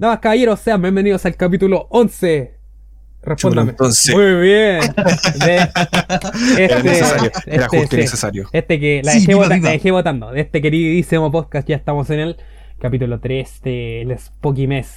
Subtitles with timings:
[0.00, 2.54] Damas, caballeros, sean bienvenidos al capítulo 11.
[3.22, 3.72] Respóndame.
[3.72, 4.14] entonces.
[4.16, 4.80] Muy bien.
[5.44, 5.56] De
[6.64, 8.48] Era este, necesario, era este, justo y necesario.
[8.50, 9.66] Este que la Sí, dejé, viva, vota- viva.
[9.66, 10.30] la dejé votando.
[10.32, 12.36] De este queridísimo podcast, ya estamos en el
[12.78, 14.88] capítulo 3 del Spooky Mes.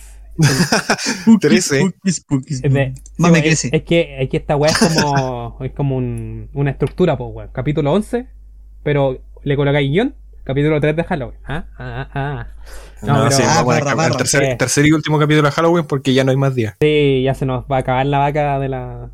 [1.42, 1.80] Trece.
[1.82, 2.72] Spooky, spooky, Es,
[3.18, 7.30] Más es que, es que esta weá es como, es como un- una estructura, pues,
[7.34, 7.50] weón.
[7.52, 8.28] Capítulo 11,
[8.84, 10.16] pero le colocáis guion.
[10.44, 11.40] Capítulo 3 de Halloween.
[11.46, 12.48] Ah, ah, ah.
[13.02, 15.52] No, No, pero- sí, Ah, vamos a barra, el tercer, tercer y último capítulo de
[15.52, 16.76] Halloween porque ya no hay más días.
[16.82, 19.10] Sí, ya se nos va a acabar la vaca de la.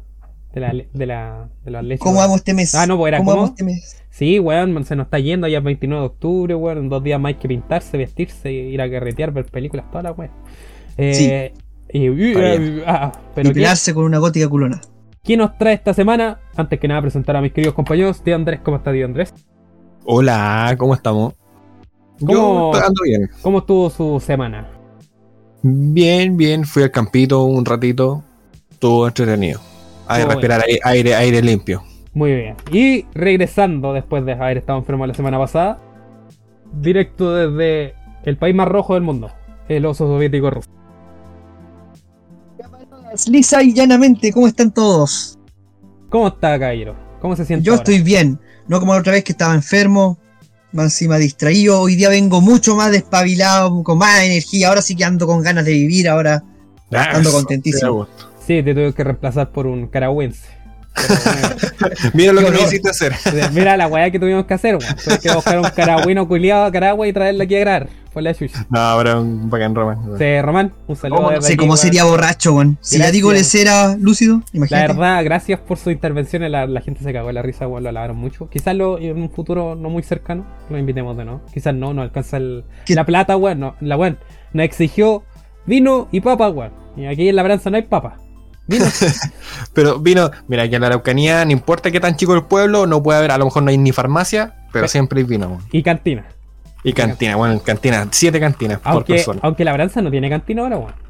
[0.53, 0.73] de la.
[0.93, 1.49] de la.
[1.63, 1.99] de la leche.
[1.99, 2.73] ¿Cómo vamos este mes?
[2.75, 3.41] Ah, no, pues era ¿Cómo ¿cómo?
[3.43, 3.95] vamos este mes?
[4.09, 6.77] Sí, weón, se nos está yendo ya el 29 de octubre, weón.
[6.79, 10.11] En dos días más hay que pintarse, vestirse, ir a carretear, ver películas, toda la
[10.11, 10.31] weón.
[10.97, 11.53] Eh,
[11.93, 14.81] y- y- Está eh, ah, pero y ¿qué, pegarse con una gótica culona.
[15.23, 16.39] ¿qué nos trae esta semana?
[16.55, 18.21] Antes que nada, presentar a mis queridos compañeros.
[18.23, 19.33] Tío Andrés, ¿cómo está, tío Andrés?
[20.11, 21.35] Hola, ¿cómo estamos?
[22.19, 23.29] ¿Cómo- Yo ando bien.
[23.43, 24.67] ¿Cómo estuvo su semana?
[25.61, 26.65] Bien, bien.
[26.65, 28.23] Fui al campito un ratito.
[28.71, 29.59] Estuvo entretenido.
[30.07, 31.83] A Estuvo respirar aire, aire, aire limpio.
[32.15, 32.55] Muy bien.
[32.71, 35.77] Y regresando después de haber estado enfermo la semana pasada,
[36.73, 39.31] directo desde el país más rojo del mundo,
[39.67, 40.67] el oso soviético ruso.
[43.27, 45.37] Lisa y llanamente, ¿cómo están todos?
[46.09, 46.95] ¿Cómo está, caballero?
[47.21, 47.63] ¿Cómo se siente?
[47.63, 47.83] Yo ahora?
[47.83, 50.17] estoy bien, no como la otra vez que estaba enfermo,
[50.71, 51.81] más encima distraído.
[51.81, 54.69] Hoy día vengo mucho más despabilado, con más energía.
[54.69, 56.07] Ahora sí que ando con ganas de vivir.
[56.07, 56.43] Ahora
[56.91, 57.81] Ando Ah, contentísimo.
[57.83, 58.29] da gusto.
[58.47, 60.47] Sí, te tuve que reemplazar por un caragüense.
[60.95, 62.67] Pero, Mira lo que me honor.
[62.67, 63.13] hiciste hacer.
[63.53, 64.95] Mira la weá que tuvimos que hacer, weón.
[65.03, 67.89] Tuve que buscar un caragüino culiado a Caragua y traerlo aquí a grabar.
[68.19, 68.65] Fue la chucha.
[68.69, 70.17] No, pero un bacán Roman.
[70.17, 71.17] Sí, Román, un saludo.
[71.17, 72.77] ¿Cómo no sé cómo sería borracho, weón.
[72.81, 74.87] Si ya digo les era lúcido, La imagínate.
[74.93, 76.49] verdad, gracias por su intervención.
[76.51, 78.49] La, la gente se cagó de la risa, weón, lo alabaron mucho.
[78.49, 81.41] Quizás lo, en un futuro no muy cercano lo invitemos de nuevo.
[81.53, 83.59] Quizás no, no alcanza el, la plata, weón.
[83.59, 84.17] No, la weón
[84.53, 85.23] nos exigió
[85.65, 86.71] vino y papa, weón.
[86.97, 88.17] Y aquí en la Branza no hay papa.
[88.67, 88.85] Vino.
[89.73, 93.01] Pero vino, mira, que en la Araucanía, no importa qué tan chico el pueblo, no
[93.01, 95.47] puede haber, a lo mejor no hay ni farmacia, pero Pe- siempre hay vino.
[95.47, 95.61] weón.
[95.71, 96.25] y cantina.
[96.83, 99.39] Y cantina, bueno, en cantina, siete cantinas por Aunque, persona.
[99.43, 101.09] aunque la Branza no tiene cantina ahora, weón.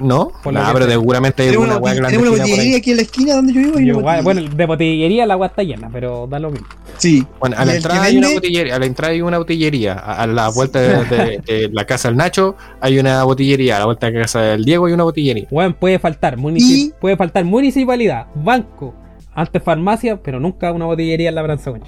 [0.00, 0.30] ¿No?
[0.44, 3.34] por No, pero seguramente hay una botill- tenemos una por botillería aquí en la esquina
[3.34, 3.80] donde yo vivo.
[3.80, 6.68] y Yo bueno, de botillería la agua está llena, pero da lo mismo.
[6.98, 7.26] Sí.
[7.40, 10.26] Bueno, a la entrada hay una botillería, a la entrada hay una botillería, a, a
[10.28, 14.06] la vuelta de, de- de la casa del Nacho hay una botillería, a la vuelta
[14.06, 15.48] de la casa del Diego hay una botillería.
[15.50, 18.94] Weón, puede faltar, munici- Y- puede faltar municipalidad, banco,
[19.34, 21.82] antes farmacia, pero nunca una botillería en la Branza, weón.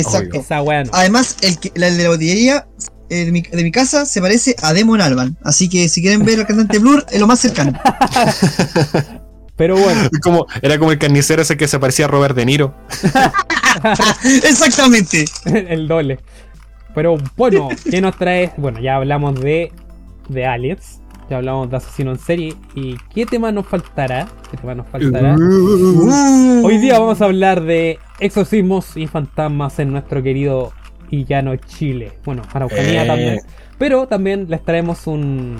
[0.00, 0.44] Exacto.
[0.92, 2.66] Además, el, que- la de la botillería
[3.08, 5.36] eh, de, mi, de mi casa se parece a Demon Alban.
[5.42, 7.72] Así que si quieren ver al cantante Blur, es lo más cercano.
[9.56, 12.74] Pero bueno, Como, era como el carnicero ese que se parecía a Robert De Niro.
[14.24, 15.24] Exactamente.
[15.46, 16.18] el doble.
[16.94, 18.52] Pero bueno, ¿qué nos trae?
[18.56, 19.72] Bueno, ya hablamos de,
[20.28, 22.54] de Aliens, ya hablamos de Asesino en Serie.
[22.74, 24.26] ¿Y qué tema nos faltará?
[24.50, 25.34] ¿Qué tema nos faltará?
[25.36, 26.64] Uh.
[26.64, 30.72] Hoy día vamos a hablar de exorcismos y fantasmas en nuestro querido
[31.10, 32.12] y llano Chile.
[32.24, 33.06] Bueno, Araucanía Eh.
[33.06, 33.40] también.
[33.78, 35.56] Pero también les traemos un,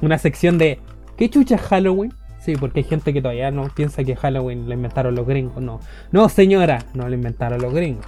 [0.00, 0.80] una sección de
[1.16, 2.12] ¿qué chucha es Halloween?
[2.40, 5.62] Sí, porque hay gente que todavía no piensa que Halloween lo inventaron los gringos.
[5.62, 5.78] No,
[6.10, 8.04] no señora, no lo inventaron los gringos.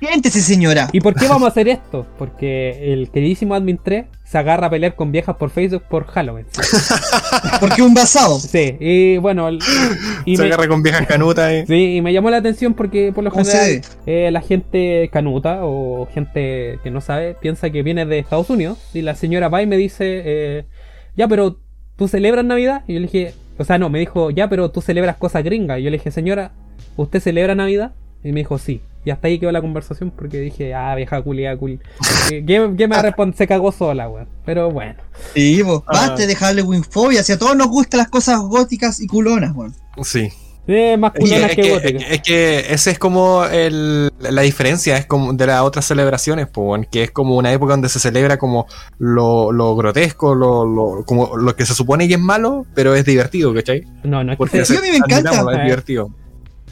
[0.00, 0.88] Siéntese, señora.
[0.92, 2.06] ¿Y por qué vamos a hacer esto?
[2.18, 6.46] Porque el queridísimo Admin 3 se agarra a pelear con viejas por Facebook por Halloween.
[7.60, 8.38] Porque un basado.
[8.38, 9.48] Sí, y bueno,
[10.24, 11.64] y se me- agarra con viejas canutas eh.
[11.66, 15.08] Sí, y me llamó la atención porque por lo ¿Cómo se general eh, la gente
[15.12, 19.48] canuta o gente que no sabe piensa que viene de Estados Unidos y la señora
[19.48, 20.64] va y me dice, eh,
[21.16, 21.58] ya, pero
[21.96, 22.84] ¿tú celebras Navidad?
[22.86, 25.80] Y yo le dije, o sea, no, me dijo, ya, pero tú celebras cosas gringas.
[25.80, 26.52] Y yo le dije, señora,
[26.96, 27.92] ¿usted celebra Navidad?
[28.24, 28.80] Y me dijo, sí.
[29.04, 31.80] Y hasta ahí quedó la conversación porque dije, ah, vieja culia, cul.
[32.28, 32.44] ¿Qué,
[32.76, 33.36] qué me responde?
[33.36, 34.28] Se cagó sola, weón.
[34.44, 34.94] Pero bueno.
[35.34, 35.82] Sí, po.
[35.86, 36.08] Ah.
[36.08, 37.22] Basta de Halloween fobia.
[37.22, 39.74] Si a todos nos gustan las cosas góticas y culonas, weón.
[40.02, 40.28] Sí.
[40.70, 42.04] Eh, más Es que, culonas es, que, que, góticas.
[42.10, 46.60] es que ese es como el, la diferencia, es como de las otras celebraciones, po,
[46.72, 48.66] weón, que es como una época donde se celebra como
[48.98, 53.06] lo, lo grotesco, lo, lo, como lo que se supone que es malo, pero es
[53.06, 53.86] divertido, ¿cachai?
[54.04, 55.30] No, no es que, Porque se- Sí, a mí me encanta.
[55.30, 55.62] es Eh.
[55.64, 56.10] divertido.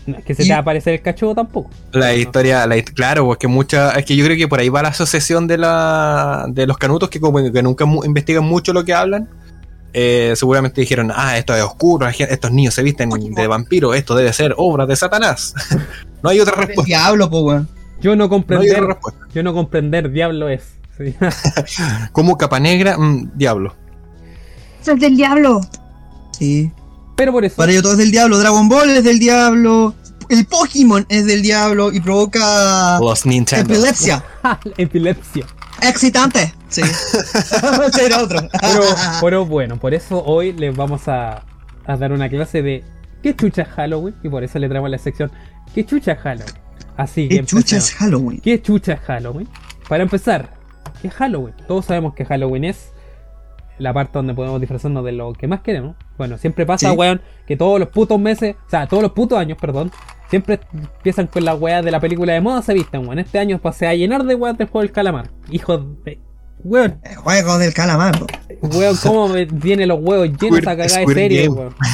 [0.06, 1.70] No es que se Y- te va a aparecer el cachudo tampoco.
[1.92, 4.68] La No, historia, la, hist- claro, porque mucha, es que yo creo que por ahí
[4.68, 8.72] va la asociación de la de los canutos que como que nunca mu- investigan mucho
[8.72, 9.28] lo que hablan.
[9.98, 14.30] eh, seguramente dijeron, ah, esto es oscuro, estos niños se visten de vampiro, esto debe
[14.34, 15.54] ser obra de Satanás.
[16.22, 16.84] no hay otra El respuesta.
[16.86, 17.66] diablo, po, weón.
[18.02, 18.84] Yo no comprender,
[19.34, 20.64] yo no comprender diablo es.
[20.98, 21.14] Sí.
[22.12, 23.74] Como capa negra, mm, diablo.
[24.86, 25.62] Es del diablo.
[26.32, 26.70] Sí.
[27.16, 28.38] Pero por eso, Para ello todo es del diablo.
[28.38, 29.94] Dragon Ball es del diablo.
[30.28, 33.72] El Pokémon es del diablo y provoca Los Nintendo.
[33.72, 34.24] epilepsia.
[34.76, 35.46] epilepsia.
[35.82, 36.52] Excitante.
[36.68, 36.82] Sí.
[38.04, 38.40] Era otro.
[38.60, 38.80] Pero,
[39.20, 41.44] pero bueno, por eso hoy les vamos a,
[41.86, 42.84] a dar una clase de
[43.22, 44.14] ¿qué chucha es Halloween?
[44.22, 45.30] Y por eso le traemos la sección
[45.74, 46.54] ¿qué chucha es Halloween?
[46.96, 47.94] Así que ¿Qué chucha es.
[47.94, 48.40] Halloween?
[48.40, 49.48] ¿Qué chucha es Halloween?
[49.88, 50.54] Para empezar,
[51.00, 51.54] ¿qué es Halloween?
[51.68, 52.90] Todos sabemos que Halloween es
[53.78, 55.94] la parte donde podemos disfrazarnos de lo que más queremos.
[56.18, 56.96] Bueno, siempre pasa, Sí.
[56.96, 59.90] weón, que todos los putos meses, o sea, todos los putos años, perdón,
[60.30, 63.18] siempre empiezan con las weas de la película de moda se visten, weón.
[63.18, 65.30] Este año pasé a llenar de weas del juego del calamar.
[65.50, 66.18] Hijos de.
[66.64, 68.18] Weón, El juego del calamar.
[68.62, 71.54] weón, cómo me tiene los huevos llenos a cagar de serie, Game.
[71.60, 71.74] weón.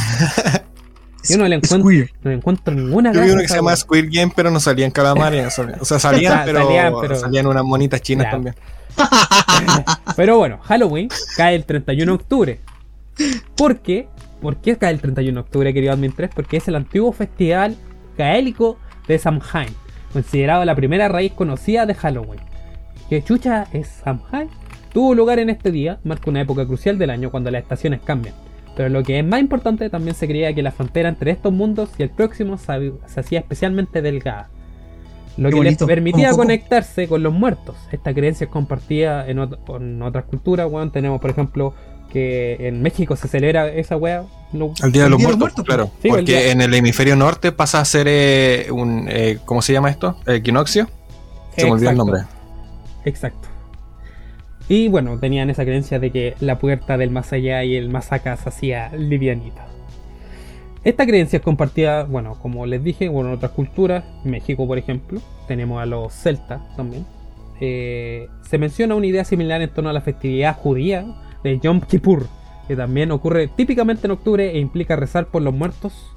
[1.28, 1.88] Yo no le encuentro,
[2.22, 3.76] no le encuentro ninguna Yo vi uno que se llama.
[3.76, 5.56] Squid Game, pero no salían calamares.
[5.80, 8.30] O sea, salían, Sa- pero, salían, pero- salían unas monitas chinas Ya.
[8.32, 8.54] también.
[10.16, 12.60] Pero bueno, Halloween cae el 31 de octubre.
[13.56, 14.08] ¿Por qué?
[14.40, 16.30] ¿Por qué cae el 31 de octubre, querido Admin 3?
[16.34, 17.76] Porque es el antiguo festival
[18.18, 19.68] gaélico de Samhain,
[20.12, 22.40] considerado la primera raíz conocida de Halloween.
[23.08, 24.48] ¿Qué chucha es Samhain?
[24.92, 28.34] Tuvo lugar en este día, marca una época crucial del año cuando las estaciones cambian.
[28.76, 31.90] Pero lo que es más importante, también se creía que la frontera entre estos mundos
[31.98, 34.48] y el próximo se se hacía especialmente delgada.
[35.36, 37.76] Lo Qué que les permitía conectarse con los muertos.
[37.90, 40.90] Esta creencia es compartida en, ot- en otras culturas, weón.
[40.90, 41.74] Tenemos, por ejemplo,
[42.12, 44.24] que en México se celebra esa weá.
[44.52, 45.90] lo- El Día de El los Día de Muertos, los Muertos, claro.
[46.02, 49.06] Sí, porque en el hemisferio norte pasa a ser eh, un.
[49.08, 50.16] eh, ¿Cómo se llama esto?
[50.26, 50.88] Equinoccio.
[51.56, 52.22] Se me olvidó el Exacto, nombre.
[53.04, 53.48] Exacto.
[54.68, 58.12] Y bueno, tenían esa creencia de que la puerta del más allá y el más
[58.12, 59.66] acá se hacía livianita.
[60.84, 65.20] Esta creencia es compartida, bueno, como les dije, bueno, en otras culturas, México por ejemplo,
[65.46, 67.04] tenemos a los celtas también.
[67.60, 71.04] Eh, se menciona una idea similar en torno a la festividad judía
[71.42, 72.26] de Yom Kippur,
[72.68, 76.16] que también ocurre típicamente en octubre e implica rezar por los muertos.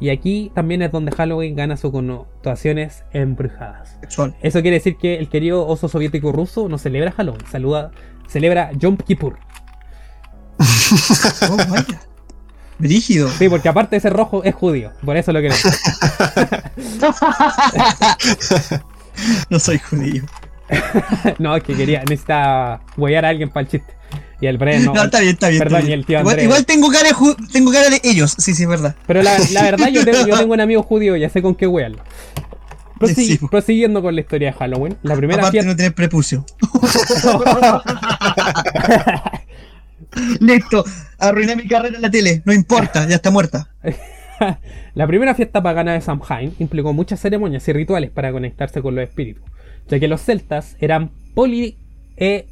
[0.00, 3.98] Y aquí también es donde Halloween gana sus connotaciones embrujadas.
[4.00, 4.34] Sexual.
[4.40, 7.90] Eso quiere decir que el querido oso soviético ruso no celebra Halloween, saluda,
[8.28, 9.38] celebra Yom Kippur.
[11.48, 12.00] Oh, vaya.
[12.78, 13.28] Brígido.
[13.28, 15.62] Sí, porque aparte de ser rojo es judío, por eso lo queremos.
[19.50, 20.24] No soy judío.
[21.38, 23.94] no, es que quería, necesita huear a alguien para el chiste.
[24.40, 25.04] Y el Bren no.
[25.04, 25.58] Está bien, está bien.
[25.58, 25.90] Perdón, está bien.
[25.90, 26.44] y el tío Andrés.
[26.44, 27.14] igual tengo cara de
[27.52, 28.34] tengo cara de ellos.
[28.38, 28.94] Sí, sí, es verdad.
[29.06, 31.66] Pero la, la verdad, yo tengo, yo tengo un amigo judío, ya sé con qué
[33.14, 33.38] Sí.
[33.50, 35.70] Prosiguiendo con la historia de Halloween, la primera Aparte fiesta.
[35.70, 36.44] no tener prepucio.
[40.40, 40.84] Listo.
[41.18, 42.42] Arruiné mi carrera en la tele.
[42.44, 43.68] No importa, ya está muerta.
[44.94, 49.04] la primera fiesta pagana de Samhain implicó muchas ceremonias y rituales para conectarse con los
[49.04, 49.44] espíritus,
[49.88, 51.78] ya que los celtas eran poli,
[52.16, 52.46] eh,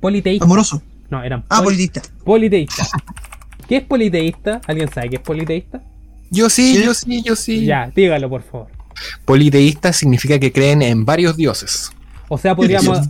[0.00, 0.46] politeístas.
[0.46, 0.82] Amoroso.
[1.14, 2.02] No, eran Ah, poli- politista.
[2.24, 2.90] politeístas.
[3.68, 4.60] ¿Qué es politeísta?
[4.66, 5.82] ¿Alguien sabe qué es politeísta?
[6.30, 7.64] Yo sí, yo sí, yo sí.
[7.64, 8.66] Ya, dígalo por favor.
[9.24, 11.90] Politeísta significa que creen en varios dioses.
[12.28, 13.00] O sea, podríamos,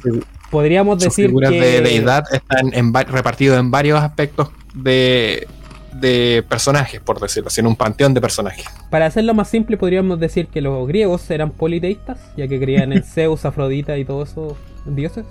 [0.51, 5.47] podríamos sus decir figuras que de deidad están en repartidos en varios aspectos de,
[5.93, 8.65] de personajes, por decirlo así, en un panteón de personajes.
[8.91, 13.03] para hacerlo más simple podríamos decir que los griegos eran politeístas, ya que creían en
[13.15, 14.55] Zeus, Afrodita y todos esos
[14.87, 15.25] dioses.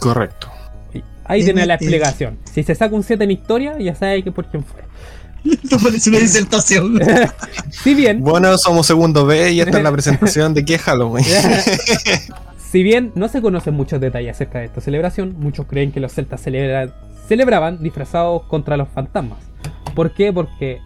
[0.00, 0.48] Correcto.
[1.24, 2.38] Ahí tiene la explicación.
[2.44, 4.82] Si se saca un 7 en historia, ya sabe que por quién fue.
[5.62, 6.98] Esto parece una disertación.
[7.70, 11.24] Si bien, Bueno, somos segundo B y esta es la presentación de qué es Halloween.
[12.70, 16.12] si bien no se conocen muchos detalles acerca de esta celebración, muchos creen que los
[16.12, 16.92] celtas celebra-
[17.28, 19.38] celebraban disfrazados contra los fantasmas.
[19.94, 20.32] ¿Por qué?
[20.32, 20.78] Porque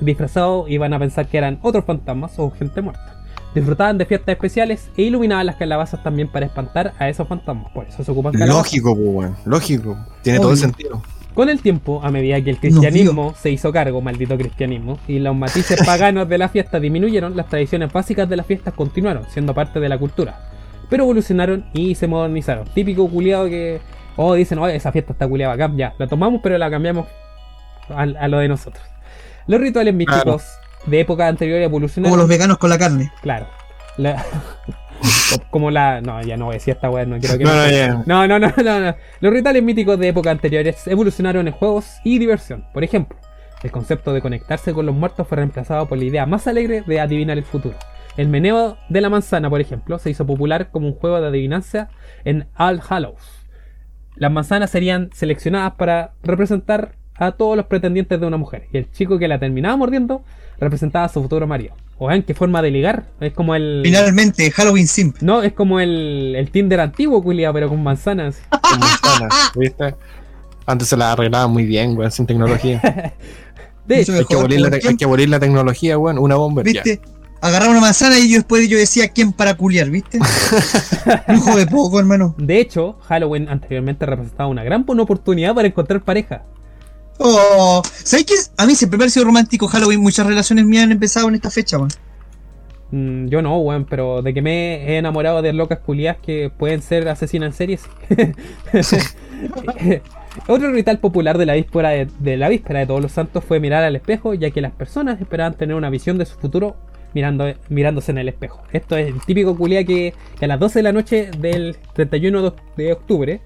[0.00, 3.17] disfrazados iban a pensar que eran otros fantasmas o gente muerta.
[3.58, 7.72] Disfrutaban de fiestas especiales e iluminaban las calabazas también para espantar a esos fantasmas.
[7.72, 8.56] Por eso se ocupan calabazas.
[8.56, 9.96] Lógico, pues, weón, lógico.
[10.22, 11.02] Tiene todo el sentido.
[11.34, 15.34] Con el tiempo, a medida que el cristianismo se hizo cargo, maldito cristianismo, y los
[15.34, 19.80] matices paganos de la fiesta disminuyeron, las tradiciones básicas de las fiestas continuaron siendo parte
[19.80, 20.38] de la cultura.
[20.88, 22.64] Pero evolucionaron y se modernizaron.
[22.72, 23.80] Típico culiado que,
[24.14, 27.08] oh, dicen, oh, esa fiesta está culiada acá, ya, la tomamos pero la cambiamos
[27.88, 28.84] a, a lo de nosotros.
[29.48, 30.44] Los rituales místicos
[30.88, 32.10] de épocas anteriores evolucionaron.
[32.10, 33.12] Como los veganos con la carne.
[33.22, 33.46] Claro.
[33.96, 34.24] La-
[35.50, 36.00] como la.
[36.00, 38.02] No, ya no voy a decir esta weá, no quiero que No, me- no, ya.
[38.06, 38.94] no, no, no, no, no.
[39.20, 42.64] Los rituales míticos de épocas anteriores evolucionaron en juegos y diversión.
[42.72, 43.16] Por ejemplo,
[43.62, 47.00] el concepto de conectarse con los muertos fue reemplazado por la idea más alegre de
[47.00, 47.76] adivinar el futuro.
[48.16, 51.88] El meneo de la manzana, por ejemplo, se hizo popular como un juego de adivinanza
[52.24, 53.46] en All Hallows.
[54.16, 58.66] Las manzanas serían seleccionadas para representar a todos los pretendientes de una mujer.
[58.72, 60.24] Y el chico que la terminaba mordiendo
[60.60, 61.74] representaba a su futuro marido.
[61.98, 63.06] O vean qué forma de ligar.
[63.20, 63.82] Es como el.
[63.84, 65.16] Finalmente, Halloween Simp.
[65.20, 68.40] No, es como el, el Tinder antiguo, culiao, pero con manzanas.
[68.50, 69.94] Con manzanas, ¿viste?
[70.66, 72.80] Antes se la arreglaba muy bien, weón, sin tecnología.
[73.86, 76.18] De hecho, Hay que abolir la, por te- hay que abolir la tecnología, weón.
[76.18, 76.62] Una bomba.
[76.62, 76.82] ya.
[76.82, 77.00] ¿Viste?
[77.40, 80.18] agarraba una manzana y yo después yo decía quién para culiar, ¿viste?
[81.28, 82.34] Lujo de poco, hermano.
[82.36, 86.42] De hecho, Halloween anteriormente representaba una gran buena oportunidad para encontrar pareja.
[87.18, 88.34] Oh, ¿sabes qué?
[88.56, 90.00] A mí siempre me ha parecido romántico Halloween.
[90.00, 91.88] Muchas relaciones mías han empezado en esta fecha, man.
[92.90, 96.80] Mm, yo no, weón, pero de que me he enamorado de locas culiadas que pueden
[96.80, 97.82] ser asesinas en series.
[100.46, 103.82] Otro ritual popular de la, víspera de, la víspera de Todos los Santos fue mirar
[103.84, 106.76] al espejo, ya que las personas esperaban tener una visión de su futuro
[107.12, 108.62] mirando, mirándose en el espejo.
[108.72, 112.42] Esto es el típico culiá que, que a las 12 de la noche del 31
[112.42, 113.40] de, de octubre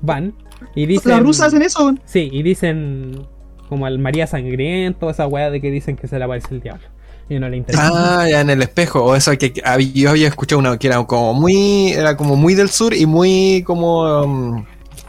[0.00, 0.34] van
[0.74, 1.12] y dicen...
[1.12, 1.94] Las rusas hacen eso.
[2.04, 3.26] Sí, y dicen
[3.68, 6.86] como al María Sangriento, esa weá de que dicen que se le aparece el diablo.
[7.30, 7.88] Y no le interesa.
[7.90, 9.02] Ah, ya en el espejo.
[9.02, 9.52] O eso que,
[9.94, 11.92] yo había escuchado una que era como muy.
[11.92, 14.24] Era como muy del sur y muy como.
[14.24, 14.64] um,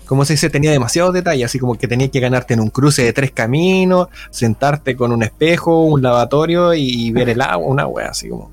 [0.05, 3.03] como se dice, tenía demasiados detalles, así como que tenías que ganarte en un cruce
[3.03, 8.09] de tres caminos, sentarte con un espejo, un lavatorio y ver el agua, una wea
[8.09, 8.51] así como.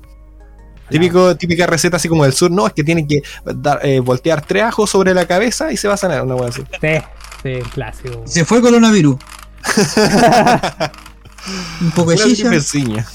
[0.91, 4.45] Típico, típica receta así como del sur, no, es que tienen que dar, eh, voltear
[4.45, 6.61] tres ajos sobre la cabeza y se va a sanar una wea así.
[6.79, 6.97] Sí,
[7.43, 8.21] sí, clásico.
[8.25, 9.17] Se fue coronavirus.
[11.81, 13.05] Un poco de Una chicha.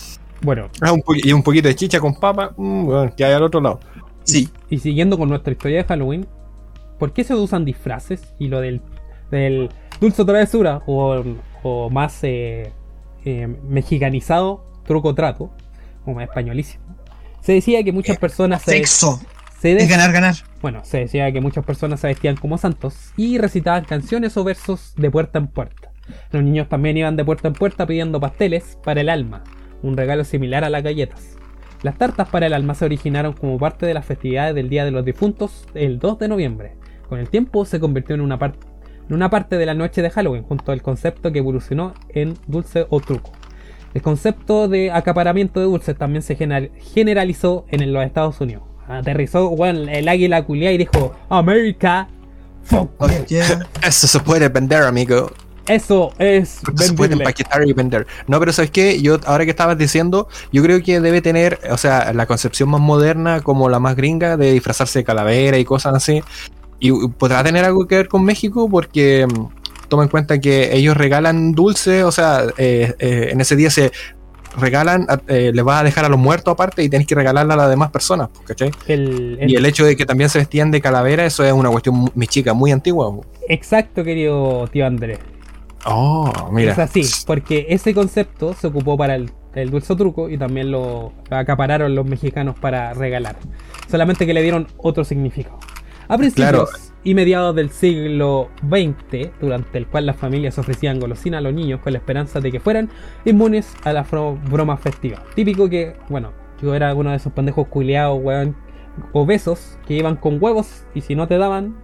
[0.42, 3.42] Bueno, Ah, un y un poquito de chicha con papa, mm, bueno, que hay al
[3.42, 3.80] otro lado.
[4.24, 4.48] Sí.
[4.68, 6.26] y siguiendo con nuestra historia de Halloween,
[6.98, 8.34] ¿por qué se usan disfraces?
[8.40, 8.80] Y lo del,
[9.30, 9.68] del
[10.00, 11.22] dulce travesura, o,
[11.62, 12.72] o más eh,
[13.24, 15.50] eh, mexicanizado, truco trato,
[16.04, 16.84] o más españolísimo.
[17.46, 19.20] Se decía que muchas personas se, Sexo.
[19.60, 20.34] se Es ganar, ganar.
[20.60, 24.94] Bueno, se decía que muchas personas se vestían como santos y recitaban canciones o versos
[24.96, 25.92] de puerta en puerta.
[26.32, 29.44] Los niños también iban de puerta en puerta pidiendo pasteles para el alma,
[29.84, 31.36] un regalo similar a las galletas.
[31.84, 34.90] Las tartas para el alma se originaron como parte de las festividades del Día de
[34.90, 36.72] los Difuntos el 2 de noviembre.
[37.08, 40.42] Con el tiempo se convirtió en una, en una parte de la noche de Halloween,
[40.42, 43.30] junto al concepto que evolucionó en dulce o truco.
[43.96, 48.62] El concepto de acaparamiento de dulces también se general- generalizó en los Estados Unidos.
[48.86, 52.06] Aterrizó weón, el águila culiá y dijo: América,
[52.62, 52.90] fuck.
[52.98, 53.66] Oh, yeah.
[53.82, 55.30] Eso se puede vender, amigo.
[55.66, 58.06] Eso es se puede empaquetar y vender.
[58.26, 59.00] No, pero ¿sabes qué?
[59.00, 62.82] Yo, ahora que estabas diciendo, yo creo que debe tener, o sea, la concepción más
[62.82, 66.20] moderna, como la más gringa, de disfrazarse de calavera y cosas así.
[66.80, 69.26] Y podrá tener algo que ver con México, porque
[69.88, 73.92] toma en cuenta que ellos regalan dulce, o sea, eh, eh, en ese día se
[74.58, 77.56] regalan, eh, les vas a dejar a los muertos aparte y tenés que regalarla a
[77.58, 78.70] las demás personas, pues, ¿cachai?
[78.86, 81.68] El- el- Y el hecho de que también se vestían de calavera, eso es una
[81.70, 83.14] cuestión, mi chica, muy antigua.
[83.48, 85.18] Exacto, querido tío Andrés.
[85.84, 86.72] Oh, mira.
[86.72, 91.12] Es así, porque ese concepto se ocupó para el, el dulce truco y también lo
[91.30, 93.36] acapararon los mexicanos para regalar.
[93.90, 95.58] Solamente que le dieron otro significado.
[96.08, 96.68] A principios Claro.
[97.06, 101.80] Y mediados del siglo XX, durante el cual las familias ofrecían golosina a los niños
[101.80, 102.90] con la esperanza de que fueran
[103.24, 105.20] inmunes a las bromas festivas.
[105.36, 108.56] Típico que, bueno, yo era uno de esos pendejos culiados, weón,
[109.12, 111.76] obesos, que iban con huevos y si no te daban,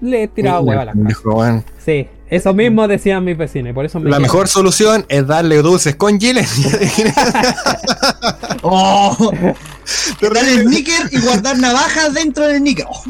[0.00, 1.64] le tiraba huevo a la casa.
[1.78, 5.56] Sí, eso mismo decían mis vecinos, por eso me La quedé- mejor solución es darle
[5.60, 6.46] dulces con gilet.
[8.64, 9.32] Oh,
[10.22, 12.86] darle sneaker y guardar navajas dentro del sneaker.
[12.88, 13.02] Oh,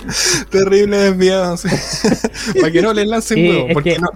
[0.50, 1.56] Terrible desviado.
[1.56, 1.68] sí.
[2.60, 3.68] Para que no le lancen Sí, huevo.
[3.72, 4.08] Porque que- no,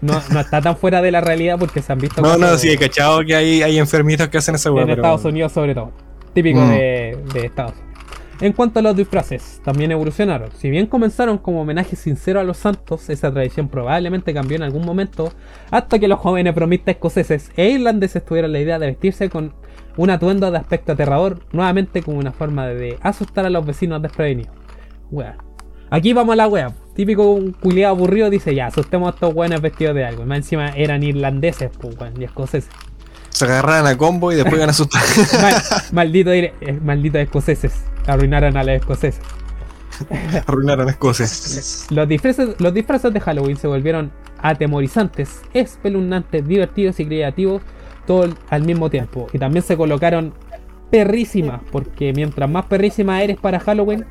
[0.00, 2.76] no, no está tan fuera de la realidad porque se han visto no, no, sí,
[2.76, 4.82] cachado que hay, hay enfermitos que hacen esa hueá.
[4.82, 5.92] en pero- Estados Unidos sobre todo.
[6.34, 6.70] Típico Mm.
[6.70, 7.84] de, de Estados Unidos.
[8.40, 10.50] En cuanto a los disfraces, también evolucionaron.
[10.58, 14.84] Si bien comenzaron como homenaje sincero a los santos, esa tradición probablemente cambió en algún
[14.84, 15.32] momento
[15.70, 19.54] hasta que los jóvenes bromistas escoceses e irlandeses tuvieron la idea de vestirse con
[19.96, 24.52] un atuendo de aspecto aterrador, nuevamente como una forma de asustar a los vecinos desprevenidos.
[25.10, 25.36] Wea.
[25.90, 26.72] Aquí vamos a la wea.
[26.94, 30.22] Típico un culiado aburrido dice ya, asustemos a estos weones vestidos de algo.
[30.22, 32.70] Y más encima eran irlandeses, pues, weón, y escoceses.
[33.30, 35.02] Se agarran a combo y después van a asustar.
[35.42, 37.84] Mal- maldito, eh, malditos escoceses.
[38.06, 39.20] Arruinaron a los escoceses.
[40.46, 41.26] Arruinaron Escocia.
[41.94, 47.62] Los disfraces, los disfraces de Halloween se volvieron atemorizantes, espeluznantes, divertidos y creativos
[48.06, 49.28] todo al mismo tiempo.
[49.32, 50.34] Y también se colocaron
[50.90, 54.04] perrísimas, porque mientras más perrísima eres para Halloween,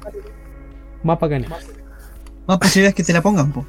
[1.03, 1.49] más bacán es.
[2.47, 3.65] Más posibilidades que te la pongan, po.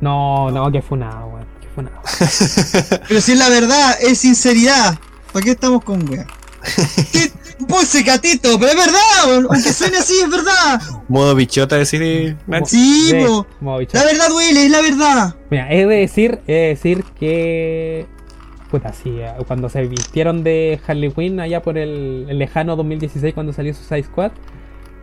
[0.00, 1.46] No, no, que fue nada, weón.
[1.60, 2.00] Que fue nada.
[3.08, 4.98] Pero si es la verdad, es sinceridad.
[5.32, 6.06] ¿Para qué estamos con?
[7.12, 7.32] ¿Qué?
[7.68, 9.46] Puse catito, pero es verdad, weón.
[9.50, 10.80] aunque suene así, es verdad.
[11.08, 12.02] Modo bichota decir.
[12.02, 12.36] eh.
[12.64, 13.46] Sí, po.
[13.92, 15.36] La verdad duele, es la verdad.
[15.50, 18.06] Mira, he de decir, he de decir que.
[18.70, 23.34] Puta, sí, eh, cuando se vistieron de Harley Quinn allá por el, el lejano 2016
[23.34, 24.32] cuando salió Suicide Squad.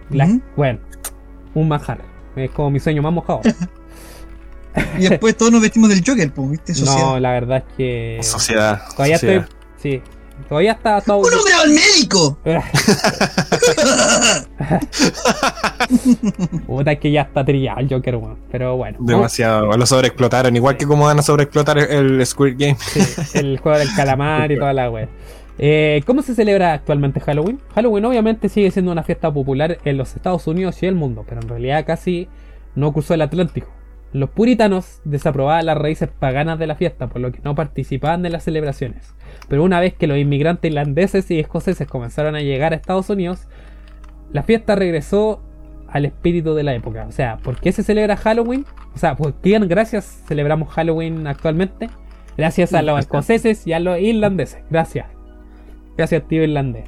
[0.10, 0.40] la-.
[0.56, 0.80] Bueno,
[1.60, 2.00] un manjar.
[2.36, 3.42] Es como mi sueño más mojado.
[5.00, 6.76] Y después todos nos vestimos del Joker, po, ¿viste?
[6.76, 7.00] Sociedad.
[7.00, 8.20] no, la verdad es que.
[8.22, 8.80] Sociedad.
[8.92, 9.44] Todavía sociedad.
[9.44, 9.58] estoy.
[9.82, 10.04] Sí.
[10.48, 11.18] Todavía está todo.
[11.18, 12.38] ¡Un hombre al médico!
[16.68, 18.38] Puta, es que ya está trillado el Joker, weón.
[18.52, 19.00] Pero bueno.
[19.02, 19.76] Demasiado.
[19.76, 20.56] Lo sobreexplotaron.
[20.56, 22.78] Igual que como van a sobreexplotar el Squid Game.
[22.80, 23.02] Sí,
[23.34, 25.10] el juego del calamar y toda la wea.
[25.60, 27.60] Eh, ¿Cómo se celebra actualmente Halloween?
[27.74, 31.42] Halloween obviamente sigue siendo una fiesta popular en los Estados Unidos y el mundo, pero
[31.42, 32.28] en realidad casi
[32.76, 33.68] no cruzó el Atlántico.
[34.14, 38.30] Los puritanos desaprobaban las raíces paganas de la fiesta, por lo que no participaban de
[38.30, 39.16] las celebraciones.
[39.50, 43.48] Pero una vez que los inmigrantes irlandeses y escoceses comenzaron a llegar a Estados Unidos,
[44.32, 45.42] la fiesta regresó
[45.90, 47.06] al espíritu de la época.
[47.08, 48.66] O sea, ¿por qué se celebra Halloween?
[48.94, 51.90] O sea, ¿por qué gracias celebramos Halloween actualmente?
[52.38, 54.64] Gracias a los escoceses y a los irlandeses.
[54.70, 55.17] Gracias.
[55.98, 56.86] Gracias, tío irlandés.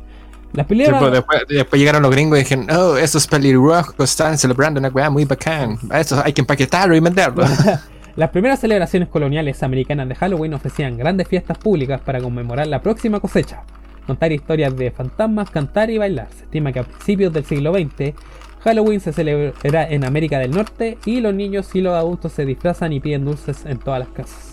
[0.53, 0.95] Las Sí, peleas.
[0.99, 5.09] pues, después, después llegaron los gringos y dijeron, oh, esos pelirrojos están celebrando una weá
[5.09, 5.77] muy bacán.
[5.93, 7.43] Eso hay que empaquetarlo y venderlo.
[8.15, 13.19] Las primeras celebraciones coloniales americanas de Halloween ofrecían grandes fiestas públicas para conmemorar la próxima
[13.19, 13.61] cosecha,
[14.07, 16.27] contar historias de fantasmas, cantar y bailar.
[16.35, 18.13] Se estima que a principios del siglo XX,
[18.61, 22.91] Halloween se celebra en América del Norte y los niños y los adultos se disfrazan
[22.91, 24.48] y piden dulces en todas las casas.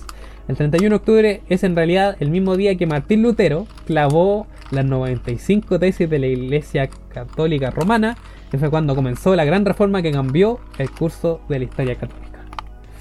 [0.48, 4.84] El 31 de octubre es en realidad el mismo día que Martín Lutero clavó las
[4.84, 8.16] 95 tesis de la Iglesia Católica Romana,
[8.50, 12.26] que fue cuando comenzó la gran reforma que cambió el curso de la historia católica.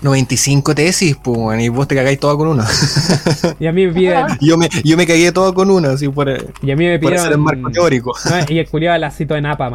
[0.02, 2.68] 95 tesis, pues, y vos te cagáis todo con una.
[3.60, 6.30] Y a mí me piden, yo, me, yo me cagué todo con una, así por,
[6.30, 8.14] y a mí me pidieron el marco teórico.
[8.26, 9.72] No, y el culiado la citó en APA,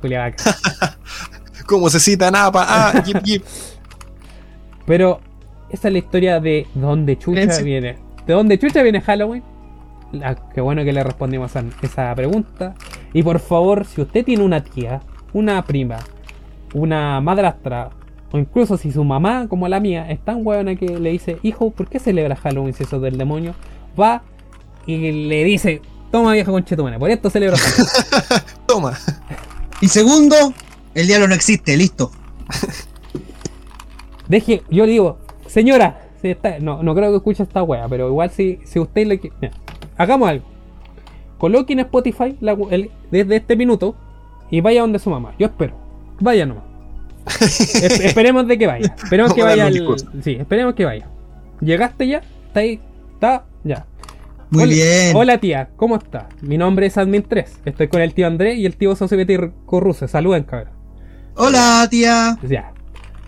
[0.00, 0.56] culiao acá.
[1.66, 2.66] ¿Cómo se cita Napa?
[2.68, 3.44] Ah, yip, yip.
[4.86, 5.20] Pero
[5.74, 7.98] esa es la historia de dónde chucha viene.
[8.26, 9.42] ¿De dónde chucha viene Halloween?
[10.54, 12.74] Qué bueno que le respondimos a esa pregunta.
[13.12, 15.02] Y por favor, si usted tiene una tía,
[15.32, 15.98] una prima,
[16.72, 17.90] una madrastra,
[18.30, 21.70] o incluso si su mamá, como la mía, es tan huevona que le dice, hijo,
[21.70, 23.54] ¿por qué celebra Halloween si eso es del demonio?
[24.00, 24.22] Va
[24.86, 28.44] y le dice, toma vieja conchetumana, por esto celebro Halloween.
[28.66, 28.98] Toma.
[29.80, 30.36] Y segundo,
[30.94, 32.12] el diablo no existe, listo.
[34.28, 35.18] Deje, yo le digo,
[35.54, 39.06] señora, si está- no, no creo que escuche esta wea, pero igual si, si usted
[39.06, 39.54] le qui- mira,
[39.96, 40.44] hagamos algo.
[41.38, 43.94] Coloque en Spotify la we- el- desde este minuto
[44.50, 45.34] y vaya donde su mamá.
[45.38, 45.74] Yo espero.
[46.20, 46.64] Vaya nomás.
[47.40, 48.94] Es- esperemos de que vaya.
[49.02, 49.70] Esperemos que vaya.
[50.22, 51.06] sí, esperemos que vaya.
[51.60, 52.18] ¿Llegaste ya?
[52.48, 52.80] ¿Está ahí?
[53.14, 53.44] ¿Está?
[53.64, 53.86] Ya.
[54.50, 55.16] Muy Hola- bien.
[55.16, 56.28] Hola tía, ¿cómo está?
[56.42, 57.60] Mi nombre es Admin 3.
[57.64, 60.06] Estoy con el tío Andrés y el tío Society Corruse.
[60.08, 60.72] Saluden, cabrón.
[61.36, 62.36] Hola, tía.
[62.46, 62.72] Ya.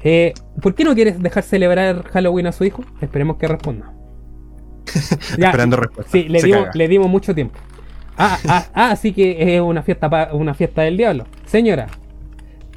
[0.09, 2.85] Eh, ¿Por qué no quieres dejar celebrar Halloween a su hijo?
[3.01, 3.93] Esperemos que responda.
[5.37, 6.13] Ya, Esperando respuesta.
[6.13, 7.59] Sí, dimos, le dimos mucho tiempo.
[8.17, 11.25] Ah, ah, ah, así que es una fiesta, pa- una fiesta del diablo.
[11.45, 11.89] Señora,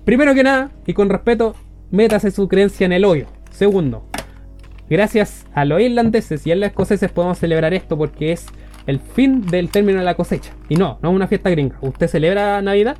[0.05, 1.55] primero que nada, y con respeto,
[1.91, 3.27] métase su creencia en el hoyo.
[3.51, 4.07] Segundo,
[4.89, 8.47] gracias a los irlandeses y a los escoceses podemos celebrar esto porque es
[8.87, 10.51] el fin del término de la cosecha.
[10.67, 11.77] Y no, no es una fiesta gringa.
[11.81, 12.97] ¿Usted celebra Navidad?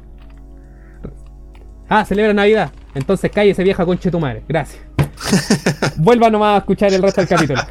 [1.90, 2.72] Ah, celebra Navidad.
[2.94, 4.44] Entonces cállese vieja conche tu madre.
[4.48, 4.82] Gracias.
[5.98, 7.62] Vuelva nomás a escuchar el resto del capítulo.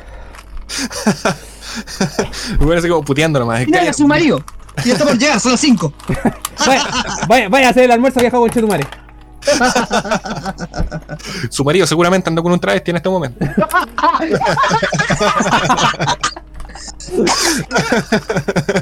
[2.61, 3.65] Me así como puteando nomás.
[3.67, 4.43] Mira a su marido.
[4.85, 5.93] Ya está por llegar, son las 5.
[6.67, 6.83] Vaya,
[7.29, 8.85] vaya, vaya a hacer el almuerzo vieja conche tu madre.
[11.51, 13.47] Su marido seguramente andó con un travesti en este momento.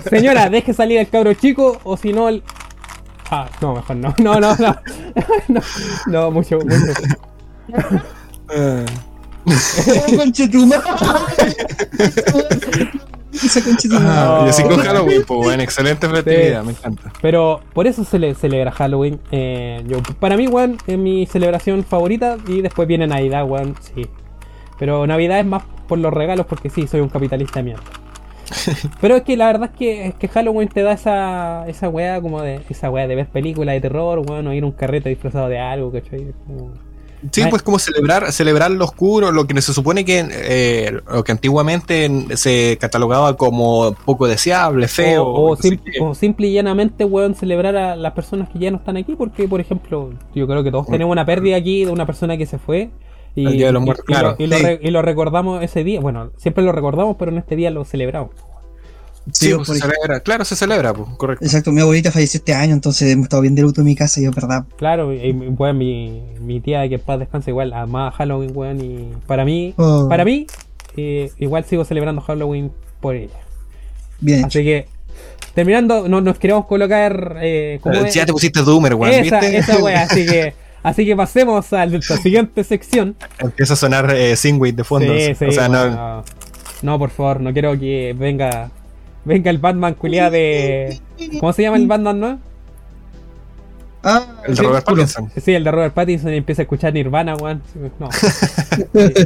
[0.09, 2.43] Señora, deje salir al cabro chico o si no el...
[3.31, 4.15] Ah, no, mejor no.
[4.19, 4.77] No, no, no.
[5.49, 5.61] No,
[6.07, 6.77] no mucho, mucho.
[13.93, 14.79] Ah, y así con.
[14.79, 17.13] Halloween, pues, bueno, excelente festividad, me encanta.
[17.21, 19.21] Pero por eso se le celebra Halloween.
[19.31, 22.39] Eh, yo, para mí, weón, es mi celebración favorita.
[22.47, 24.07] Y después viene Navidad, weón, sí.
[24.79, 27.85] Pero Navidad es más por los regalos porque sí, soy un capitalista de mierda.
[29.01, 32.21] Pero es que la verdad es que, es que Halloween te da esa, esa weá
[32.21, 35.09] como de esa weá de ver películas de terror, weón, o ir a un carrete
[35.09, 36.33] disfrazado de algo, ¿cachai?
[36.47, 36.73] Como-
[37.33, 41.33] Sí, pues como celebrar, celebrar lo oscuro, lo que se supone que eh, lo que
[41.33, 45.25] antiguamente se catalogaba como poco deseable, feo.
[45.25, 45.99] O, o no sé sim- qué.
[46.01, 49.49] o simple y llanamente, weón, celebrar a las personas que ya no están aquí, porque,
[49.49, 52.59] por ejemplo, yo creo que todos tenemos una pérdida aquí de una persona que se
[52.59, 52.91] fue.
[53.37, 54.35] Y, El Día de los Muertos, y claro.
[54.39, 54.63] y lo, Sí.
[54.65, 56.01] re- y lo recordamos ese día.
[56.01, 58.31] Bueno, siempre lo recordamos, pero en este día lo celebramos.
[59.33, 61.45] Sí, Sí, pues, por- se celebra, claro, se celebra, pues, correcto.
[61.45, 64.21] Exacto, mi abuelita falleció este año, entonces hemos estado bien de luto en mi casa
[64.21, 64.65] y es verdad.
[64.79, 69.11] Claro, y, weón, mi, mi tía que en paz descansa igual, amaba Halloween, weón, y
[69.27, 70.47] para mí, Oh, para mí,
[70.97, 72.71] eh, igual sigo celebrando Halloween
[73.01, 73.35] por ella.
[74.21, 74.47] Bien hecho.
[74.47, 74.87] Así que,
[75.55, 79.41] terminando, no, nos queremos colocar eh, como Eh, es- ya te pusiste Doomer, weón, esa,
[79.41, 79.57] ¿viste?
[79.59, 80.55] esa wea, así que,
[80.87, 83.17] Así que pasemos a la siguiente sección.
[83.41, 85.13] Empieza a sonar eh, de fondo.
[86.83, 86.99] No...
[87.01, 88.71] por favor, no quiero que venga
[89.25, 91.01] venga el Batman culiado de.
[91.41, 92.41] ¿Cómo se llama el Batman, no?
[94.05, 95.33] Ah, el de Robert Pattinson.
[95.45, 97.61] Sí, el de Robert Pattinson y empieza a escuchar Nirvana, weón.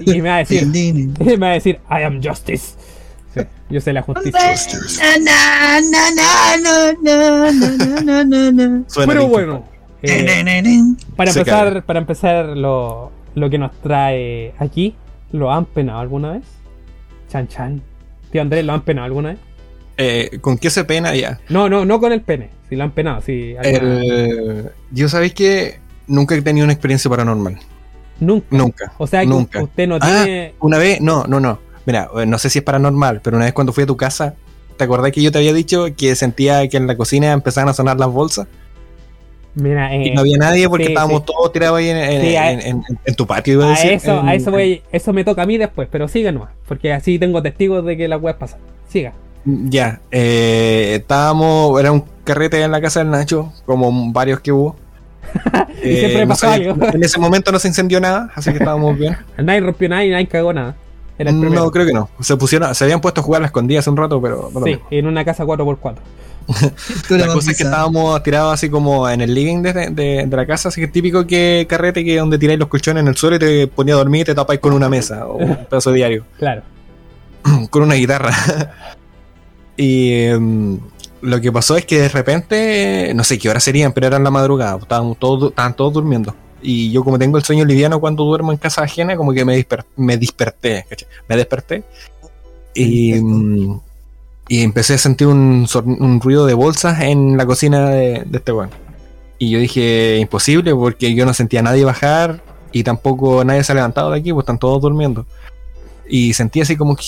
[0.06, 0.66] Y, me va a decir.
[0.66, 2.72] me va a decir, I am justice.
[3.68, 4.40] Yo sé la justicia.
[9.06, 10.82] Pero bueno eh,
[11.16, 14.94] para empezar, para empezar lo, lo que nos trae aquí,
[15.32, 16.42] ¿lo han penado alguna vez?
[17.30, 17.82] Chan Chan.
[18.30, 19.38] Tío Andrés, ¿lo han penado alguna vez?
[19.96, 21.40] Eh, ¿Con qué se pena ya?
[21.48, 22.50] No, no, no con el pene.
[22.68, 27.10] Si lo han penado, si alguna- El- yo sabéis que nunca he tenido una experiencia
[27.10, 27.58] paranormal.
[28.20, 28.46] Nunca.
[28.50, 28.92] Nunca.
[28.98, 29.62] O sea que nunca.
[29.62, 30.54] usted no Ah, tiene.
[30.60, 31.58] Una vez, no, no, no.
[31.86, 34.34] Mira, eh, no sé si es paranormal, pero una vez cuando fui a tu casa,
[34.76, 37.72] ¿te acordás que yo te había dicho que sentía que en la cocina empezaban a
[37.74, 38.46] sonar las bolsas?
[39.54, 41.26] Mira, eh, y no había nadie porque sí, estábamos sí.
[41.26, 43.70] todos tirados ahí en, en- Sí, a- en- en- en tu patio, iba a a
[43.70, 43.92] decir.
[43.92, 47.18] eso, a eso voy, eso me toca a mí después, pero siga nomás, porque así
[47.18, 48.58] tengo testigos de que la web pasa.
[48.88, 49.12] Siga.
[49.44, 54.76] Ya, eh, estábamos, era un carrete en la casa del Nacho, como varios que hubo.
[55.82, 56.76] Y siempre no pasó algo.
[56.92, 59.16] En ese momento no se incendió nada, así que estábamos bien.
[59.38, 60.76] Nadie rompió nada y nadie cagó nada.
[61.18, 61.64] Era el primero.
[61.64, 62.08] No, creo que no.
[62.20, 64.60] Se pusieron, se habían puesto a jugar a la escondida hace un rato, pero no
[64.62, 65.94] sí, en una casa 4x4.
[67.10, 70.46] La cosa es que estábamos tirados así como en el living de, de- de la
[70.46, 73.38] casa, así que típico que carrete que donde tiráis los colchones en el suelo y
[73.38, 76.24] te ponía a dormir y te tapáis con una mesa o un pedazo de diario,
[76.38, 76.62] Claro.
[77.70, 78.32] con una guitarra.
[79.76, 80.78] y em,
[81.22, 84.30] lo que pasó es que de repente, no sé qué horas serían, pero eran la
[84.30, 86.34] madrugada, estábamos todos, estaban todos durmiendo.
[86.62, 89.56] Y yo como tengo el sueño liviano cuando duermo en casa ajena, como que me,
[89.58, 91.08] disper- me desperté, ¿cachai?
[91.28, 91.84] me desperté.
[92.74, 93.80] Y, mm,
[94.50, 95.64] y empecé a sentir un,
[96.00, 98.70] un ruido de bolsas en la cocina de, de este weón.
[99.38, 103.70] Y yo dije, imposible, porque yo no sentía a nadie bajar y tampoco nadie se
[103.70, 105.24] ha levantado de aquí, pues están todos durmiendo.
[106.08, 107.04] Y sentí así como, que-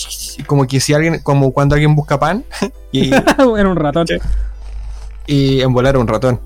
[0.47, 2.45] como que si alguien, como cuando alguien busca pan
[2.93, 4.07] y, Era un ratón.
[5.27, 6.39] Y envolar un ratón.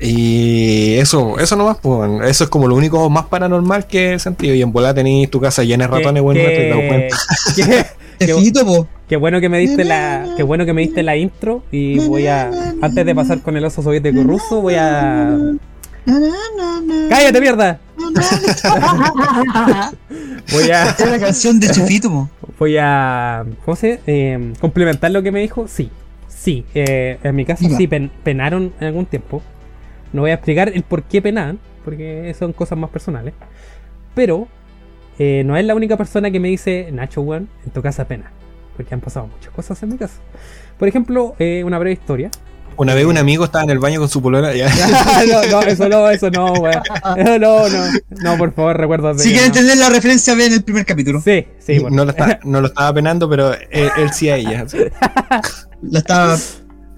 [0.00, 4.54] Y eso, eso nomás, pues, eso es como lo único más paranormal que he sentido.
[4.54, 7.16] Y en volar tenéis tu casa llena de ratones, bueno, no te dado cuenta.
[8.18, 8.86] Qué- Te qué- fito, po.
[9.08, 10.26] qué bueno que me diste la.
[10.36, 11.62] Qué bueno que me diste la intro.
[11.70, 12.50] Y voy a.
[12.82, 15.36] Antes de pasar con el oso soviético ruso, voy a.
[17.08, 17.80] ¡Cállate, mierda!
[20.52, 20.84] Voy a.
[20.88, 22.28] Esta es la canción de Chefito, po.
[22.58, 23.44] Voy a.
[23.64, 25.66] ¿Cómo se eh, complementar lo que me dijo?
[25.68, 25.90] Sí.
[26.28, 26.64] Sí.
[26.74, 29.42] eh, en mi caso sí pen- penaron en algún tiempo.
[30.12, 33.34] No voy a explicar el por qué penan, porque son cosas más personales.
[34.14, 34.46] Pero
[35.18, 38.30] eh, no es la única persona que me dice, Nacho, weón, en tu casa pena.
[38.76, 40.14] Porque han pasado muchas cosas en mi casa.
[40.78, 42.30] Por ejemplo, eh, una breve historia.
[42.76, 44.52] Una vez un amigo estaba en el baño con su polola.
[44.52, 44.68] ya.
[45.30, 46.82] no, no, eso no, eso no, weón.
[47.16, 47.84] No, no, no.
[48.22, 49.16] No, por favor, recuerda.
[49.16, 51.20] Si quieren entender la referencia, vean el primer capítulo.
[51.20, 51.96] Sí, sí, bueno.
[51.96, 54.66] no, lo estaba, no lo estaba penando, pero él, él sí a ella.
[55.82, 56.36] La estaba.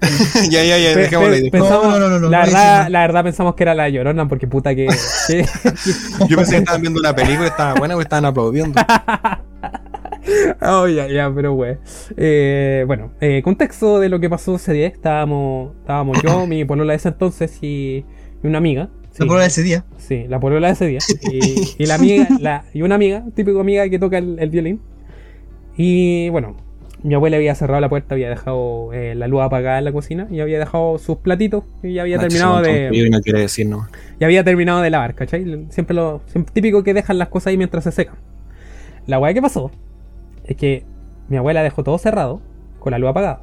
[0.51, 1.49] ya, ya, ya, dejémoslo ahí.
[1.49, 4.27] pensamos- No, no, no, no, no, la, verdad, la verdad pensamos que era la llorona
[4.27, 4.87] porque puta que,
[5.27, 5.45] que-
[6.27, 8.79] Yo pensé que estaban viendo una película y estaba buena porque estaban aplaudiendo.
[10.61, 11.77] Oh, ya, ya, pero güey.
[12.17, 14.87] Eh, bueno, eh, contexto de lo que pasó ese día.
[14.87, 18.03] Estábamos, estábamos yo, mi polola de ese entonces y,
[18.43, 18.89] y una amiga.
[19.11, 19.85] Sí, La prueba de ese día.
[19.97, 20.99] sí, la polola de ese día.
[21.31, 24.81] Y, y la amiga, la, y una amiga, típico amiga que toca el, el violín.
[25.77, 26.57] Y bueno,
[27.07, 30.27] mi abuela había cerrado la puerta, había dejado eh, la luz apagada en la cocina
[30.29, 32.89] y había dejado sus platitos y ya había terminado de...
[32.91, 33.89] y no quiere decir nomás.
[34.19, 35.65] Ya había terminado de lavar, ¿cachai?
[35.69, 38.15] Siempre lo siempre- típico que dejan las cosas ahí mientras se secan.
[39.05, 39.71] La weá que pasó
[40.45, 40.83] es que
[41.29, 42.41] mi abuela dejó todo cerrado
[42.79, 43.41] con la luz apagada.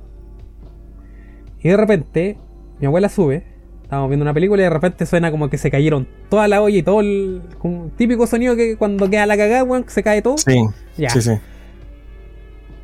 [1.63, 2.37] Y de repente,
[2.81, 3.45] mi abuela sube,
[3.83, 6.77] estábamos viendo una película y de repente suena como que se cayeron toda la olla
[6.77, 10.37] y todo el como típico sonido que cuando queda la cagada, weón, se cae todo.
[10.37, 10.61] Sí,
[10.99, 11.09] Ya.
[11.11, 11.33] sí, sí.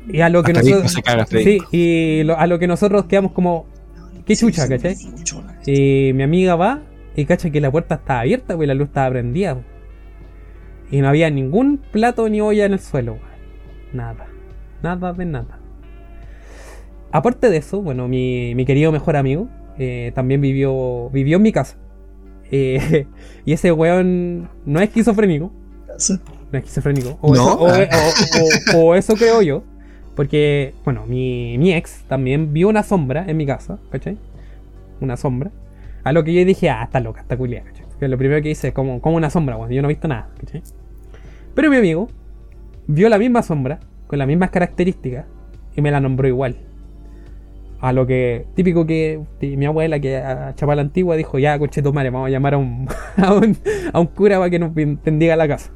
[0.07, 0.95] Y a lo que Hasta nosotros.
[1.03, 3.65] caga, Sí, y lo- a lo que nosotros quedamos como.
[4.25, 4.95] ¿Qué chucha, cachai?
[5.65, 6.81] Y mi amiga va
[7.15, 9.55] y cacha que la puerta estaba abierta, pues la luz estaba prendida.
[9.55, 9.65] pues.
[10.91, 13.25] Y no había ningún plato ni olla en el suelo, weón.
[13.93, 14.27] Nada.
[14.83, 15.59] Nada de nada.
[17.11, 21.51] Aparte de eso, bueno, mi, mi querido mejor amigo eh, también vivió, vivió en mi
[21.51, 21.77] casa.
[22.53, 23.07] Eh,
[23.45, 25.53] y ese weón no es esquizofrénico.
[25.87, 26.19] No es
[26.51, 27.17] esquizofrénico.
[27.21, 27.67] O, No.
[27.73, 27.95] eso,
[28.75, 29.63] o- o- o eso creo yo.
[30.15, 34.17] Porque, bueno, mi, mi ex también vio una sombra en mi casa, ¿cachai?
[34.99, 35.51] Una sombra.
[36.03, 37.85] A lo que yo dije, ah, está loca, está culiada, ¿cachai?
[37.99, 39.71] Que lo primero que hice es como, como una sombra, weón.
[39.71, 40.63] Yo no he visto nada, ¿cachai?
[41.55, 42.07] Pero mi amigo
[42.87, 45.25] vio la misma sombra, con las mismas características,
[45.75, 46.57] y me la nombró igual.
[47.79, 52.27] A lo que, típico que mi abuela, que a antigua, dijo, ya, coche tu vamos
[52.27, 53.57] a llamar a un, a un,
[53.91, 55.71] a un cura para que nos ben- bendiga la casa.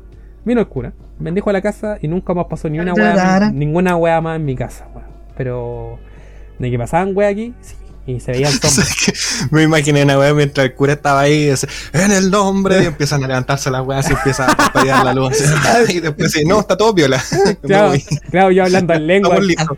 [0.45, 4.21] Vino el cura, bendijo la casa y nunca más pasó ni una wea, ninguna wea
[4.21, 5.07] más en mi casa, weón.
[5.35, 5.97] Pero
[6.59, 9.47] de que pasaban weas aquí, sí, y se veían sombras.
[9.51, 12.85] Me imaginé una weá mientras el cura estaba ahí y dice, en el nombre, y
[12.85, 15.33] empiezan a levantarse las weas y empieza a parpadear la luz.
[15.89, 17.21] Y después dice, no, está todo viola.
[17.63, 17.93] claro,
[18.29, 19.37] claro, yo hablando en lengua.
[19.37, 19.77] Estamos listos.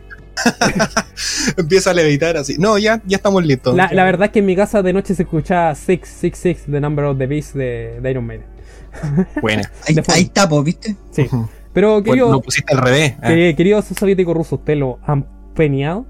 [1.57, 2.57] Empieza a levitar así.
[2.59, 3.73] No, ya, ya estamos listos.
[3.73, 7.05] La, la verdad es que en mi casa de noche se escuchaba 666, The Number
[7.05, 8.56] of the Beast de, de Iron Maiden.
[9.41, 9.69] Buena.
[9.87, 10.95] Ahí, ahí está, po, ¿viste?
[11.11, 11.27] Sí.
[11.73, 13.15] Pero Pues querido, lo pusiste al revés.
[13.21, 13.27] ah.
[13.27, 16.05] que- querido soviético ruso, ¿usted lo han peneado?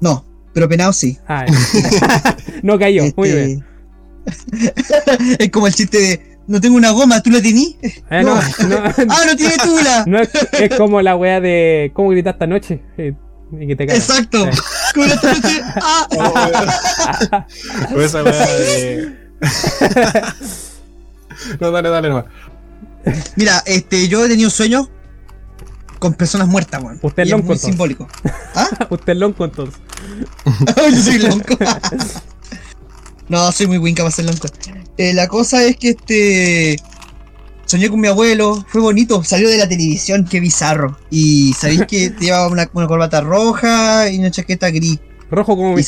[0.00, 1.18] No, pero penado sí.
[1.28, 1.44] Ah,
[2.62, 3.64] no cayó, muy Este, bien.
[5.38, 7.76] es como el chiste de, no tengo una goma, ¿tú la tení?
[7.82, 8.40] Eh, no, no,
[9.08, 10.04] ¡Ah, no tiene tula!
[10.06, 13.12] no es, es como la wea de cómo gritaste anoche eh,
[13.60, 14.08] y que te cagas.
[14.08, 14.46] Exacto.
[14.46, 14.50] Eh.
[14.96, 17.46] La tula tiene- ¡Ah!
[17.94, 19.16] O esa weá de.
[21.60, 22.24] No, dale, dale nomás.
[23.36, 24.88] Mira, este, yo he tenido sueños
[25.98, 26.98] con personas muertas, weón.
[27.02, 27.68] Usted es es lonco, muy entonces.
[27.68, 28.08] simbólico.
[28.54, 28.68] ¿Ah?
[28.90, 29.80] Usted es lonco entonces.
[30.76, 31.56] yo soy lonco.
[33.28, 34.48] no, soy muy winca para ser lonco.
[34.96, 36.76] Eh, la cosa es que este.
[37.66, 40.98] Soñé con mi abuelo, fue bonito, salió de la televisión, qué bizarro.
[41.08, 44.98] Y sabéis que llevaba una, una corbata roja y una chaqueta gris.
[45.30, 45.82] Rojo como mi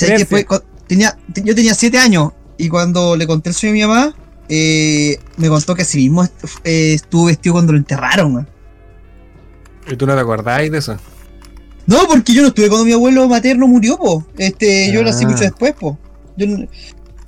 [0.86, 4.14] Tenía, te- yo tenía 7 años y cuando le conté el sueño a mi mamá,
[4.54, 6.24] eh, me contó que así mismo
[6.64, 8.46] eh, estuvo vestido cuando lo enterraron.
[9.90, 10.96] ¿Y tú no te acordáis de eso?
[11.86, 14.26] No, porque yo no estuve cuando mi abuelo materno murió, po.
[14.36, 15.28] Este, yo nací Ah.
[15.28, 15.98] mucho después, po.
[16.36, 16.46] Yo,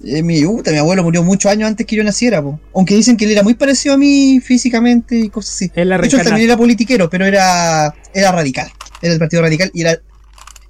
[0.04, 2.60] eh, mi, mi abuelo murió muchos años antes que yo naciera, po.
[2.74, 5.68] Aunque dicen que él era muy parecido a mí físicamente y cosas así.
[5.74, 8.70] De hecho, él también era politiquero, pero era, era radical.
[9.00, 9.98] Era del partido radical y era.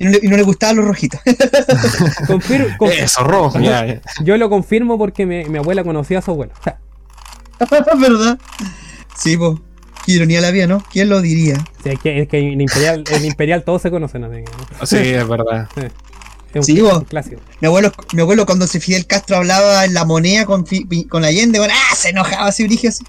[0.04, 1.18] Y no, le, y no le gustaban los rojitos.
[2.26, 3.58] Confir- Eso, rojo.
[3.60, 4.00] ya, ya.
[4.22, 6.52] yo lo confirmo porque mi, mi abuela conocía a su abuelo.
[7.98, 8.38] ¿Verdad?
[9.16, 9.60] Sí, po.
[10.04, 10.84] Qué ironía la vida, ¿no?
[10.92, 11.56] ¿Quién lo diría?
[11.82, 14.24] sí, es que, es que en Imperial, en Imperial todos se conocen.
[14.24, 15.66] así que- Sí, es verdad.
[16.54, 16.98] Es un, Sí, vos.
[16.98, 17.40] un clásico.
[17.60, 20.64] Mi abuelo, mi abuelo cuando se Fidel Castro hablaba en la moneda con,
[21.08, 21.94] con Allende, bueno, ¡ah!
[21.96, 23.04] se enojaba así, así.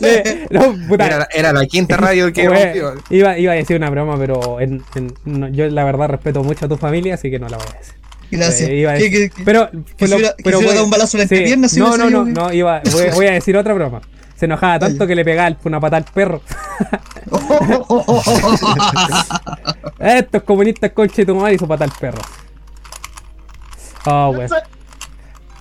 [0.00, 2.94] Le- no, Era, era la quinta radio que rompió.
[3.10, 6.66] iba, iba a decir una broma, pero en- en- no, yo la verdad respeto mucho
[6.66, 7.94] a tu familia, así que no la voy a decir.
[8.30, 8.68] Gracias.
[8.68, 10.74] Eh, iba a ¿Qué- decir- qué- qué- pero, que pero, hubiera- que pero hubiera voy-
[10.74, 13.26] dado un balazo en la sí, entrepierna si No, no, no, no, iba, voy, voy
[13.26, 14.00] a decir otra broma.
[14.38, 16.40] Se enojaba tanto que le pegaba una patada al perro.
[19.98, 22.20] Estos comunistas conche tu madre su patada al perro.
[24.06, 24.48] Oh, wey.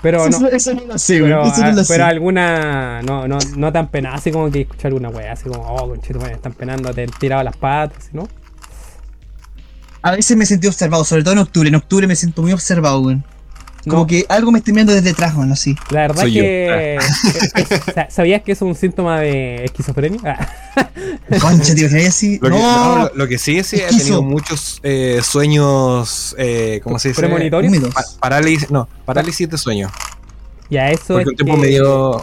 [0.02, 0.48] Pero no.
[0.48, 1.32] Eso- no lo sé, güey.
[1.88, 5.64] Pero, alguna no, no, no tan penada, así como que escuchar alguna wea, así como,
[5.64, 8.28] oh, conchito, están penando, te han tirado las patas, ¿no?
[10.04, 11.68] A veces me sentí observado, sobre todo en octubre.
[11.68, 13.18] En octubre me siento muy observado, güey.
[13.88, 14.08] Como No.
[14.08, 15.76] que algo me está mirando desde atrás, güey, así.
[15.92, 16.96] La verdad Soy que.
[16.96, 17.24] es-
[17.72, 20.20] es- sa- ¿Sabías que es un síntoma de esquizofrenia?
[20.26, 20.50] Ah,
[21.42, 22.40] Concha, tío, que así.
[22.42, 23.98] Lo que, no, No, lo, lo que sí, sí, he Esquizo.
[24.04, 27.22] tenido muchos eh, sueños, eh, ¿cómo se dice?
[27.22, 27.94] Premonitorios.
[27.94, 29.90] Pa- parálisis, no, parálisis de sueño.
[30.70, 31.28] Ya, eso Porque es.
[31.30, 32.22] un tiempo que- me dio,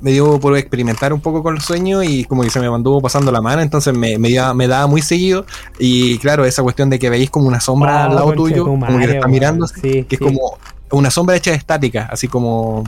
[0.00, 3.00] me dio por experimentar un poco con los sueños y como que se me mantuvo
[3.00, 5.46] pasando la mano, entonces me, me, dio- me daba muy seguido.
[5.78, 8.98] Y claro, esa cuestión de que veis como una sombra Oh, al lado tuyo, como
[8.98, 10.24] que te está mirando, Sí, que es sí.
[10.24, 10.58] como
[10.98, 12.84] una sombra hecha de estática, así como.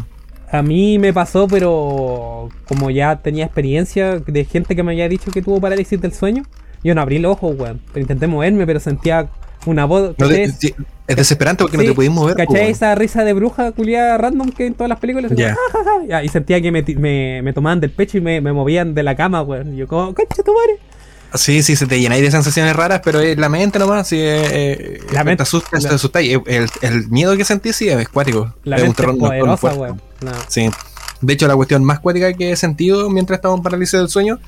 [0.51, 5.31] A mí me pasó, pero como ya tenía experiencia de gente que me había dicho
[5.33, 6.45] que tuvo parálisis del sueño,
[6.85, 7.81] yo no abrí los ojos, weón.
[7.93, 9.29] Pero intenté moverme, pero sentía
[9.67, 10.15] una voz.
[10.19, 10.45] no te-
[11.09, 12.37] es desesperante porque Sí, no te podéis mover.
[12.37, 12.71] ¿Cachai weón.
[12.71, 15.33] esa risa de bruja culiada random que en todas las películas?
[16.09, 19.03] Ya, y sentía que me, me, me tomaban del pecho y me, me movían de
[19.03, 19.75] la cama, weón.
[19.75, 20.79] Y yo como, concha tu madre.
[21.37, 25.01] Sí, sí, se te llenáis de sensaciones raras, pero es la mente nomás, sí, eh,
[25.13, 26.39] La mente- te asustas, la- te asustáis.
[26.47, 28.53] El, el miedo que sentís, sí, es cuático.
[28.65, 29.97] La es un mente terror nocturno poderosa.
[30.21, 30.33] No.
[30.49, 30.71] Sí.
[31.21, 34.39] De hecho, la cuestión más cuática que he sentido mientras estaba en parálisis del sueño,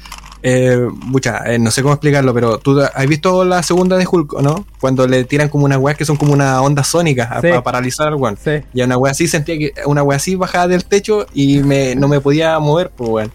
[0.42, 4.34] eh, mucha, eh, no sé cómo explicarlo, pero tú has visto la segunda de Hulk,
[4.34, 4.66] ¿o ¿no?
[4.80, 7.48] Cuando le tiran como unas weas que son como una onda sónica Sí.
[7.48, 8.36] para paralizar al weón.
[8.42, 8.50] Sí.
[8.74, 12.06] Y una wea así sentía que una wea así bajaba del techo y me, no
[12.06, 13.32] me podía mover, pues weón.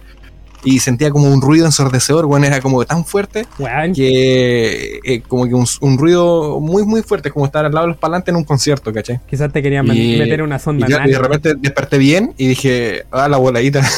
[0.66, 3.46] Y sentía como un ruido ensordecedor, weón, era como tan fuerte
[3.94, 7.90] que eh, como que un, un ruido muy muy fuerte, como estar al lado de
[7.92, 9.20] los parlantes en un concierto, ¿cachai?
[9.30, 11.10] quizás te querían Y- meter una Y, sonda yo- anal.
[11.10, 13.82] y de repente desperté bien y dije, ah, la voladita.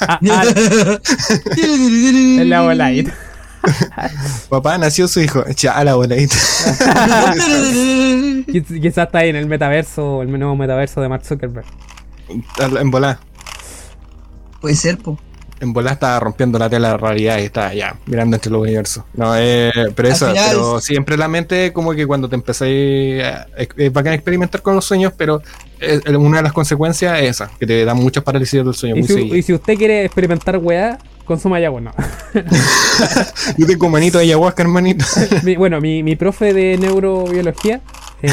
[0.00, 0.44] Ah, ah,
[1.56, 3.14] es la voladita.
[4.48, 6.34] Papá nació su hijo, ya, la voladita.
[8.46, 11.66] Quiz- Quizás está ahí en el metaverso, el nuevo metaverso de Mark Zuckerberg.
[12.80, 13.18] en volá.
[14.60, 15.18] Puede ser, po.
[15.60, 19.04] En volá estaba rompiendo la tela de realidad y estaba ya mirando entre los universos.
[19.14, 23.46] No, eh, pero eso, final- pero siempre la mente, como que cuando te empecé a,
[23.56, 25.42] es bacán experimentar con los sueños, pero
[25.80, 28.96] eh, una de las consecuencias es esa, que te da muchas parálisis del sueño.
[28.96, 31.92] Y muy si, y si usted quiere experimentar weá, consuma ayahuasca,
[32.34, 32.42] no.
[33.56, 35.04] Yo tengo manito de ayahuasca, hermanito.
[35.42, 37.80] Mi- bueno, mi, mi profe de neurobiología.
[38.22, 38.30] eh,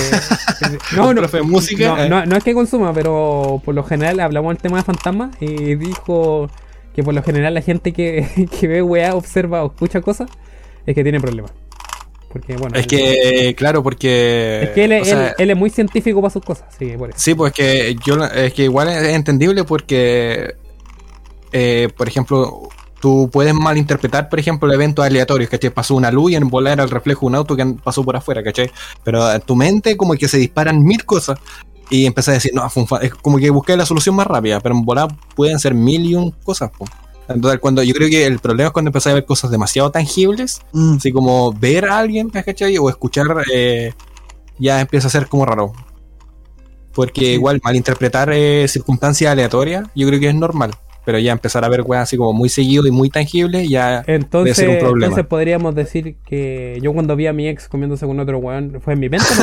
[0.95, 2.09] no, no, Profe de música, no, eh.
[2.09, 5.75] no, no es que consuma, pero por lo general hablamos del tema de fantasmas y
[5.75, 6.49] dijo
[6.95, 8.25] que por lo general la gente que,
[8.59, 10.29] que ve weá, observa o escucha cosas
[10.85, 11.51] es que tiene problemas.
[12.31, 14.61] Porque bueno, Es él- que, claro, porque.
[14.63, 17.09] es que él, es- sea, él- él es muy científico para sus cosas, sí, por
[17.09, 17.19] eso.
[17.19, 20.53] Sí, pues que yo es que igual es entendible porque,
[21.53, 22.67] eh, por ejemplo,
[22.99, 25.69] tú puedes malinterpretar, por ejemplo, eventos aleatorios, ¿cachai?
[25.69, 28.43] Pasó una luz y en volar el reflejo de un auto que pasó por afuera,
[28.43, 28.69] ¿cachai?
[29.03, 31.39] Pero en tu mente como que se disparan mil cosas
[31.89, 32.99] y empezás a decir, no, fue un fa-".
[32.99, 36.15] es como que busqué la solución más rápida, pero en volar pueden ser mil y
[36.15, 36.85] un cosas, po.
[37.27, 40.61] Entonces, cuando yo creo que el problema es cuando empezás a ver cosas demasiado tangibles,
[40.73, 40.97] Mm.
[40.97, 42.77] así como ver a alguien, ¿cachai?
[42.77, 43.93] O escuchar, eh,
[44.59, 45.73] ya empieza a ser como raro.
[46.93, 50.71] Porque igual malinterpretar eh, circunstancias aleatorias, yo creo que es normal.
[51.05, 54.55] Pero ya empezar a ver weas así como muy seguido y muy tangible, ya Entonces,
[54.57, 55.05] ser un problema.
[55.05, 58.93] entonces podríamos decir que yo cuando vi a mi ex comiéndose con otro weón, ¿fue
[58.93, 59.27] en mi mente?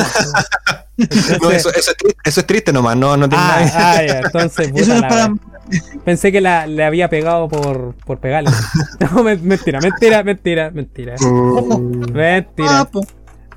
[0.95, 1.07] No.
[1.41, 3.91] No, eso, eso es triste, eso es triste nomás, no, no tiene Ah, nada.
[3.97, 5.33] ah, ya, entonces, puta Eso no es la para.
[6.05, 8.51] Pensé que la, le había pegado por, por pegarle.
[8.99, 11.15] No, mentira, mentira, mentira, mentira.
[11.19, 12.89] Mm, Mentira, Ah,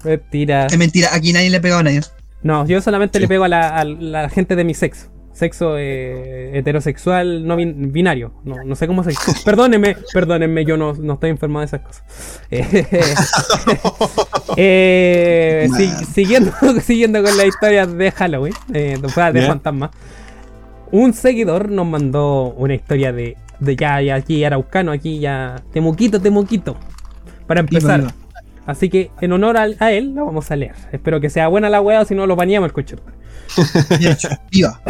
[0.02, 0.66] mentira.
[0.66, 2.00] Es mentira, aquí nadie le ha pegado a nadie.
[2.42, 3.22] No, yo solamente Sí.
[3.22, 5.08] le pego a la, a la gente de mi sexo.
[5.36, 8.32] Sexo eh, heterosexual, no bin- binario.
[8.44, 9.32] No, no sé cómo se dice.
[9.44, 12.40] Perdónenme, perdónenme, yo no, no estoy enfermo de esas cosas.
[12.50, 12.86] Eh,
[14.56, 19.46] eh, si- siguiendo, siguiendo con las historias de Halloween, eh, de, de Ya.
[19.46, 19.90] fantasmas.
[20.90, 25.56] Un seguidor nos mandó una historia de, de ya, ya aquí araucano, aquí ya.
[25.72, 26.76] Temuquito, temuquito.
[27.46, 28.04] Para empezar.
[28.64, 30.74] Así que en honor al- a, él, lo vamos a leer.
[30.92, 32.96] Espero que sea buena la wea, o si no lo bañamos el coche.
[34.50, 34.80] Viva.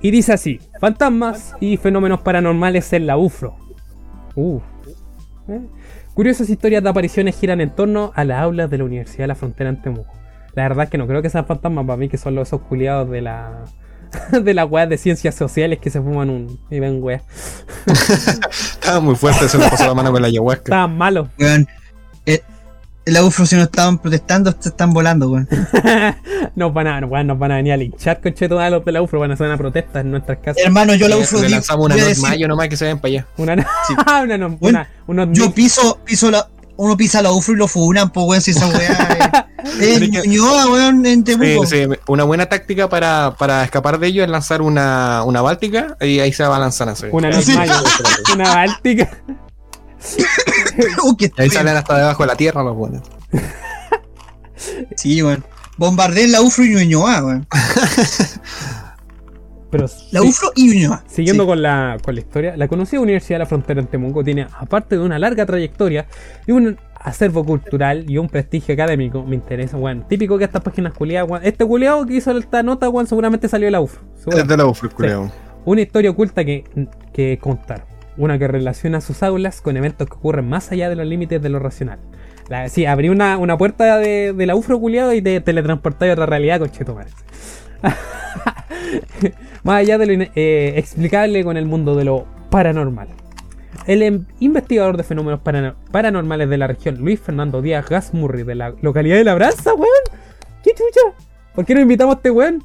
[0.00, 3.56] Y dice así: Fantasmas y fenómenos paranormales en la UFRO.
[4.34, 4.60] Uh.
[5.48, 5.60] ¿Eh?
[6.14, 9.34] Curiosas historias de apariciones giran en torno a las aulas de la Universidad de la
[9.34, 10.12] Frontera en Temuco.
[10.54, 12.62] La verdad es que no creo que sean fantasmas para mí, que son los esos
[12.62, 13.64] culiados de la.
[14.30, 16.60] de las weas de ciencias sociales que se fuman un.
[16.70, 17.22] y ven weas.
[17.86, 20.64] Estaba muy fuerte, se me pasó la mano con la ayahuasca.
[20.64, 21.28] Estaban malos.
[22.26, 22.42] Eh,
[23.06, 25.48] la UFRO, si no estaban protestando, se están volando, weón.
[26.56, 29.02] nos, van a, weón, nos van a venir a linchar con a los de la
[29.02, 30.62] UFRO, van a hacer una protesta en nuestras casas.
[30.64, 32.76] Hermano, yo la Le- UFRO le lanzamos una voy a not decir, mayo nomás que
[32.76, 33.26] se ven para allá.
[33.36, 33.94] Una, Sí.
[34.22, 36.48] una, no- Bueno, una- unos Yo piso, piso la.
[36.76, 39.46] Uno pisa la UFRO y lo funan, pues, weón, si esa weá
[39.80, 40.00] es.
[40.26, 41.66] Ñuñoa, weón, en Temuco.
[41.66, 45.96] Sí, sí, una buena táctica para, para escapar de ello es lanzar una, una báltica
[46.00, 47.06] y ahí se va a lanzar así.
[47.12, 47.52] Una Sí.
[47.52, 47.70] normal,
[48.34, 49.10] una báltica.
[51.04, 53.02] Uh, qué ahí salen hasta debajo de la tierra los buenos.
[54.96, 55.44] Sí, weón.
[55.76, 57.46] Bombardeen la UFRO y Ñuñoa, weón.
[59.70, 61.02] Pero La sí, UFRO y Ñuñoa.
[61.08, 61.46] siguiendo Sí.
[61.48, 64.96] con, la, con la historia, la conocida Universidad de la Frontera en Temuco tiene, aparte
[64.96, 66.06] de una larga trayectoria
[66.46, 70.06] y un acervo cultural y un prestigio académico, me interesa, weón.
[70.08, 71.44] Típico que estas páginas culiadas, weón.
[71.44, 73.96] Este culiado que hizo esta nota, weón, seguramente salió de la UF.
[74.28, 75.32] Es de la UFRO, culiao.
[75.64, 76.64] Una historia oculta que,
[77.12, 77.84] que contar.
[78.16, 81.48] Una que relaciona sus aulas con eventos que ocurren más allá de los límites de
[81.48, 81.98] lo racional.
[82.48, 86.12] La, sí, abrí una, una puerta de, de la UFRO culiado y te teletransportáis a
[86.14, 87.10] otra realidad con chetumare.
[89.64, 93.08] más allá de lo eh, explicable con el mundo de lo paranormal.
[93.86, 98.54] El em- investigador de fenómenos parano- paranormales de la región, Luis Fernando Díaz Gasmurri, de
[98.54, 99.88] la localidad de Labranza, weón.
[100.62, 101.16] ¿Qué chucha?
[101.54, 102.62] ¿Por qué no invitamos a este weón?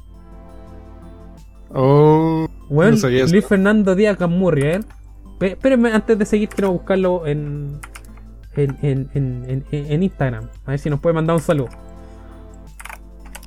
[1.72, 3.08] Oh, Weón, No.
[3.08, 4.80] Luis Fernando Díaz Gamurri, ¿eh?
[5.40, 7.80] Espérenme, antes de seguir, quiero buscarlo en,
[8.56, 10.48] en, en, en, en- en Instagram.
[10.66, 11.68] A ver si nos puede mandar un saludo.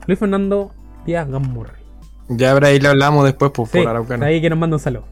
[0.08, 0.71] Luis Fernando
[1.06, 1.71] Díaz Gamurri.
[2.29, 4.25] ya habrá ahí le hablamos después pues, Sí, por Araucano.
[4.25, 5.06] ahí que nos manda un saludo.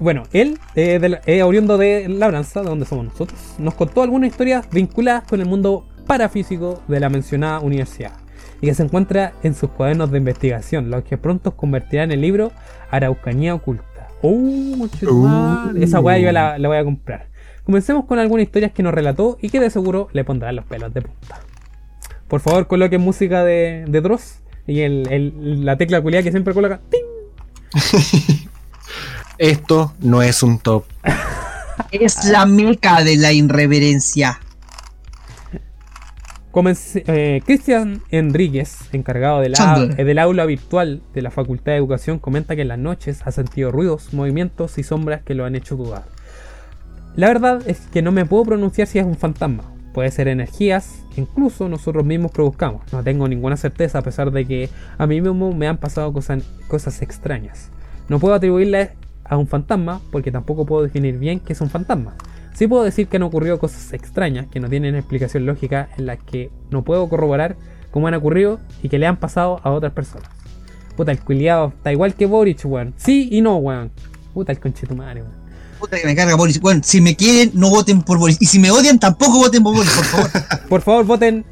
[0.00, 4.02] Bueno, él, eh, de la- eh, oriundo de Labranza, de donde somos nosotros, nos contó
[4.02, 8.12] algunas historias vinculadas con el mundo parafísico de la mencionada universidad
[8.62, 12.50] y que se encuentra en sus cuadernos de investigación, los que pronto convertirán el libro
[12.90, 13.84] Araucanía Oculta.
[14.22, 14.28] ¡Oh!
[14.32, 15.76] Uh.
[15.80, 17.28] Esa weá yo la, la voy a comprar.
[17.64, 20.92] Comencemos con algunas historias que nos relató y que de seguro le pondrán los pelos
[20.92, 21.40] de punta.
[22.28, 26.54] Por favor, coloquen música de, de Dross y el, el- la tecla culiada que siempre
[26.54, 26.80] coloca.
[26.90, 27.00] ¡ting!
[29.38, 30.84] Esto no es un top.
[31.92, 34.38] Es la meca de la irreverencia.
[37.06, 40.00] Eh, Cristian Enríquez, encargado de la- Chandler.
[40.00, 43.30] eh, del aula virtual de la Facultad de Educación, comenta que en las noches ha
[43.30, 46.02] sentido ruidos, movimientos y sombras que lo han hecho dudar.
[47.16, 49.64] La verdad es que no me puedo pronunciar si es un fantasma.
[49.94, 52.82] Puede ser energías incluso nosotros mismos produzcamos.
[52.92, 56.44] No tengo ninguna certeza a pesar de que a mí mismo me han pasado cosas,
[56.68, 57.70] cosas extrañas.
[58.08, 58.90] No puedo atribuirle
[59.24, 62.14] a un fantasma porque tampoco puedo definir bien qué es un fantasma.
[62.54, 66.18] Sí puedo decir que han ocurrido cosas extrañas que no tienen explicación lógica en las
[66.18, 67.56] que no puedo corroborar
[67.90, 70.28] cómo han ocurrido y que le han pasado a otras personas.
[70.96, 72.94] Puta, el culiado está igual que Boric, weón.
[72.96, 73.90] Sí y no, weón.
[74.34, 75.40] Puta, el conchetumare, weón.
[75.80, 76.60] Puta que me carga Boris.
[76.60, 78.36] Bueno, si me quieren, no voten por Boris.
[78.38, 80.30] Y si me odian, tampoco voten por Boris, por favor.
[80.68, 81.44] Por favor, voten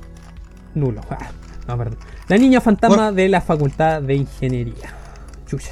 [0.75, 1.01] nulo.
[1.11, 1.31] Ah,
[1.67, 1.99] no, perdón.
[2.29, 4.95] La niña fantasma de la Facultad de Ingeniería.
[5.47, 5.71] Chucha.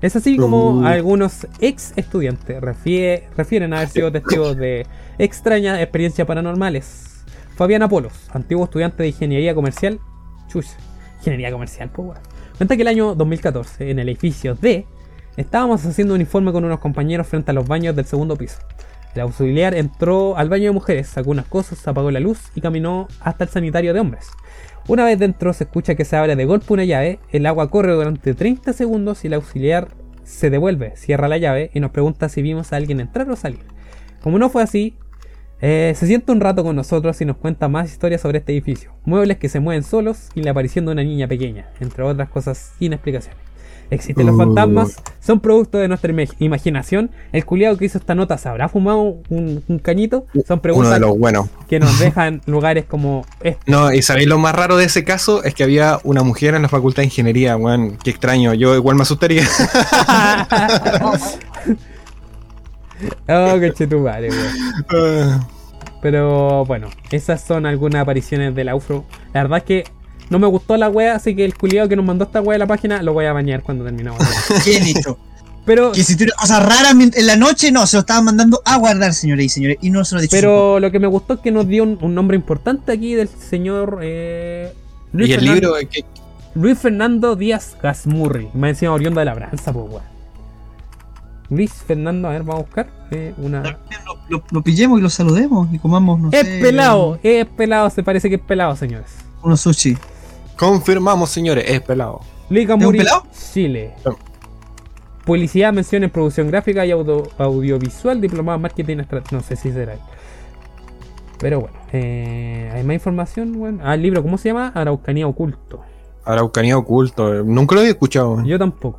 [0.00, 0.84] Es así como Uh.
[0.86, 4.86] algunos ex estudiantes refie- refieren haber sido testigos de
[5.18, 7.24] extrañas experiencias paranormales.
[7.56, 10.00] Fabián Apolos, antiguo estudiante de Ingeniería Comercial.
[10.48, 10.70] Chucha.
[11.18, 12.20] Ingeniería Comercial, pues weón.
[12.56, 14.86] Cuenta que el año 2014, en el edificio D,
[15.36, 18.58] estábamos haciendo un informe con unos compañeros frente a los baños del segundo piso.
[19.14, 23.08] El auxiliar entró al baño de mujeres, sacó unas cosas, apagó la luz y caminó
[23.20, 24.28] hasta el sanitario de hombres.
[24.88, 27.92] Una vez dentro se escucha que se abre de golpe una llave, el agua corre
[27.92, 29.88] durante 30 segundos y el auxiliar
[30.24, 33.60] se devuelve, cierra la llave y nos pregunta si vimos a alguien entrar o salir.
[34.20, 34.96] Como no fue así,
[35.60, 38.92] eh, se sienta un rato con nosotros y nos cuenta más historias sobre este edificio.
[39.04, 42.74] Muebles que se mueven solos y la aparición de una niña pequeña, entre otras cosas
[42.78, 43.49] sin explicación.
[43.90, 44.38] Existen los Uh.
[44.38, 47.10] fantasmas, son producto de nuestra ima- imaginación.
[47.32, 50.26] El culiado que hizo esta nota se habrá fumado un, un cañito.
[50.32, 51.48] Son Uno preguntas de los buenos.
[51.68, 53.60] que nos dejan lugares como este.
[53.70, 56.62] No, y sabéis lo más raro de ese caso es que había una mujer en
[56.62, 57.96] la facultad de ingeniería, weón.
[58.02, 59.44] Qué extraño, yo igual me asustaría.
[63.28, 65.40] oh, que chetumare, weón.
[66.02, 69.04] Pero bueno, esas son algunas apariciones de la UFRO.
[69.34, 69.84] La verdad es que
[70.30, 72.58] no me gustó la wea, así que el culiado que nos mandó esta wea a
[72.58, 74.20] la página lo voy a bañar cuando terminamos.
[74.64, 75.18] Bien hecho.
[75.66, 79.12] Pero, Que si cosas raras en la noche, no, se lo estaban mandando a guardar,
[79.12, 79.76] señores y señores.
[79.82, 80.30] Y no se lo dicho.
[80.34, 83.28] pero lo que me gustó es que nos dio un, un nombre importante aquí del
[83.28, 84.72] señor eh,
[85.12, 86.04] Luis, y el Fernan- libro, que,
[86.54, 88.48] Luis Fernando Díaz Gasmurri.
[88.54, 90.02] Me decía oriundo de la Branza, pues weón.
[91.50, 92.88] Luis Fernando, a ver, vamos a buscar.
[93.10, 93.62] eh, una...
[93.62, 93.78] Lo,
[94.28, 98.02] lo- lo pillemos y lo saludemos y comamos, no Es sé, pelado, es pelado, se
[98.02, 99.10] parece que es pelado, señores.
[99.42, 99.96] Unos sushi.
[100.60, 102.20] Confirmamos, señores, es pelado.
[102.50, 103.24] Liga ¿Es un pelado?
[103.52, 103.94] Chile.
[104.04, 104.16] No.
[105.24, 108.98] Publicidad, mención en producción gráfica y audio- audiovisual, diplomado en marketing,
[109.32, 109.94] no sé si será.
[109.94, 109.98] él.
[111.38, 113.58] Pero bueno, eh, hay más información.
[113.58, 113.80] Bueno.
[113.84, 114.72] Ah, el libro, ¿cómo se llama?
[114.74, 115.80] Araucanía Oculto.
[116.24, 118.44] Araucanía oculto, nunca lo había escuchado.
[118.44, 118.98] Yo tampoco.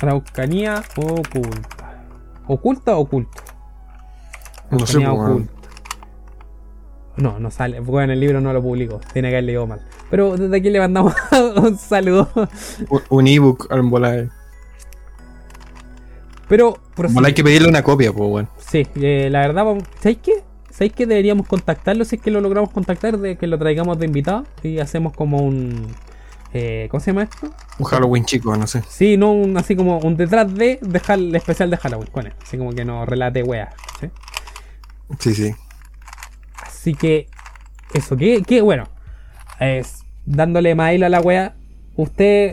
[0.00, 2.04] Araucanía Oculta.
[2.46, 3.42] ¿Oculta o oculto?
[4.70, 5.30] No sé, Araucanía pues.
[5.30, 5.63] Oculto.
[7.16, 7.80] No, no sale.
[7.80, 9.00] Bueno, el libro no lo publicó.
[9.12, 9.80] Tiene que haber leído mal.
[10.10, 11.14] Pero desde aquí le mandamos
[11.56, 12.28] un saludo.
[12.90, 14.28] Un- Un ebook al volar.
[16.48, 16.78] Pero.
[16.96, 18.48] Volar hay que pedirle una copia, pues, weón.
[18.58, 19.64] Sí, eh, la verdad,
[20.00, 20.32] ¿sabéis qué?
[20.70, 23.16] ¿Sabéis que deberíamos contactarlo si es que lo logramos contactar?
[23.18, 25.86] De que lo traigamos de invitado y hacemos como un.
[26.52, 27.50] Eh, ¿Cómo se llama esto?
[27.78, 28.82] Un Halloween chico, no sé.
[28.88, 32.32] Sí, no, un, así como un detrás de, de Hall- especial de Halloween con él.
[32.42, 33.74] Así como que nos relate weas.
[34.00, 34.08] ¿sí?
[35.18, 35.54] Sí, sí.
[36.62, 37.28] Así que,
[37.94, 38.84] eso, que, que bueno,
[39.60, 41.54] es, dándole más hilo a la wea,
[41.96, 42.52] usted,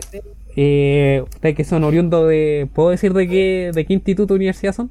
[0.56, 4.72] eh, ustedes que son oriundos de, ¿puedo decir de qué, de qué instituto o universidad
[4.74, 4.90] son?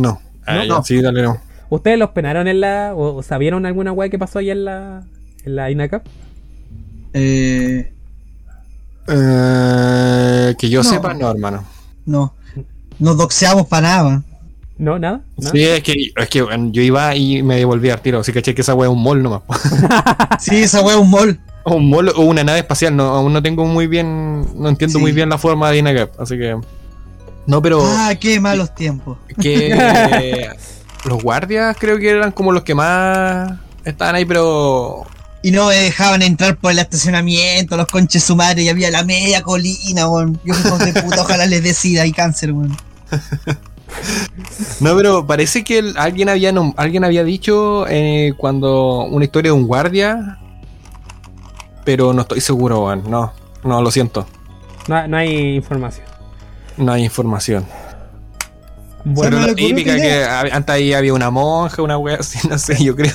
[0.00, 0.20] No.
[0.46, 0.84] Ah, No, no.
[0.84, 1.38] Sí, dale, no.
[1.68, 5.02] ¿Ustedes los penaron en la, o, o sabieron alguna wea que pasó allá en la,
[5.44, 6.04] en la INACAP?
[7.12, 7.92] Eh,
[9.08, 10.88] Eh, que yo No.
[10.90, 11.64] sepa, no, hermano.
[12.06, 12.34] no.
[12.98, 14.22] Nos doxeamos para nada.
[14.80, 14.98] ¿No?
[14.98, 15.20] ¿Nada?
[15.36, 15.52] ¿Nada?
[15.52, 18.20] Sí, es que, es que yo iba y me devolví al tiro.
[18.20, 19.42] Así caché que esa wea es un mall nomás.
[20.40, 21.38] Sí, esa wea es un mall.
[21.64, 22.96] O un mall o una nave espacial.
[22.96, 24.46] No, aún no tengo muy bien.
[24.58, 25.02] No entiendo Sí.
[25.02, 26.18] muy bien la forma de INACAP.
[26.18, 26.58] Así que.
[27.46, 27.82] No, pero.
[27.84, 29.18] Ah, qué malos tiempos.
[29.38, 29.76] que.
[31.04, 33.52] los guardias creo que eran como los que más
[33.84, 35.02] estaban ahí, pero.
[35.42, 39.42] Y no me dejaban entrar por el estacionamiento, los conches sumares, y había la media
[39.42, 40.40] colina, weón.
[40.42, 42.74] Yo de puta, ojalá les dé sida y cáncer, weón.
[44.80, 49.56] No, pero parece que el- alguien había alguien había dicho eh, cuando una historia de
[49.58, 50.38] un guardia,
[51.84, 53.10] pero no estoy seguro, weón.
[53.10, 53.32] No,
[53.64, 54.26] no, lo siento.
[54.88, 56.06] No, no hay información.
[56.76, 57.66] No hay información.
[59.02, 62.82] Bueno, pero la típica que antes ahí había una monja, una wea así, no sé,
[62.82, 63.14] yo creo.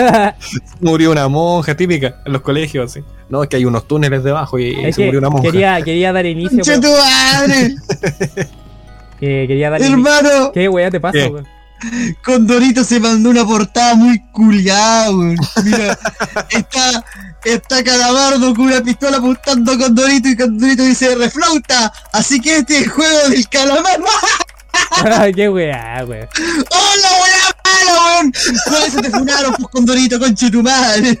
[0.80, 3.04] murió una monja típica en los colegios, así.
[3.28, 5.50] No, es que hay unos túneles debajo y, se murió una monja.
[5.50, 6.58] quería, quería dar inicio.
[6.64, 8.46] ¡Conche pero-
[9.20, 9.96] eh, quería dar inicio.
[9.96, 11.28] Hermano, ¿Qué wea te pasa, ¿Qué?
[11.28, 11.46] weón?
[12.24, 15.36] Condorito se mandó una portada muy culiada, weón.
[15.64, 15.98] Mira,
[16.50, 17.04] está,
[17.44, 21.92] está Calamardo con una pistola apuntando a Condorito y Condorito dice reflauta.
[22.12, 24.00] Así que este es el juego del calamar.
[25.34, 26.28] ¿Qué wea, weón?
[26.70, 28.32] ¡Hola, weá mala, weón!
[28.64, 31.16] Por eso te funaron, pues Condorito, conche tu madre.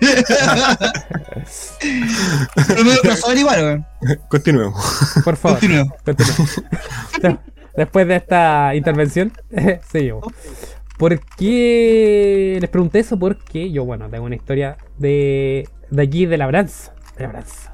[2.66, 3.86] Pero me lo averiguar, weón.
[4.28, 4.84] Continuemos.
[5.24, 5.58] Por favor.
[5.58, 5.94] Continuemos.
[7.76, 9.32] Después de esta intervención,
[9.88, 10.24] seguimos.
[10.98, 13.18] ¿Por qué les pregunté eso?
[13.18, 16.94] Porque yo, bueno, tengo una historia de, de aquí, de labranza.
[17.16, 17.72] De labranza.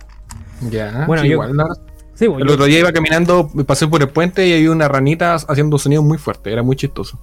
[0.71, 1.67] Ya, Bueno, sí, yo- igual, ¿no?
[2.15, 4.89] Sí, pues, El yo- otro día iba caminando, pasé por el puente y había una
[4.89, 6.53] ranita haciendo sonidos muy fuertes.
[6.53, 7.19] Era muy chistoso.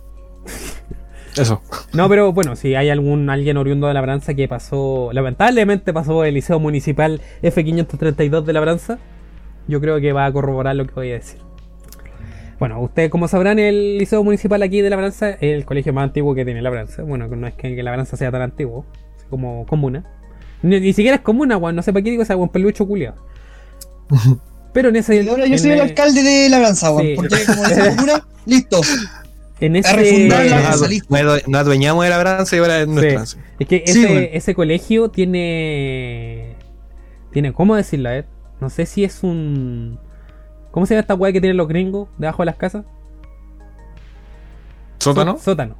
[1.37, 1.61] Eso.
[1.93, 6.33] No, pero bueno, si hay algún alguien oriundo de Labranza que pasó, lamentablemente pasó el
[6.33, 8.97] Liceo Municipal F532 de Labranza,
[9.67, 11.39] yo creo que va a corroborar lo que voy a decir.
[12.59, 16.35] Bueno, ustedes como sabrán, el Liceo Municipal aquí de Labranza es el colegio más antiguo
[16.35, 17.03] que tiene Labranza.
[17.03, 18.85] Bueno, que no es que, Labranza sea tan antiguo,
[19.17, 20.03] es como comuna.
[20.61, 23.15] Ni, ni siquiera es comuna, weón, no sé para qué digo esa weón pelucho culiado.
[24.73, 25.27] Pero en ese...
[25.29, 27.07] Ahora yo en soy el alcalde de Labranza, weón.
[27.07, 27.13] Sí.
[27.15, 28.81] Porque como la comuna, listo.
[29.61, 29.93] En ese...
[29.93, 33.25] refundar la Nos Labranza, nos adueñamos de la branza y ahora es nuestra.
[33.25, 33.37] Sí.
[33.59, 34.27] Es que Sí, ese, bueno.
[34.33, 36.55] ese colegio tiene.
[37.31, 37.53] Tiene.
[37.53, 38.09] ¿Cómo decirlo?
[38.09, 38.25] Ver.
[38.61, 39.99] No sé si es un.
[40.71, 42.85] ¿Cómo se llama esta weá que tienen los gringos debajo de las casas?
[44.99, 45.37] ¿Sótano?
[45.37, 45.75] Só- Sótano.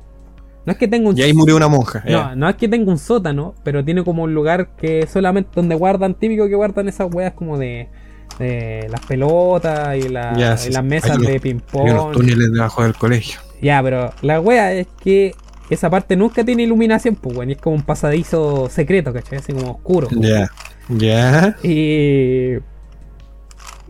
[0.65, 1.17] No es que tenga un.
[1.17, 2.03] Y ahí murió una monja.
[2.07, 5.75] No, no es que tenga un sótano, pero tiene como un lugar que solamente donde
[5.75, 7.89] guardan, típico que guardan esas weas como de.
[8.37, 10.33] de las pelotas y, la-
[10.65, 11.89] y las mesas unos- de ping-pong.
[11.89, 13.39] unos túneles debajo del colegio.
[13.61, 15.33] Ya, pero la wea es que
[15.69, 17.49] esa parte nunca tiene iluminación, pues, weón.
[17.49, 19.39] y Es como un pasadizo secreto, ¿cachai?
[19.39, 20.07] Así como oscuro.
[20.11, 20.49] Ya.
[20.89, 21.55] Ya.
[21.63, 22.57] Y.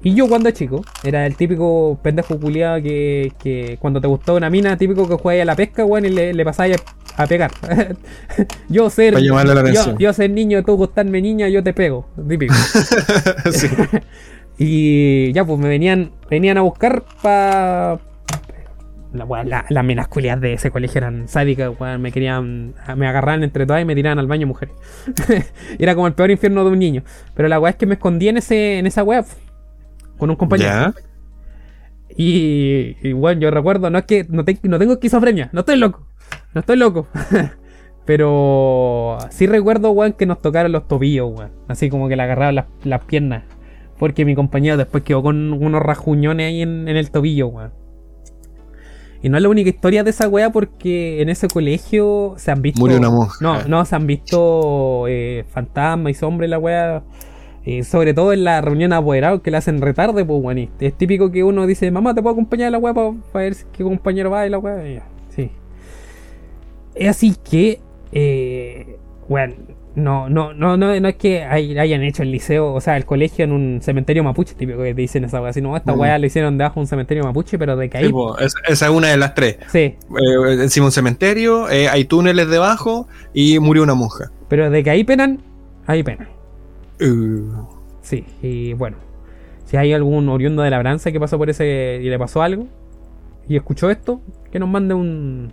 [0.01, 4.49] Y yo cuando chico, era el típico pendejo culiado que, que cuando te gustó una
[4.49, 6.77] mina, típico que juega a la pesca, weón, y le, le pasáis
[7.17, 7.51] a, a pegar.
[8.69, 9.19] yo ser.
[9.21, 9.97] Llamarle la yo, atención.
[9.97, 12.07] yo ser niño, tú gustarme niña, yo te pego.
[12.27, 12.53] Típico.
[13.51, 13.67] sí.
[14.57, 17.99] y ya, pues me venían, venían a buscar pa.
[19.11, 23.43] La, la- las minas culiadas de ese colegio eran sádicas, weón, me querían, me agarraban
[23.43, 24.75] entre todas y me tiraban al baño mujeres.
[25.79, 27.03] Era como el peor infierno de un niño.
[27.33, 29.25] Pero la weá es que me escondí en ese, en esa web
[30.19, 30.69] con un compañero.
[30.69, 30.93] Ya.
[32.15, 35.77] Y, y bueno, yo recuerdo, no es que no, te- no tengo esquizofrenia, no estoy
[35.77, 36.05] loco,
[36.53, 37.07] no estoy loco.
[38.05, 41.51] Pero sí recuerdo, weón, que nos tocaron los tobillos, weón.
[41.67, 43.43] Así como que le agarraban las, las piernas.
[43.99, 47.71] Porque mi compañero después quedó con unos rajuñones ahí en, en el tobillo, weón.
[49.21, 52.61] Y no es la única historia de esa weá porque en ese colegio se han
[52.61, 52.79] visto...
[52.79, 53.35] Murió una monja.
[53.41, 57.03] No, no, se han visto eh, fantasmas y sombras la weá.
[57.77, 61.31] Eh, sobre todo en la reunión apoderados que le hacen retarde, pues y Es típico
[61.31, 64.47] que uno dice, mamá, ¿te puedo acompañar a la weá para ver qué compañero va
[64.47, 65.03] y la weá?
[65.29, 65.51] Sí.
[66.95, 67.79] Es así que,
[68.11, 68.97] eh,
[69.27, 69.55] weón,
[69.95, 73.05] no, no, no, no, no es que hay- hayan hecho el liceo, o sea, el
[73.05, 75.49] colegio en un cementerio mapuche, típico que te dicen esa weá.
[75.49, 75.99] Así, no, esta Mm.
[75.99, 78.05] weá lo hicieron debajo de un cementerio mapuche, pero de ahí.
[78.07, 78.13] Sí,
[78.67, 79.57] esa es una de las tres.
[79.71, 79.97] Sí, Eh,
[80.61, 84.31] encima un cementerio, eh, hay túneles debajo y murió una monja.
[84.47, 85.39] pero de que ahí penan,
[85.85, 86.27] ahí penan.
[87.01, 87.65] Uh,
[88.01, 88.97] Sí, y bueno,
[89.65, 92.65] si hay algún oriundo de labranza que pasó por ese y le pasó algo
[93.47, 94.21] y escuchó esto,
[94.51, 95.51] que nos mande un,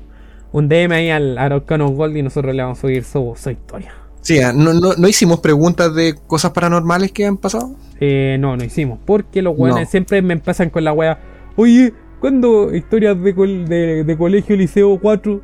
[0.53, 3.93] un DM ahí al Araucano Gold y nosotros le vamos a subir su, su historia.
[4.23, 7.75] sí, ah, no, no, no hicimos preguntas de cosas paranormales que han pasado.
[8.01, 9.91] Eh, no, no hicimos, porque los weones No.
[9.91, 11.19] siempre me empiezan con la wea,
[11.57, 15.41] oye, ¿cuándo historias de, col- de, de colegio liceo 4?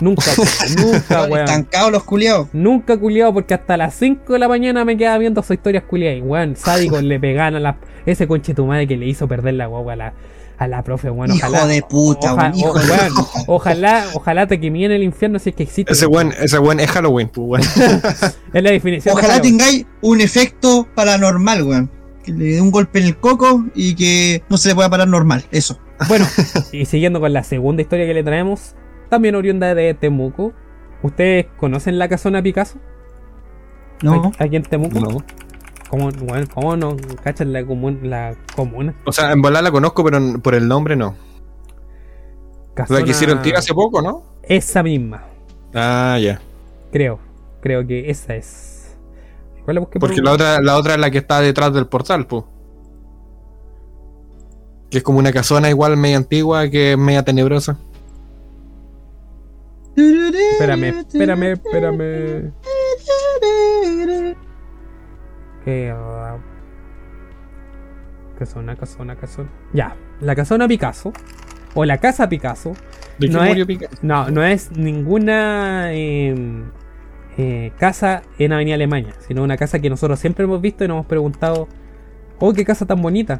[0.00, 0.22] Nunca,
[0.78, 1.38] nunca, weón.
[1.44, 2.48] Estancados los culiados.
[2.52, 6.18] Nunca culiado porque hasta las 5 de la mañana me quedaba viendo sus historias culiadas.
[6.18, 9.54] Y weón, sádicos le pegan a la, ese conche tu madre que le hizo perder
[9.54, 10.14] la guagua a la,
[10.58, 11.34] a la profe, weón.
[11.34, 13.30] Hijo Ojalá, de puta, oja- weón, hijo o- de weón, puta.
[13.46, 15.92] ojalá, ojalá te quemé en el infierno si es que existe.
[15.92, 18.00] Ese buen, ese buen es Halloween, pues, weón.
[18.52, 19.14] Es la definición.
[19.14, 21.90] de Ojalá tengáis un efecto paranormal, weón.
[22.24, 25.08] Que le dé un golpe en el coco y que no se le pueda parar
[25.08, 25.44] normal.
[25.50, 25.78] Eso.
[26.08, 26.26] Bueno,
[26.72, 28.74] y siguiendo con la segunda historia que le traemos,
[29.08, 30.52] también oriunda de Temuco.
[31.02, 32.78] ¿Ustedes conocen la casona Picasso?
[34.02, 34.32] No.
[34.38, 35.00] Aquí en Temuco.
[35.00, 35.08] No.
[35.88, 36.10] ¿Cómo,
[36.54, 38.94] cómo no cachan la, comun- la comuna?
[39.06, 41.14] O sea, en volar la conozco, pero por el nombre no.
[42.88, 44.22] La que hicieron tira hace poco, ¿no?
[44.42, 45.24] Esa misma.
[45.74, 46.40] Ah, ya.
[46.92, 47.18] Creo,
[47.60, 48.96] creo que esa es.
[49.64, 51.86] ¿Cuál la busqué por Porque la otra, la otra es la que está detrás del
[51.86, 52.44] portal, pues.
[54.90, 57.78] Que es como una casona igual media antigua, que es media tenebrosa.
[59.98, 62.52] Espérame, espérame, espérame.
[65.64, 65.90] Que.
[65.94, 66.38] ah,
[68.38, 69.48] casona, casona, casona.
[69.72, 71.12] Ya, la casona Picasso.
[71.74, 72.72] O la casa Picasso.
[73.18, 73.96] ¿De qué No es- Picasso?
[74.02, 76.34] No, no es ninguna eh,
[77.36, 80.96] eh, casa en Avenida Alemania, sino una casa que nosotros siempre hemos visto y nos
[80.96, 81.68] hemos preguntado,
[82.38, 83.38] oh, qué casa tan bonita.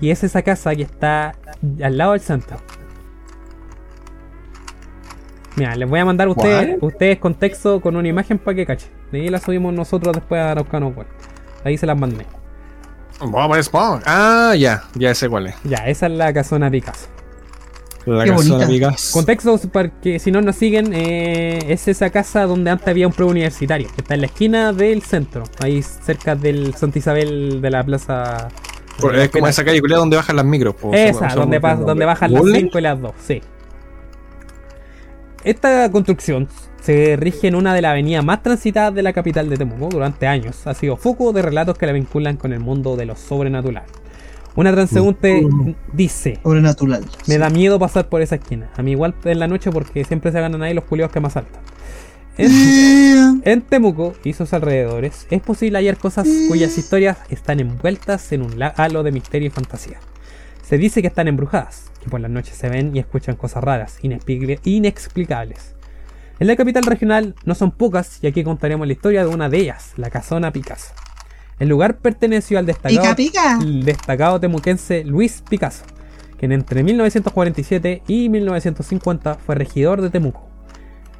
[0.00, 1.34] Y es esa casa que está
[1.82, 2.58] al lado del centro.
[5.56, 8.90] Mira, les voy a mandar a ustedes, ustedes contexto con una imagen para que cachen.
[9.10, 11.06] De ahí la subimos nosotros después a Araucano Web.
[11.64, 12.26] Ahí se las mandé.
[13.20, 14.02] Bob Esponja.
[14.04, 15.54] Ah, ya, ya sé cuál es.
[15.64, 17.06] Ya, esa es la casona Picasso.
[18.04, 18.66] La Qué casona.
[18.66, 19.12] Picasso.
[19.14, 23.88] Contexto, porque si no nos siguen, eh, es esa casa donde antes había un preuniversitario,
[23.94, 28.48] que está en la esquina del centro, ahí cerca del Santa Isabel de la plaza.
[29.00, 30.74] Por- Es como esa calle donde bajan las micros.
[30.74, 30.92] po.
[30.92, 32.60] Esa, Son- son- donde, donde bajan las ¿Golden?
[32.62, 33.40] 5 y las 2, sí.
[35.46, 36.48] Esta construcción
[36.82, 40.26] se rige en una de las avenidas más transitadas de la capital de Temuco durante
[40.26, 40.66] años.
[40.66, 43.84] Ha sido foco de relatos que la vinculan con el mundo de lo sobrenatural.
[44.56, 45.74] Una transeúnte Mm.
[45.92, 47.04] dice: Sobrenatural.
[47.28, 48.70] Me da miedo pasar por esa esquina.
[48.76, 51.34] A mí igual en la noche porque siempre se ganan ahí los culiados que más
[51.34, 51.62] saltan.
[52.38, 58.42] En, en Temuco y sus alrededores es posible hallar cosas cuyas historias están envueltas en
[58.42, 60.00] un halo de misterio y fantasía.
[60.68, 63.98] Se dice que están embrujadas, que por las noches se ven y escuchan cosas raras,
[64.02, 65.74] inexpli- inexplicables.
[66.38, 69.58] En la capital regional no son pocas y aquí contaremos la historia de una de
[69.58, 70.92] ellas, la Casona Picasso.
[71.58, 75.84] El lugar perteneció al destacado, Pica, destacado temuquense Luis Picasso,
[76.38, 80.46] quien entre 1947 y 1950 fue regidor de Temuco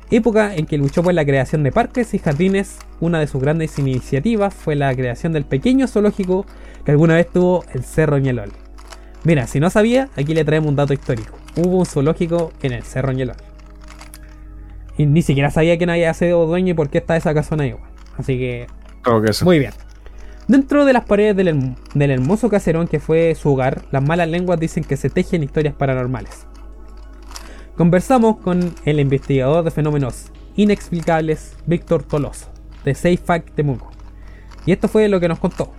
[0.09, 2.77] época en que luchó por la creación de parques y jardines.
[3.01, 6.47] Una de sus grandes iniciativas fue la creación del pequeño zoológico
[6.85, 8.53] que alguna vez tuvo el Cerro Ñelol.
[9.27, 11.37] Mira, si no sabía, aquí le traemos un dato histórico.
[11.57, 13.35] Hubo un zoológico en el Cerro Ñelol.
[14.97, 17.75] Y ni siquiera sabía quién había sido dueño y por qué está esa casona ahí.
[18.17, 18.69] Así que
[19.45, 19.73] muy bien.
[20.47, 24.29] Dentro de las paredes del, herm- del hermoso caserón que fue su hogar, las malas
[24.29, 26.47] lenguas dicen que se tejen historias paranormales.
[27.77, 32.47] Conversamos con el investigador de fenómenos inexplicables, Víctor Toloso,
[32.85, 33.91] de SafeFact Temuco.
[34.67, 35.73] Y esto fue lo que nos contó.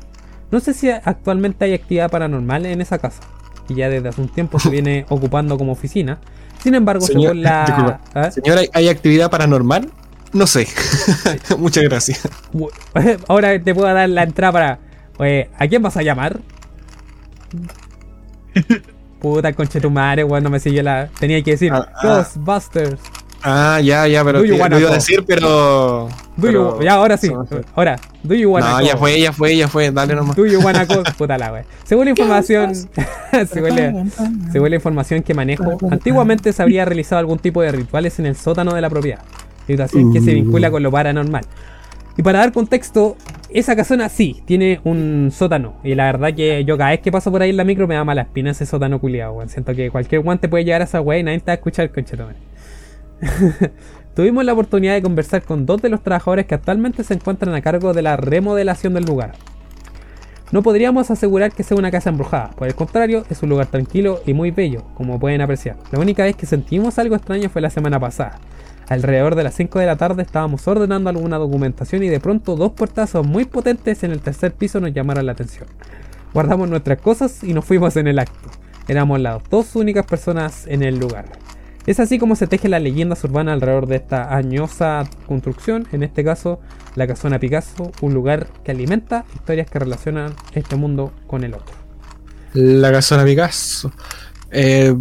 [0.51, 3.21] No sé si actualmente hay actividad paranormal en esa casa,
[3.67, 6.17] que ya desde hace un tiempo se viene ocupando como oficina.
[6.63, 7.99] Sin embargo, Señor- según la...
[8.15, 8.31] ¿Ah?
[8.31, 9.91] Señora, ¿hay- ¿hay actividad paranormal?
[10.33, 10.67] No sé.
[11.57, 12.27] Muchas gracias.
[13.27, 14.79] Ahora te puedo dar la entrada para.
[15.19, 16.39] Oye, ¿a quién vas a llamar?
[19.21, 21.09] Puta conche tu madre, weón, no me siguió la.
[21.19, 21.99] Tenía que decir Ah, ah.
[22.03, 22.99] Ghostbusters.
[23.49, 26.09] Ah, ya, ya, pero lo iba a decir, pero.
[26.35, 27.31] Do you- pero- ya, ahora sí.
[27.75, 28.85] Ahora, do you wanna No, go?
[28.85, 29.89] ya fue, ya fue, ya fue.
[29.91, 30.35] Dale nomás.
[30.35, 31.01] Do you wanna go?
[31.17, 31.63] Puta la wea.
[31.85, 32.73] Según la información.
[33.49, 34.05] según, la,
[34.51, 38.35] según la información que manejo, antiguamente se habría realizado algún tipo de rituales en el
[38.35, 39.21] sótano de la propiedad.
[39.65, 41.45] Situación que se vincula con lo paranormal.
[42.17, 43.15] Y para dar contexto,
[43.49, 45.75] esa casona sí, tiene un sótano.
[45.83, 47.95] Y la verdad que yo cada vez que paso por ahí en la micro me
[47.95, 49.49] da mala espina ese sótano culiado, weón.
[49.49, 51.91] Siento que cualquier guante puede llegar a esa weá y nadie te va a escuchar,
[51.91, 52.33] conchetón.
[54.15, 57.61] Tuvimos la oportunidad de conversar con dos de los trabajadores que actualmente se encuentran a
[57.61, 59.33] cargo de la remodelación del lugar.
[60.51, 64.21] No podríamos asegurar que sea una casa embrujada, por el contrario, es un lugar tranquilo
[64.25, 65.75] y muy bello, como pueden apreciar.
[65.91, 68.39] La única vez que sentimos algo extraño fue la semana pasada.
[68.87, 72.71] Alrededor de las 5 de la tarde estábamos ordenando alguna documentación y de pronto dos
[72.71, 75.67] puertazos muy potentes en el tercer piso nos llamaron la atención.
[76.33, 78.49] Guardamos nuestras cosas y nos fuimos en el acto.
[78.87, 81.25] Éramos las dos únicas personas en el lugar.
[81.87, 86.21] Es así como se tejen las leyendas urbanas alrededor de esta añosa construcción, en este
[86.21, 86.59] caso
[86.95, 91.73] la casona Picasso, un lugar que alimenta historias que relacionan este mundo con el otro.
[92.51, 93.93] La casona Picasso.
[94.51, 94.93] Eh,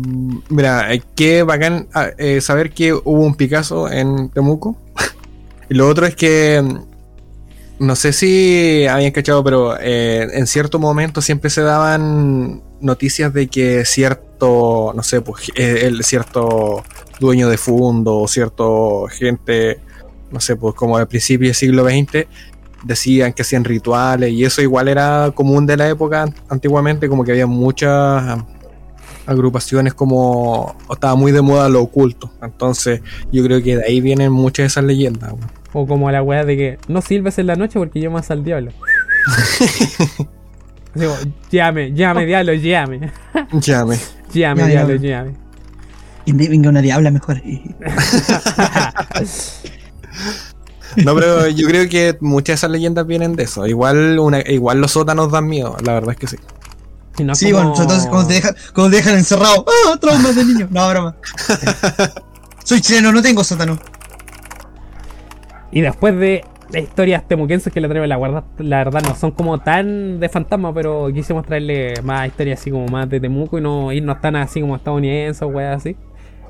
[0.49, 4.76] mira, eh, qué bacán ah, eh, saber que hubo un Picasso en Temuco.
[5.68, 11.20] y lo otro es que mm, no sé si habían cachado, pero en cierto momento
[11.20, 16.83] siempre se daban noticias de que cierto, no sé, pues eh, el cierto
[17.18, 19.81] dueño de fondo o cierto gente,
[20.31, 22.27] no sé, pues como al principio del siglo XX
[22.85, 27.33] decían que hacían rituales y eso igual era común de la época antiguamente, como que
[27.33, 28.39] había muchas
[29.27, 32.31] agrupaciones como estaba muy de moda lo oculto.
[32.43, 33.03] Entonces,
[33.33, 35.35] yo creo que de ahí vienen muchas de esas leyendas.
[35.72, 38.72] O como la weá de que no sirves en la noche porque llamas al diablo.
[40.97, 41.17] Digo,
[41.51, 43.13] llame, llame, diablo, llame.
[43.53, 43.99] Llame.
[44.33, 45.35] Llame, diablo, llame.
[46.25, 47.41] Y venga una diabla mejor.
[51.05, 53.67] No, pero yo creo que muchas de esas leyendas vienen de eso.
[53.67, 56.37] Igual una, igual los sótanos dan miedo, la verdad es que sí.
[57.23, 59.67] No Sí, como- bueno, entonces cuando te dejan, cuando te dejan encerrado.
[59.69, 59.99] ¡Ah!
[60.01, 60.69] Traumas de niño.
[60.71, 61.17] No, broma.
[62.65, 63.79] Soy chileno, no tengo sótano.
[65.71, 69.31] Y después de las historias temuquenses que le traigo, la verdad, la verdad no son
[69.31, 73.61] como tan de fantasma, pero quisimos traerle más historias así como más de Temuco y
[73.61, 75.97] no irnos tan así como estadounidenses o weas así.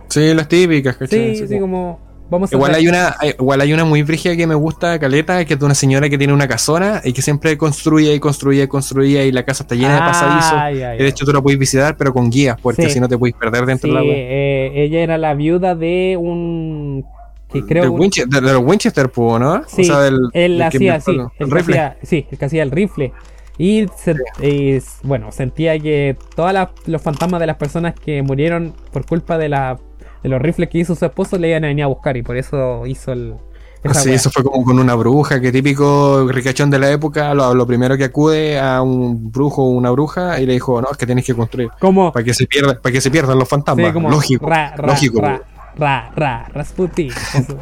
[0.08, 1.36] Sí, las típicas, ¿cachai?
[1.36, 2.00] Sí, sí, como-
[2.30, 5.44] vamos a Igual traer- hay una, igual hay una muy brígida que me gusta, Caleta,
[5.44, 8.62] que es de una señora que tiene una casona y que siempre construye y construye
[8.62, 10.98] y construye y la casa está llena de pasadizos.
[10.98, 12.90] De hecho tú la puedes visitar, pero con guías, porque Sí.
[12.90, 14.12] si no te puedes perder dentro Sí, de la web.
[14.16, 17.04] eh, ella era la viuda de un
[17.52, 19.62] que creo Del Winche- de, de los Winchester, ¿no?
[19.66, 21.78] Sí, o sea, del, él del hacía así, el rifle.
[21.78, 23.12] hacía, sí, el que hacía el rifle.
[23.58, 24.14] Y, se-
[24.46, 26.52] y, bueno, sentía que todos
[26.86, 29.78] los fantasmas de las personas que murieron por culpa de, la,
[30.22, 32.36] de los rifles que hizo su esposo le iban a venir a buscar y por
[32.36, 33.34] eso hizo el...
[33.82, 34.16] esa Sí, wea.
[34.16, 37.96] eso fue como con una bruja, que típico ricachón de la época, lo, lo primero
[37.96, 41.24] que acude a un brujo o una bruja y le dijo, no, es que tienes
[41.24, 42.12] que construir Como...
[42.12, 43.86] para que se pierda, para que se pierdan los fantasmas.
[43.86, 45.40] sí, como lógico, Ra, ra, lógico, ra,
[45.76, 47.10] ra, ra, Rasputin.
[47.34, 47.58] Eso.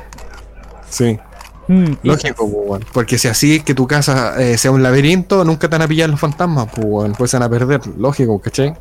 [0.89, 1.19] sí,
[1.67, 5.69] Mm, lógico, pues, porque si así es que tu casa eh, sea un laberinto, nunca
[5.69, 8.75] te van a pillar los fantasmas, pues, pues se van a perder, lógico, ¿cachai?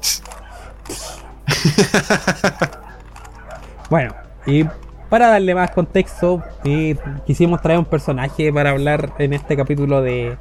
[3.89, 4.13] Bueno,
[4.47, 4.65] y
[5.09, 6.95] para darle más contexto, eh,
[7.27, 10.37] quisimos traer un personaje para hablar en este capítulo de,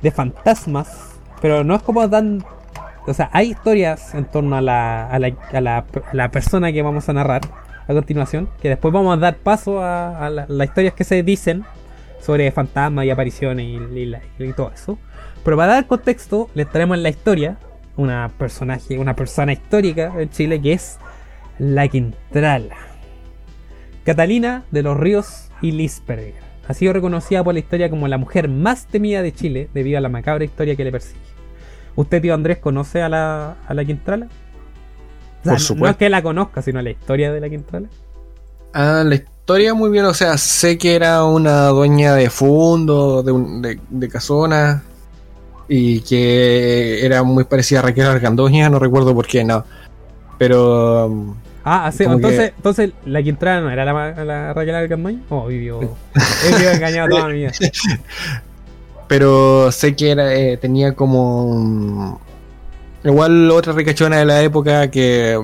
[0.00, 0.88] de fantasmas,
[1.40, 2.44] pero no es como tan...
[3.06, 6.72] O sea, hay historias en torno a la, a la, a la, a la persona
[6.72, 7.42] que vamos a narrar
[7.86, 11.22] a continuación, que después vamos a dar paso a, a la- las historias que se
[11.22, 11.64] dicen
[12.20, 14.98] sobre fantasmas y apariciones y, todo eso.
[15.44, 17.58] Pero para dar contexto, les traemos la historia,
[17.96, 20.98] una personaje, una persona histórica en Chile que es
[21.58, 22.76] la Quintrala.
[24.04, 26.34] Catalina de los Ríos y Lisperger.
[26.68, 30.00] Ha sido reconocida por la historia como la mujer más temida de Chile debido a
[30.00, 31.20] la macabra historia que le persigue.
[31.94, 34.28] ¿Usted, tío Andrés, conoce a la, a la Quintrala?
[35.44, 37.88] O sea, Por no- No es que la conozca, sino la historia de la Quintrala.
[38.72, 43.32] Ah, la historia muy bien, o sea, sé que era una dueña de fondo, de,
[43.32, 44.82] un- de, de casona,
[45.68, 49.64] y que era muy parecida a Raquel Argandoña, no recuerdo por qué, no.
[50.38, 51.34] Pero um,
[51.66, 55.20] Ah, sí, Como entonces, entonces la Quintrala no era la, Raquel Argandoña.
[55.30, 57.52] Oh, vivió, vivió engañado toda mi vida.
[59.08, 62.18] pero sé que era eh, tenía como um,
[63.04, 65.38] igual otra ricachona de la época que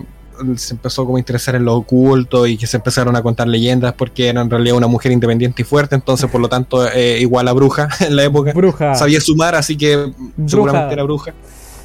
[0.57, 3.93] se empezó como a interesar en lo oculto y que se empezaron a contar leyendas
[3.93, 7.47] porque era en realidad una mujer independiente y fuerte, entonces por lo tanto eh, igual
[7.49, 8.53] a bruja en la época.
[8.53, 8.95] Bruja.
[8.95, 10.49] Sabía sumar, así que Bruja.
[10.49, 11.35] seguramente era bruja.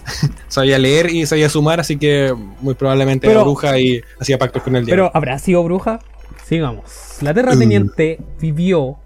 [0.47, 4.63] sabía leer y sabía sumar, así que muy probablemente Pero- era bruja y hacía pactos
[4.63, 5.05] con el diablo.
[5.05, 5.99] Pero ¿habrá sido bruja?
[6.47, 6.83] Sigamos.
[7.21, 8.97] La terrateniente vivió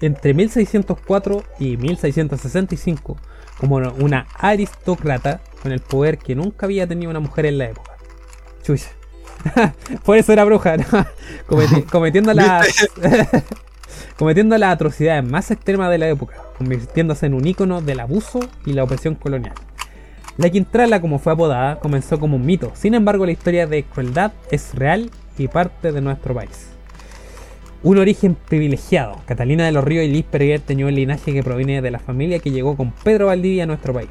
[0.00, 3.16] entre 1604 y 1665
[3.58, 7.92] como una aristócrata con el poder que nunca había tenido una mujer en la época.
[8.62, 8.88] Chucha.
[10.04, 10.84] Por eso era bruja, ¿no?
[11.48, 12.66] Cometi- cometiendo las
[14.18, 18.72] cometiendo las atrocidades más extremas de la época, convirtiéndose en un ícono del abuso y
[18.72, 19.54] la opresión colonial.
[20.36, 22.72] La Quintrala, como fue apodada, comenzó como un mito.
[22.74, 26.68] Sin embargo, la historia de crueldad es real y parte de nuestro país.
[27.82, 29.20] Un origen privilegiado.
[29.26, 32.50] Catalina de los Ríos y Lisperger tenía un linaje que proviene de la familia que
[32.50, 34.10] llegó con Pedro Valdivia a nuestro país.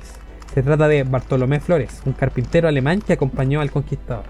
[0.57, 4.23] Se trata de Bartolomé Flores, un carpintero alemán que acompañó al conquistador.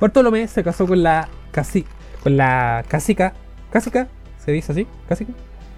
[0.00, 1.86] Bartolomé se casó con la casi,
[2.24, 3.34] con la cásica,
[3.70, 4.08] cásica,
[4.44, 5.32] se dice así, cásica,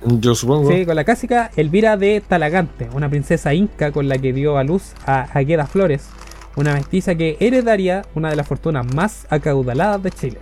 [0.06, 0.70] Yo supongo.
[0.72, 4.64] Sí, con la clásica Elvira de Talagante, una princesa inca con la que dio a
[4.64, 6.08] luz a Agueda Flores,
[6.56, 10.38] una mestiza que heredaría una de las fortunas más acaudaladas de Chile,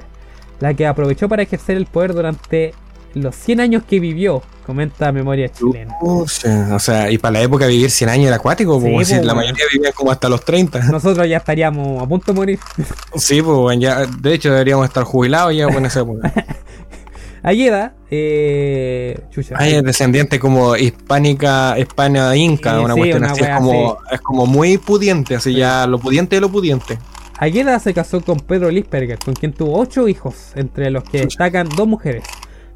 [0.60, 2.74] la que aprovechó para ejercer el poder durante
[3.14, 5.96] los 100 años que vivió, comenta Memoria Chilena.
[6.00, 9.34] O sea, y para la época vivir 100 años era acuático, Sí, como si la
[9.34, 10.84] mayoría vivían como hasta los 30.
[10.90, 12.58] Nosotros ya estaríamos a punto de morir.
[13.16, 16.32] Sí, pues ya, de hecho deberíamos estar jubilados ya en esa época.
[17.42, 23.42] Agueda, eh, chucha, Ay, es descendiente como hispánica, hispana inca, una sí, cuestión una así,
[23.42, 26.98] es como, es como muy pudiente, así ya lo pudiente de lo pudiente.
[27.38, 31.66] Agueda se casó con Pedro Lisperger, con quien tuvo ocho hijos, entre los que destacan
[31.74, 32.24] dos mujeres,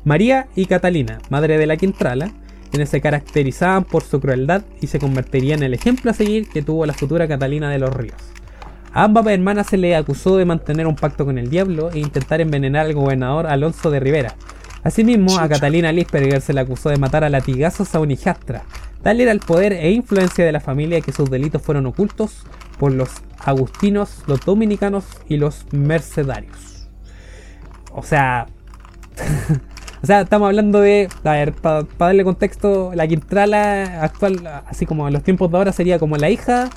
[0.05, 2.31] María y Catalina, madre de la Quintrala,
[2.71, 6.63] quienes se caracterizaban por su crueldad y se convertirían en el ejemplo a seguir que
[6.63, 8.21] tuvo la futura Catalina de los Ríos.
[8.93, 12.41] A ambas hermanas se le acusó de mantener un pacto con el diablo e intentar
[12.41, 14.35] envenenar al gobernador Alonso de Rivera.
[14.83, 15.49] Asimismo, a.
[15.49, 18.65] Catalina Lisperger se le acusó de matar a latigazos a un hijastra.
[19.03, 22.45] Tal era el poder e influencia de la familia que sus delitos fueron ocultos
[22.79, 26.89] por los agustinos, los dominicanos y los mercedarios.
[27.93, 28.47] O sea,
[30.05, 35.09] o sea, estamos hablando de, a ver, para darle contexto, la Quintrala actual, así como
[35.09, 36.69] en los tiempos de ahora, sería como la hija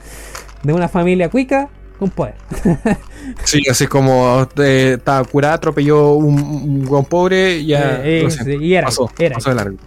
[0.63, 1.67] de una familia cuica
[1.99, 2.35] con poder.
[3.43, 8.29] Sí, así como eh, estaba curada, atropelló un, un hueón pobre, ya Eh, eh, lo
[8.29, 9.33] sí, y era, pasó, era.
[9.33, 9.77] pasó de largo.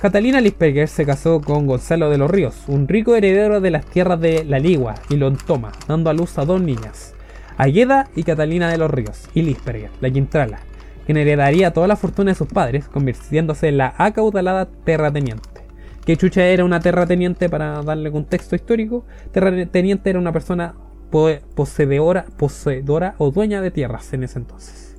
[0.00, 4.20] Catalina Lisperger se casó con Gonzalo de los Ríos, un rico heredero de las tierras
[4.20, 7.14] de La Ligua y Lontoma, dando a luz a dos niñas,
[7.58, 10.58] Agueda y Catalina de los Ríos, y Lisperger, la Quintrala,
[11.04, 15.48] quien heredaría toda la fortuna de sus padres, convirtiéndose en la acaudalada terrateniente.
[16.04, 19.04] Que chucha era una terrateniente para darle contexto histórico?
[19.32, 20.74] Terrateniente era una persona
[21.10, 24.96] po- poseedora, poseedora o dueña de tierras en ese entonces.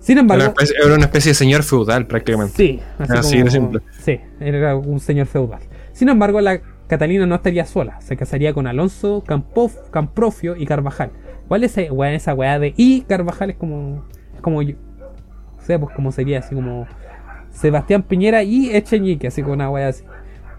[0.00, 2.54] Sin Era, embargo, una especie, era una especie de señor feudal prácticamente.
[2.56, 3.80] Sí, así, Así como- de simple.
[4.02, 5.60] Sí, era un señor feudal.
[5.92, 11.10] Sin embargo, la Catalina no estaría sola, se casaría con Alonso Campof, Camprofio y Carvajal.
[11.46, 13.50] ¿Cuál es esa weá, esa weá de y Carvajal?
[13.50, 14.04] Es como.
[14.34, 14.60] Es como
[15.78, 16.86] pues como sería así como.
[17.50, 20.04] Sebastián Piñera y Echeñique, así como una weá así.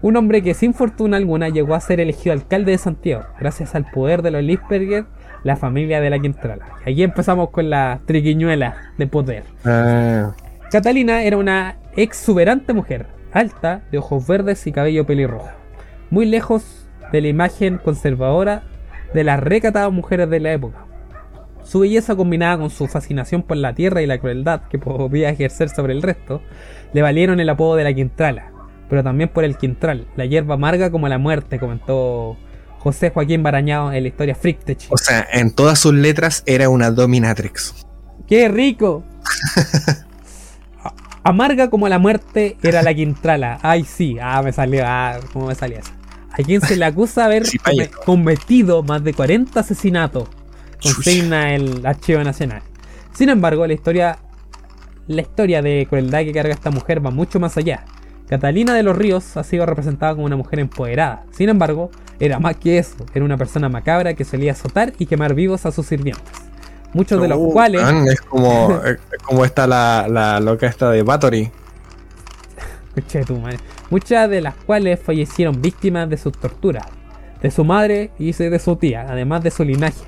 [0.02, 3.88] Un hombre que sin fortuna alguna llegó a ser elegido alcalde de Santiago, gracias al
[3.90, 5.06] poder de los Lisperger,
[5.44, 6.66] la familia de la Quintrala.
[6.84, 9.44] Y aquí empezamos con la triquiñuela de poder.
[9.64, 10.34] Ah,
[10.70, 15.50] Catalina era una exuberante mujer, alta, de ojos verdes y cabello pelirrojo,
[16.10, 18.64] muy lejos de la imagen conservadora
[19.14, 20.86] de las recatadas mujeres de la época.
[21.72, 25.70] Su belleza combinada con su fascinación por la tierra y la crueldad que podía ejercer
[25.70, 26.42] sobre el resto,
[26.92, 28.52] le valieron el apodo de la Quintrala,
[28.90, 32.36] pero también por el Quintral, la hierba amarga como la muerte, comentó
[32.78, 34.80] José Joaquín Barañao en la historia Frictech.
[34.90, 37.86] o sea, en todas sus letras era una dominatrix.
[38.26, 39.02] ¡Qué rico!
[41.24, 43.60] Amarga como la muerte era la Quintrala.
[43.62, 44.18] Ay, sí.
[44.20, 44.82] Ah, me salió.
[44.84, 45.92] Ah, ¿cómo me salía eso?
[46.32, 47.56] A quien se le acusa haber Sí,
[48.04, 50.28] cometido más de 40 asesinatos.
[50.82, 52.62] Consigna el Archivo Nacional.
[53.12, 54.18] Sin embargo, la historia,
[55.06, 57.84] la historia de crueldad que carga esta mujer va mucho más allá.
[58.28, 61.24] Catalina de los Ríos ha sido representada como una mujer empoderada.
[61.32, 62.96] Sin embargo, era más que eso.
[63.14, 66.24] Era una persona macabra que solía azotar y quemar vivos a sus sirvientes.
[66.94, 67.82] Muchos de los Uh, cuales...
[67.82, 71.50] man, es como, es como está la, la loca esta de Bathory.
[72.94, 73.58] Escuché tu madre.
[73.90, 76.86] Muchas de las cuales fallecieron víctimas de sus torturas,
[77.40, 80.04] de su madre y de su tía, además de su linaje.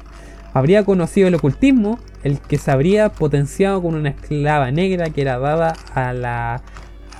[0.55, 5.39] Habría conocido el ocultismo, el que se habría potenciado con una esclava negra que era
[5.39, 6.63] dada a la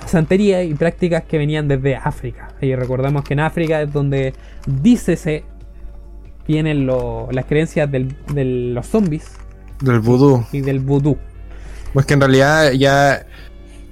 [0.07, 2.49] santería y prácticas que venían desde África.
[2.61, 4.33] Y recordamos que en África es donde
[4.65, 5.43] dícese
[6.47, 8.05] vienen lo- las creencias de
[8.73, 9.31] los zombies
[9.81, 10.45] Del vudú.
[10.51, 11.17] y del vudú.
[11.93, 13.25] Pues que en realidad ya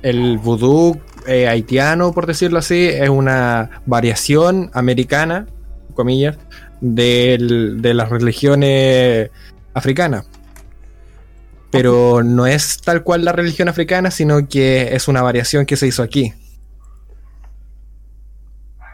[0.03, 5.47] el vudú eh, haitiano, por decirlo así, es una variación americana,
[5.95, 6.37] comillas,
[6.85, 9.29] del- de las religiones
[9.73, 10.27] africanas.
[11.71, 15.87] Pero no es tal cual la religión africana, sino que es una variación que se
[15.87, 16.33] hizo aquí.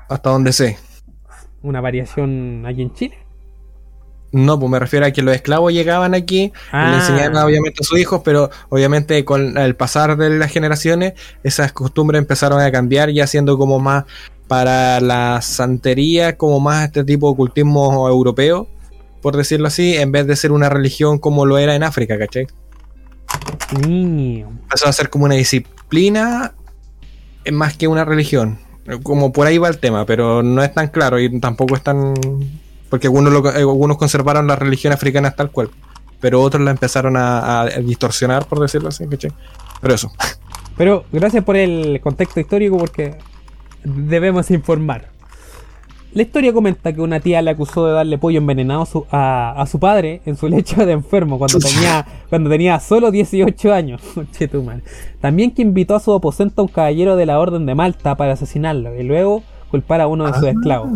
[0.08, 0.78] Hasta donde sé.
[1.62, 3.18] Una variación aquí en Chile.
[4.32, 6.92] No, pues me refiero a que los esclavos llegaban aquí y Ah.
[6.92, 11.14] le enseñaban obviamente a sus hijos, pero obviamente con el pasar de las generaciones,
[11.44, 14.06] esas costumbres empezaron a cambiar, ya siendo como más
[14.50, 18.68] para la santería, como más este tipo de ocultismo europeo,
[19.22, 22.48] por decirlo así, en vez de ser una religión como lo era en África, ¿cachai?
[23.84, 26.54] Empezó a ser como una disciplina
[27.46, 28.58] eh, más que una religión.
[29.04, 32.16] Como por ahí va el tema, pero no es tan claro y tampoco es tan...
[32.90, 35.70] Porque algunos, lo- eh, algunos conservaron la religión africana tal cual,
[36.20, 39.32] pero otros la empezaron a, a distorsionar, por decirlo así, ¿cachai?
[39.80, 40.12] Pero eso.
[40.76, 43.16] Pero gracias por el contexto histórico porque
[43.84, 45.08] debemos informar.
[46.12, 49.52] La historia comenta que una tía le acusó de darle pollo envenenado a su, a,
[49.62, 54.02] a su padre en su lecho de enfermo cuando tenía, cuando tenía solo 18 años.
[55.22, 58.34] También que invitó a su aposento a un caballero de la Orden de Malta para
[58.34, 60.90] asesinarlo y luego culpar a uno de sus esclavos.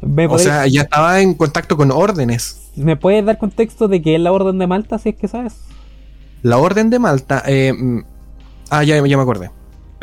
[0.00, 0.26] ¿Me, Ah.
[0.26, 2.70] O podéis- sea, ya estaba en contacto con órdenes.
[2.76, 5.54] ¿Me puedes dar contexto de qué es la Orden de Malta si es que sabes?
[6.42, 7.42] La orden de Malta.
[7.46, 8.00] eh, mm,
[8.70, 9.50] ah, ya, ya me acordé.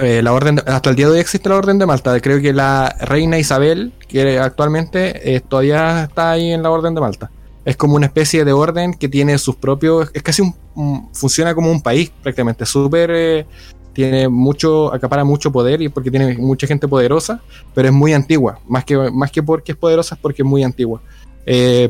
[0.02, 2.20] Eh, la orden de- hasta el día de hoy existe la orden de Malta.
[2.20, 7.02] Creo que la reina Isabel, que actualmente eh, todavía está ahí en la orden de
[7.02, 7.30] Malta.
[7.66, 10.10] Es como una especie de orden que tiene sus propios.
[10.14, 10.56] Es casi un.
[10.76, 12.66] un- funciona como un país prácticamente.
[12.66, 13.12] Súper.
[13.14, 13.45] eh,
[13.93, 14.91] tiene mucho.
[14.93, 17.41] acapara mucho poder y porque tiene mucha gente poderosa.
[17.76, 18.60] Pero es muy antigua.
[18.68, 21.02] Más que, más que porque es poderosa, es porque es muy antigua.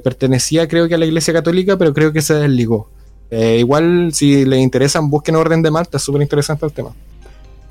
[0.03, 2.89] Pertenecía, creo que a la iglesia católica, pero creo que se desligó.
[3.30, 6.89] Igual, si les interesan, busquen Orden de Malta, es súper interesante el tema.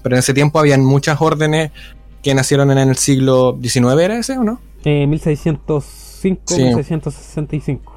[0.03, 1.71] Pero en ese tiempo habían muchas órdenes
[2.23, 4.61] que nacieron en el siglo XIX, ¿era ese o no?
[4.85, 6.63] Eh, 1605, Sí.
[6.63, 7.97] 1665.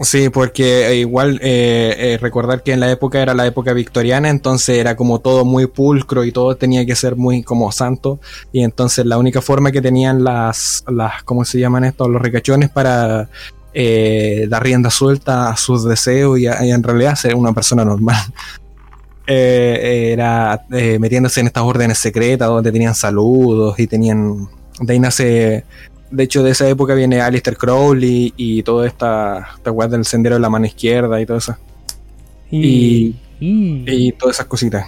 [0.00, 4.30] Sí, porque eh, igual eh, eh, recordar que en la época era la época victoriana,
[4.30, 8.18] entonces era como todo muy pulcro y todo tenía que ser muy como santo.
[8.50, 12.08] Y entonces la única forma que tenían las, las ¿cómo se llaman estos?
[12.08, 13.28] Los ricachones para
[13.74, 17.84] eh, dar rienda suelta a sus deseos y, a- y en realidad ser una persona
[17.84, 18.16] normal.
[19.26, 24.48] Eh, era eh, metiéndose en estas órdenes secretas donde tenían saludos y tenían...
[24.80, 25.64] De ahí nace
[26.10, 30.34] de hecho, de esa época viene Alistair Crowley y toda esta, esta weá del sendero
[30.34, 31.56] de la mano izquierda y todo eso.
[32.50, 34.84] Y, y- Y todas esas cositas.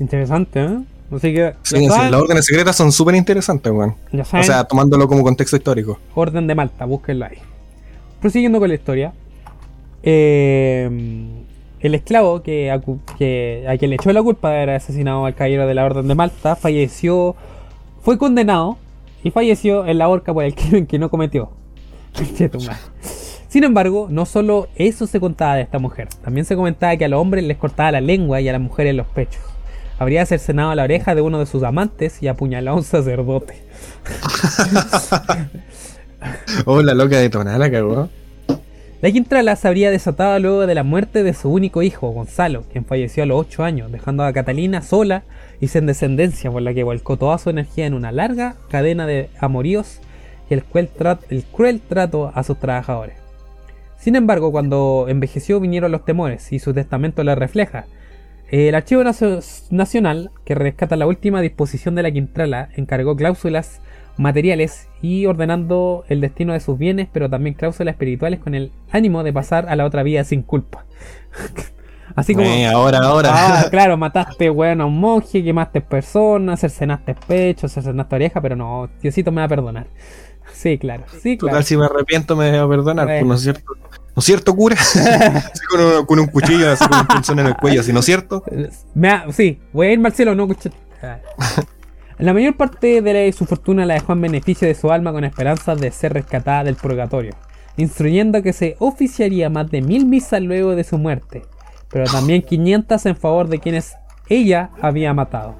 [0.00, 0.78] interesante, ¿eh?
[1.14, 3.94] Así que Sí, sí, las órdenes secretas son súper interesantes, weón.
[4.12, 5.98] ya O sea, tomándolo como contexto histórico.
[6.14, 7.38] Orden de Malta, búsquenlo ahí.
[8.20, 9.12] Prosiguiendo con la historia.
[10.02, 10.90] eh,
[11.80, 15.74] el esclavo que, a quien le echó la culpa de haber asesinado al caballero de
[15.74, 17.36] la Orden de Malta falleció,
[18.02, 18.78] fue condenado
[19.22, 21.50] y falleció en la horca por el crimen que no cometió.
[23.48, 27.08] Sin embargo, no solo eso se contaba de esta mujer, también se comentaba que a
[27.08, 29.42] los hombres les cortaba la lengua y a las mujeres los pechos.
[29.98, 33.62] Habría cercenado la oreja de uno de sus amantes y apuñalado a un sacerdote.
[36.66, 38.08] oh, la loca de Tonala cagó.
[39.00, 42.84] La Quintrala se habría desatado luego de la muerte de su único hijo, Gonzalo, quien
[42.84, 45.22] falleció a los 8 años, dejando a Catalina sola
[45.60, 49.30] y sin descendencia, por la que volcó toda su energía en una larga cadena de
[49.38, 50.00] amoríos
[50.50, 50.90] y el cruel,
[51.30, 53.14] el cruel trato a sus trabajadores.
[54.00, 57.86] Sin embargo, cuando envejeció vinieron los temores y su testamento lo refleja.
[58.50, 59.04] El Archivo
[59.70, 63.80] Nacional, que rescata la última disposición de la Quintrala, encargó cláusulas
[64.18, 69.22] materiales y ordenando el destino de sus bienes, pero también cláusulas espirituales con el ánimo
[69.22, 70.84] de pasar a la otra vida sin culpa.
[72.14, 72.46] Así como.
[72.46, 73.30] Eh, ahora, ahora.
[73.32, 78.88] Ah, claro, mataste, weón, a un monje, quemaste personas, cercenaste pechos, cercenaste oreja, pero no,
[79.00, 79.86] Diosito me va a perdonar.
[80.50, 81.52] Sí, claro, sí, claro.
[81.52, 83.74] Total, si me arrepiento me va a perdonar, pues, ¿no es cierto?
[84.16, 84.76] ¿No es cierto, cura?
[84.76, 84.98] así
[86.06, 88.42] con, un, cuchillo, así con un punzón en el cuello, ¿sí no es cierto?
[88.94, 90.74] Me sí, voy a ir Marcelo, no cuchillo.
[92.18, 95.80] La mayor parte de su fortuna la dejó en beneficio de su alma con esperanzas
[95.80, 97.34] de ser rescatada del purgatorio,
[97.76, 101.42] instruyendo que se oficiaría más de mil misas luego de su muerte,
[101.90, 103.94] pero también 500 en favor de quienes
[104.28, 105.54] ella había matado.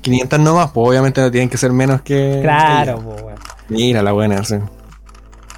[0.00, 2.38] 500 no más, pues obviamente no tienen que ser menos que.
[2.40, 3.34] Claro, pues,
[3.68, 4.56] Mira la buena, sí.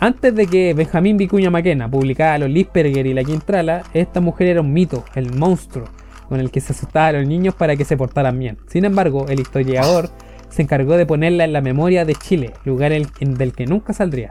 [0.00, 4.60] Antes de que Benjamín Vicuña Maquena publicara Los Lisperger y La Quintrala, esta mujer era
[4.60, 5.84] un mito, el monstruo,
[6.32, 8.56] con el que se asustaban a los niños para que se portaran bien.
[8.66, 10.08] Sin embargo, el historiador
[10.48, 14.30] se encargó de ponerla en la memoria de Chile, lugar en, del que nunca saldría.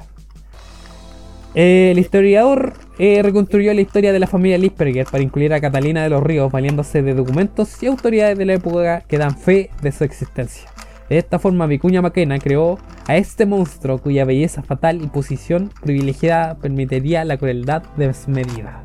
[1.54, 6.10] El historiador eh, reconstruyó la historia de la familia Lisperger para incluir a Catalina de
[6.10, 10.04] los Ríos, valiéndose de documentos y autoridades de la época que dan fe de su
[10.04, 10.72] existencia.
[11.08, 16.56] De esta forma, Vicuña Maquena creó a este monstruo cuya belleza fatal y posición privilegiada
[16.56, 18.82] permitiría la crueldad desmedida.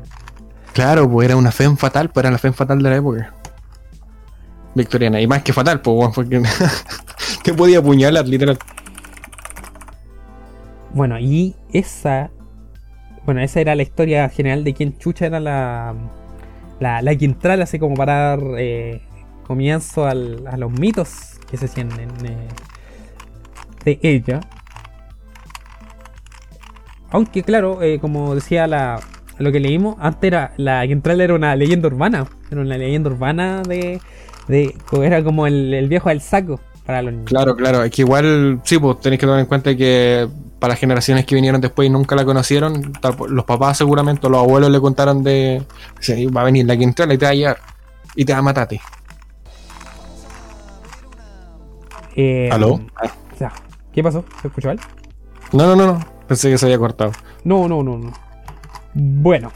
[0.77, 3.33] Claro, pues era una fe fatal, pues era la fe fatal de la época.
[4.75, 6.39] Victoriana, y más que fatal, pues porque
[7.43, 8.59] te podía apuñalar, literal.
[10.93, 12.29] Bueno, y esa.
[13.25, 15.95] Bueno, esa era la historia general de quién chucha era la.
[16.79, 19.01] La, la Quintral, así como para dar eh,
[19.47, 22.47] comienzo a los mitos que se sienten eh,
[23.83, 24.41] de ella.
[27.09, 28.99] Aunque, claro, eh, como decía la,
[29.39, 32.27] lo que leímos, antes era la Quintral era una leyenda urbana.
[32.51, 34.01] Era una leyenda urbana de.
[34.47, 37.27] de era como el, viejo del saco para los niños.
[37.27, 37.83] Claro, claro.
[37.83, 40.27] Es que igual, sí, pues tenéis que tener en cuenta que
[40.59, 42.93] para las generaciones que vinieron después y nunca la conocieron,
[43.29, 45.63] los papás seguramente, los abuelos le contaron de.
[46.35, 47.57] va a venir la Quintral y te va a llevar.
[48.15, 48.81] Y te va a matarte.
[52.15, 52.81] Eh, ¿Aló?
[53.93, 54.23] ¿Qué pasó?
[54.41, 54.83] ¿Se escuchó algo?
[55.53, 55.99] No, no, no, no.
[56.27, 57.11] Pensé que se había cortado.
[57.43, 58.26] No, no, no, no.
[58.97, 59.51] Bueno.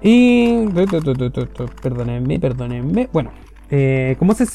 [0.00, 0.66] Y.
[1.82, 3.08] Perdónenme, perdónenme.
[3.12, 3.32] Bueno,
[3.70, 4.46] eh, como, se,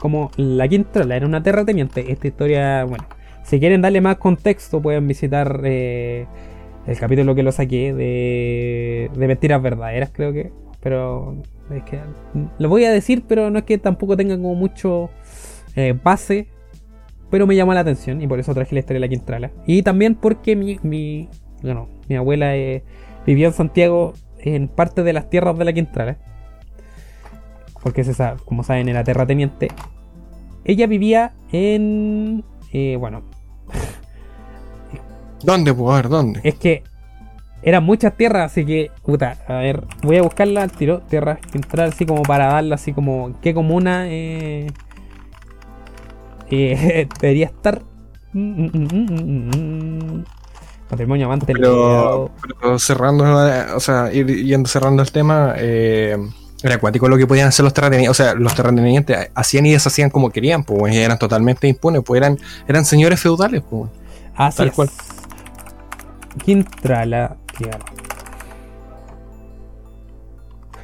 [0.00, 3.04] como la Quintrala era una terrateniente, esta historia, bueno,
[3.42, 6.26] si quieren darle más contexto, pueden visitar eh,
[6.86, 10.50] el capítulo que lo saqué de, de mentiras verdaderas, creo que.
[10.80, 11.36] Pero
[11.70, 12.00] es que
[12.58, 15.10] lo voy a decir, pero no es que tampoco tenga como mucho
[15.76, 16.48] eh, base.
[17.30, 19.50] Pero me llamó la atención y por eso traje la historia de la Quintrala.
[19.66, 21.28] Y también porque mi, mi,
[21.62, 22.84] bueno, mi abuela eh,
[23.26, 26.18] vivió en Santiago en parte de las tierras de la Quintrala.
[27.82, 29.68] Porque se sabe, como saben, era terrateniente.
[30.64, 32.44] Ella vivía en.
[32.72, 33.22] Eh, bueno.
[35.42, 36.08] ¿Dónde, puedo ver?
[36.08, 36.40] ¿Dónde?
[36.44, 36.84] Es que
[37.62, 41.90] eran muchas tierras, así que, puta, a ver, voy a buscarla al tiro, tierras Quintral,
[41.90, 44.66] así como para darla, así como, ¿qué comuna eh,
[46.50, 47.82] eh, debería estar?
[48.32, 50.24] Mm, mm, mm,
[50.92, 51.46] Patrimonio amante.
[51.46, 52.30] Pero,
[52.60, 53.24] pero, cerrando,
[53.74, 56.18] o sea, ir yendo cerrando el tema, eh,
[56.62, 58.10] era acuático lo que podían hacer los terratenientes.
[58.10, 62.38] O sea, los terratenientes hacían y deshacían como querían, pues eran totalmente impunes, pues eran,
[62.68, 63.90] eran señores feudales, pues.
[64.36, 64.90] Así tal cual.
[66.44, 67.78] Quintrala tierra.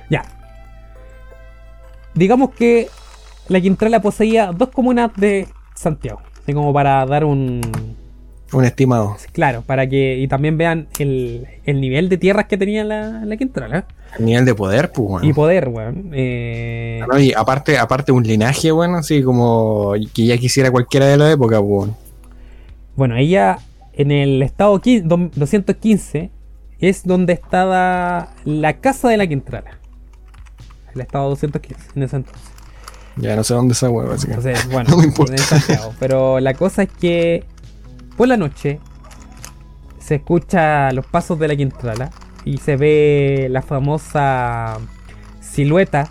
[0.09, 0.23] Ya.
[2.15, 2.89] Digamos que
[3.49, 6.23] la Quintrala poseía dos comunas de Santiago.
[6.43, 7.61] Así como para dar un,
[8.53, 9.17] un estimado.
[9.33, 10.19] Claro, para que.
[10.19, 13.85] Y también vean el, nivel de tierras que tenía la, la Quintral, ¿eh?
[14.19, 15.29] El nivel de poder, pues, bueno.
[15.29, 16.11] Y poder, weón.
[16.15, 17.01] Eh...
[17.19, 21.61] y aparte, aparte un linaje, bueno, así como que ya quisiera cualquiera de la época,
[21.63, 21.91] pues.
[22.97, 23.59] Bueno, ella
[23.93, 26.31] en el estado 215
[26.81, 29.79] es donde estaba la casa de la Quintrala.
[30.95, 32.43] El estado 215, en ese entonces.
[33.17, 34.35] Ya no sé dónde esa hueá, así que.
[34.35, 35.33] Entonces, bueno, No me importa.
[35.33, 35.93] en Santiago.
[35.99, 37.45] Pero la cosa es que
[38.19, 38.81] por la noche
[39.99, 42.11] se escucha los pasos de la Quintrala
[42.45, 44.79] y se ve la famosa
[45.41, 46.09] silueta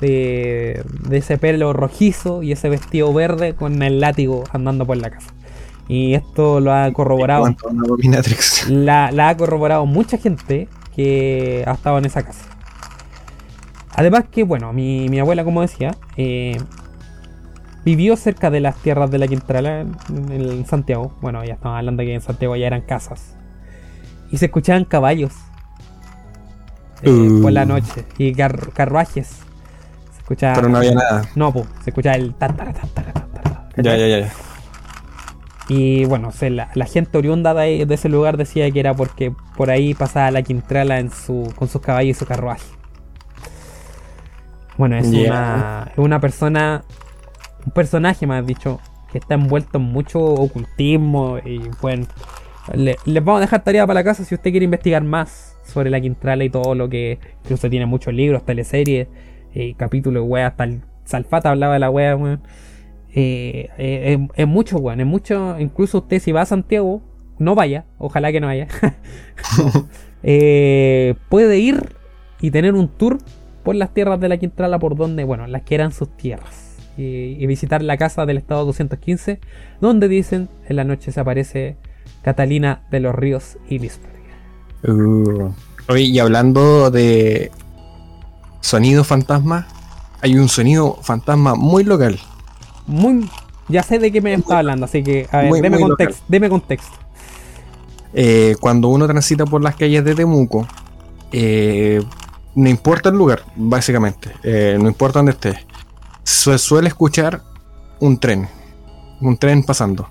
[0.00, 5.10] de, de ese pelo rojizo y ese vestido verde con el látigo andando por la
[5.10, 5.34] casa.
[5.88, 7.46] Y esto lo ha corroborado.
[8.68, 12.44] La, la ha corroborado mucha gente que ha estado en esa casa.
[13.94, 16.58] Además que, bueno, mi, mi abuela, como decía, eh,
[17.88, 19.96] vivió cerca de las tierras de la Quintrala en,
[20.30, 21.12] en Santiago.
[21.22, 23.34] Bueno, ya estaban hablando que en Santiago ya eran casas.
[24.30, 25.32] Y se escuchaban caballos
[27.02, 27.42] eh, Uh.
[27.42, 28.04] por la noche.
[28.18, 29.28] Y car- carruajes.
[30.12, 30.54] Se escuchaba...
[30.56, 31.22] Pero no había nada.
[31.34, 32.34] No, pues, se escuchaba el...
[32.34, 32.84] tan, tan, tan,
[33.76, 34.32] Ya, ya, ya.
[35.68, 39.32] y bueno, la, la gente oriunda de, ahí- de ese lugar decía que era porque
[39.56, 42.66] por ahí pasaba la Quintrala en su, con sus caballos y su carruaje.
[44.76, 46.84] Bueno, es una, una persona,
[47.68, 48.80] un personaje más dicho,
[49.12, 52.06] que está envuelto en mucho ocultismo y pueden...
[52.74, 55.90] le- les vamos a dejar tarea para la casa si usted quiere investigar más sobre
[55.90, 57.18] la Quintrala y todo lo que...
[57.44, 59.08] Incluso tiene muchos libros, teleseries,
[59.54, 62.40] eh, capítulos, wea, hasta el Salfata hablaba de la wea, weón.
[63.14, 65.58] Eh, eh, es, es mucho, weón, es mucho.
[65.58, 67.02] Incluso usted si va a Santiago,
[67.38, 68.66] no vaya, ojalá que no vaya.
[70.24, 71.94] Eh, puede ir
[72.40, 73.18] y tener un tour
[73.62, 76.67] por las tierras de la Quintrala, por donde, bueno, las que eran sus tierras.
[76.98, 79.40] Y, y visitar la casa del estado 215,
[79.80, 81.76] donde dicen en la noche se aparece
[82.22, 83.80] Catalina de los Ríos y.
[84.86, 85.52] Uh.
[85.88, 87.50] Oye, y hablando de
[88.60, 89.66] sonido fantasma,
[90.20, 92.18] hay un sonido fantasma muy local.
[92.86, 93.28] Muy.
[93.68, 96.24] Ya sé de qué me está hablando, así que, a ver, Muy- deme, muy contexto,
[96.28, 96.96] deme contexto.
[98.14, 100.66] Eh, cuando uno transita por las calles de Temuco,
[101.30, 102.02] eh,
[102.54, 105.58] no importa el lugar, básicamente, eh, no importa dónde esté,
[106.28, 107.40] se suele escuchar
[108.00, 108.46] un tren,
[109.22, 110.10] un tren pasando.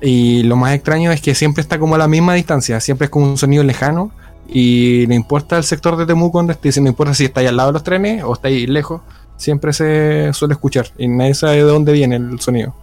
[0.00, 3.10] Y lo más extraño es que siempre está como a la misma distancia, siempre es
[3.10, 4.10] como un sonido lejano.
[4.48, 7.58] Y no importa el sector de Temuco donde esté, no importa si está ahí al
[7.58, 9.02] lado de los trenes o está ahí lejos,
[9.36, 10.86] siempre se suele escuchar.
[10.96, 12.74] Y nadie sabe de dónde viene el sonido.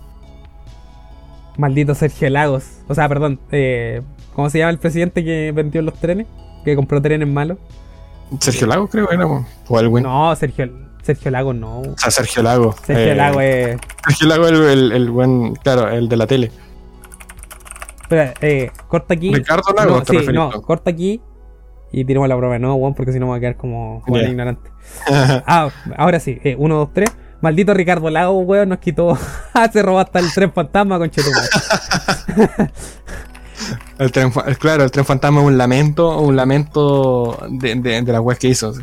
[1.57, 2.65] Maldito Sergio Lagos.
[2.87, 4.03] O sea, perdón, eh,
[4.35, 6.27] ¿cómo se llama el presidente que vendió los trenes?
[6.63, 7.57] Que compró trenes malos.
[8.39, 9.25] Sergio Lago, creo, era.
[9.25, 9.99] O algo.
[9.99, 11.79] No, Sergio, Sergio Lagos no.
[11.81, 12.75] O sea, Sergio Lago.
[12.85, 13.77] Sergio eh, Lagos es.
[14.07, 16.51] Sergio Lago, el, el, el buen, claro, el de la tele.
[18.03, 19.33] Espera, eh, corta aquí.
[19.33, 21.21] Ricardo Lago, no, te sí, no, corta aquí
[21.91, 22.59] y tiramos la prueba.
[22.59, 24.29] No, weón, porque si no me va a quedar como Juan Ya.
[24.29, 24.69] ignorante.
[25.47, 27.09] Ah, ahora sí, eh, uno, dos, tres.
[27.41, 29.17] Maldito Ricardo Lago, weón, nos quitó.
[29.73, 31.09] Se robó hasta el tren fantasma con
[33.99, 38.21] el tren, claro, el tren fantasma es un lamento, un lamento de, de, de las
[38.21, 38.73] weas que hizo.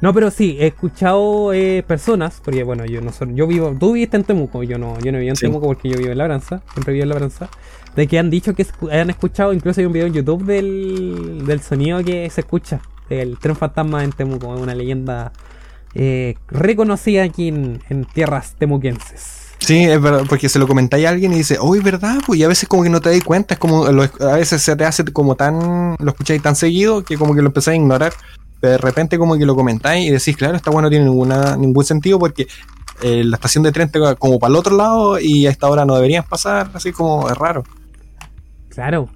[0.00, 3.92] No, pero sí, he escuchado eh, personas, porque bueno, yo no soy, yo vivo, tú
[3.94, 5.46] viviste en Temuco, yo no, yo no vivo en Sí.
[5.46, 7.48] Temuco porque yo vivo en Labranza, siempre vivo en Labranza,
[7.96, 11.44] de que han dicho que escu- han escuchado, incluso hay un video en YouTube del,
[11.46, 15.32] del sonido que se escucha, del tren fantasma en Temuco, es una leyenda
[15.94, 19.42] eh, reconocida aquí en, en tierras temuquenses.
[19.60, 22.38] Sí, es verdad, porque se lo comentáis a alguien y dice, oh, es verdad, pues
[22.40, 24.76] y a veces como que no te das cuenta, es como, lo- a veces se
[24.76, 28.12] te hace como tan, lo escucháis tan seguido que como que lo empezáis a ignorar,
[28.68, 31.84] de repente como que lo comentáis y decís, claro, esta wea no tiene ninguna, ningún
[31.84, 32.46] sentido porque
[33.02, 35.84] eh, la estación de tren está como para el otro lado y a esta hora
[35.84, 37.64] no deberían pasar, así como es raro.
[38.68, 39.08] Claro.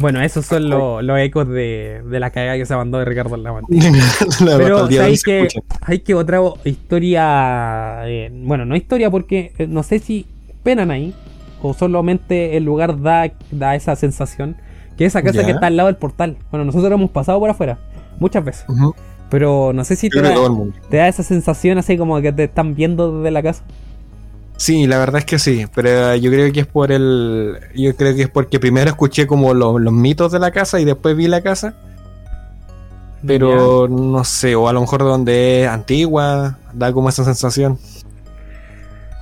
[0.00, 3.36] Bueno, esos son lo- los ecos de, de la cagada que se mandó de Ricardo
[3.36, 3.76] Lamante.
[4.44, 5.48] Pero se que,
[5.82, 8.02] hay que otra historia.
[8.08, 10.26] eh, bueno, no historia porque eh, no sé si
[10.62, 11.14] penan ahí
[11.62, 14.56] o solamente el lugar da, da esa sensación.
[14.96, 15.46] Que esa casa Ya.
[15.46, 16.36] que está al lado del portal.
[16.50, 17.78] Bueno, nosotros hemos pasado por afuera
[18.18, 18.64] muchas veces.
[19.30, 20.34] Pero no sé si te da,
[20.90, 23.62] te esa sensación así como que te están viendo desde la casa.
[24.56, 27.56] Sí, la verdad es que sí, pero yo creo que es por el.
[27.74, 30.84] Yo creo que es porque primero escuché como lo- los mitos de la casa y
[30.84, 31.74] después vi la casa.
[33.26, 37.78] Pero no sé, o a lo mejor de donde es antigua, da como esa sensación.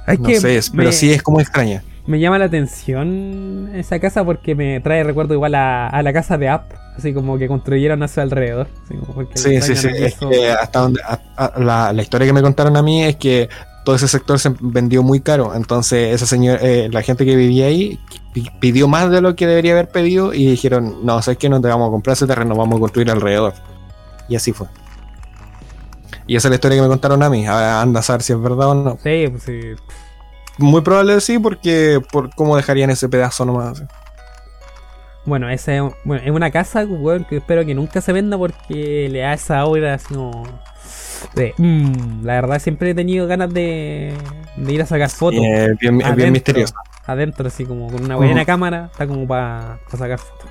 [0.07, 1.83] Hay No que sé, pero me- sí es como extraña.
[2.05, 6.37] Me llama la atención esa casa porque me trae recuerdo igual a, a la casa
[6.37, 8.67] de App, así como que construyeron a su alrededor.
[8.85, 9.89] así como Sí, sí, sí.
[9.95, 11.01] Es que hasta donde.
[11.03, 13.49] a- a- la, la historia que me contaron a mí es que
[13.85, 15.55] todo ese sector se vendió muy caro.
[15.55, 17.99] Entonces, esa señora, eh, la gente que vivía ahí
[18.33, 21.61] pi- pidió más de lo que debería haber pedido y dijeron: No, sabes que no
[21.61, 23.55] te vamos a comprar ese terreno, vamos a construir alrededor.
[24.29, 24.67] Y así fue.
[26.27, 27.47] Y esa es la historia que me contaron a mí.
[27.47, 28.99] Ahora anda a saber si es verdad o no.
[29.03, 29.61] Sí, pues sí.
[30.63, 33.83] Muy probable sí, porque por cómo dejarían ese pedazo nomás.
[35.25, 39.09] Bueno, esa es, bueno, es una casa weón, que espero que nunca se venda porque
[39.11, 40.45] le da esa aura así como.
[41.59, 44.15] Mm, la verdad siempre he tenido ganas de,
[44.57, 45.41] de ir a sacar fotos.
[45.41, 46.33] Es bien, es bien Adentro.
[46.33, 46.75] misterioso.
[47.07, 50.49] Adentro, así como con una buena cámara, está como para sacar fotos.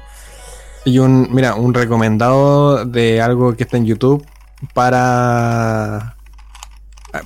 [0.86, 4.26] Y un, mira, un recomendado de algo que está en YouTube
[4.74, 6.16] para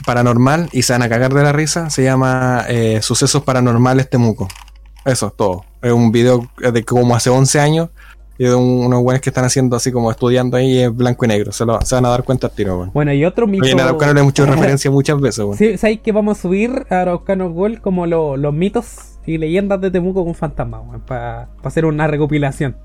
[0.05, 4.47] paranormal y se van a cagar de la risa, se llama eh, Sucesos Paranormales Temuco.
[5.05, 5.65] Eso es todo.
[5.81, 7.89] Es un video de como hace 11 años
[8.37, 11.27] y de un- unos buenos que están haciendo así como estudiando ahí en blanco y
[11.27, 11.51] negro.
[11.51, 12.91] Se, lo, se van a dar cuenta al tiro, weón.
[12.93, 13.63] Bueno, y otro mito.
[13.63, 15.57] Oye, en Araucano le hemos hecho referencia muchas veces, weón.
[15.57, 19.79] Sí, ¿sabéis que vamos a subir a Araucano Gold como lo- los mitos y leyendas
[19.81, 22.75] de Temuco con fantasmas, para hacer una recopilación?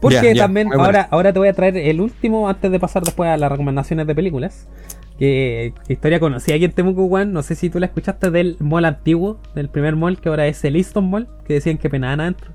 [0.00, 0.84] Porque también bueno.
[0.84, 4.06] ahora, ahora te voy a traer el último antes de pasar después a las recomendaciones
[4.06, 4.68] de películas.
[5.18, 7.32] Que, historia conocida aquí en Temuco, Juan.
[7.32, 10.64] No sé si tú la escuchaste del mall antiguo, del primer mall que ahora es
[10.64, 12.52] el Easton Mall, que decían que penaban adentro.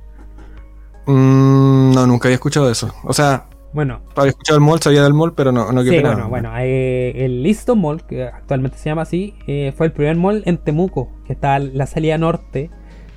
[1.06, 2.94] Mm, no, nunca había escuchado eso.
[3.04, 5.96] O sea, Bueno, había escuchado el mall, sabía del mall, pero no, no que Sí,
[5.98, 6.16] penaba.
[6.16, 10.16] bueno, bueno, eh, el Easton Mall, que actualmente se llama así, eh, fue el primer
[10.18, 12.72] mall en Temuco, que está a la salida norte.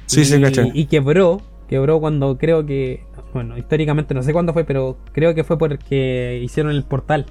[0.06, 0.70] Sí, y, sí, caché.
[0.74, 5.42] Y quebró, quebró cuando creo que, bueno, históricamente no sé cuándo fue, pero creo que
[5.44, 7.26] fue porque hicieron el portal.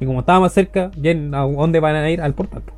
[0.00, 2.20] Y como estaba más cerca, ya en- ¿a dónde van a ir?
[2.20, 2.62] Al portal.
[2.62, 2.72] po.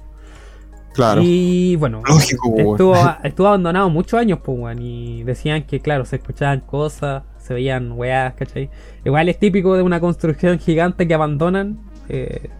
[0.94, 1.22] Claro.
[1.24, 2.94] Y bueno, Lógico, estuvo,
[3.24, 7.92] estuvo abandonado muchos años, pues, weón, y decían que, claro, se escuchaban cosas, se veían
[7.92, 8.68] weas, ¿cachai?
[9.04, 11.78] Igual es típico de una construcción gigante que abandonan.
[12.08, 12.50] eh,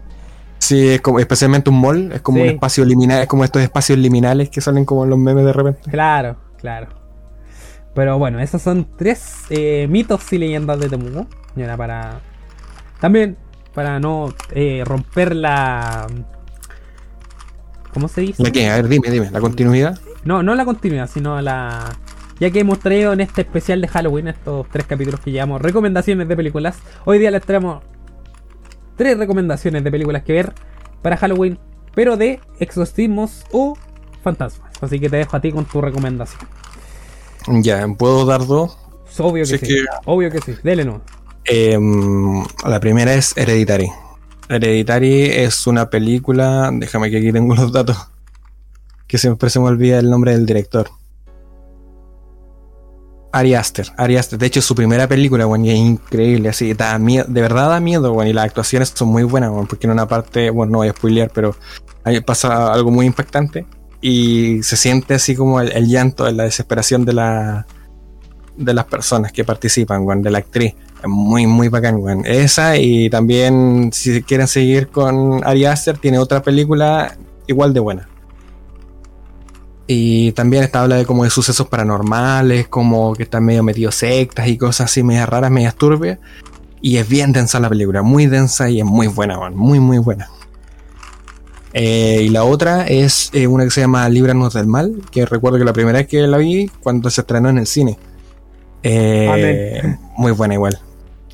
[0.57, 2.43] Sí, es como, especialmente un mall, es como Sí.
[2.45, 5.51] un espacio liminal, es como estos espacios liminales que salen como en los memes de
[5.53, 5.81] repente.
[5.91, 6.87] Claro, claro.
[7.93, 11.27] Pero bueno, esos son tres eh, mitos y leyendas de Temuco.
[11.55, 12.19] Y ahora para.
[13.01, 13.37] También,
[13.73, 16.07] para no eh, romper la.
[17.93, 18.41] ¿Cómo se dice?
[18.43, 18.69] ¿La qué?
[18.69, 19.99] A ver, dime, dime, la continuidad.
[20.23, 21.95] No, no la continuidad, sino la.
[22.39, 26.27] Ya que hemos traído en este especial de Halloween, estos tres capítulos que llevamos, recomendaciones
[26.27, 26.77] de películas.
[27.05, 27.83] Hoy día les traemos
[28.97, 30.53] tres recomendaciones de películas que ver
[31.01, 31.59] para Halloween,
[31.93, 33.77] pero de exorcismos o
[34.23, 34.71] fantasmas.
[34.81, 36.41] Así que te dejo a ti con tu recomendación.
[37.61, 38.77] Ya, ¿puedo dar dos?
[39.19, 40.55] Obvio que Sí, que- Obvio que sí.
[40.63, 41.01] Dele no.
[41.45, 43.91] Em, la primera es Hereditary.
[44.49, 47.97] Hereditary es una película, déjame que aquí tengo los datos,
[49.07, 50.89] que siempre se me olvida el nombre del director.
[53.31, 56.97] Ari Aster, Ari Aster, de hecho su primera película, weón, y es increíble, así, da
[56.99, 59.91] miedo, de verdad da miedo, weón, y las actuaciones son muy buenas, weón, porque en
[59.91, 61.55] una parte, bueno, no voy a spoilear, pero
[62.03, 63.65] ahí pasa algo muy impactante
[64.01, 67.65] y se siente así como el, el llanto, la desesperación de la
[68.55, 70.75] de las personas que participan, weón, de la actriz.
[71.05, 72.25] Muy, muy bacán, weón.
[72.25, 77.17] Esa y también, si quieren seguir con Ari Aster, tiene otra película
[77.47, 78.09] igual de buena.
[79.85, 84.47] Y también esta habla de como de sucesos paranormales, como que están medio metidos sectas
[84.47, 86.19] y cosas así medias raras, medias turbias.
[86.81, 89.97] Y es bien densa la película, muy densa y es muy buena, weón, muy, muy
[89.97, 90.29] buena.
[91.73, 95.57] Eh, y la otra es eh, una que se llama Líbranos del Mal, que recuerdo
[95.57, 97.97] que la primera vez que la vi cuando se estrenó en el cine.
[98.83, 100.79] Eh, muy buena igual.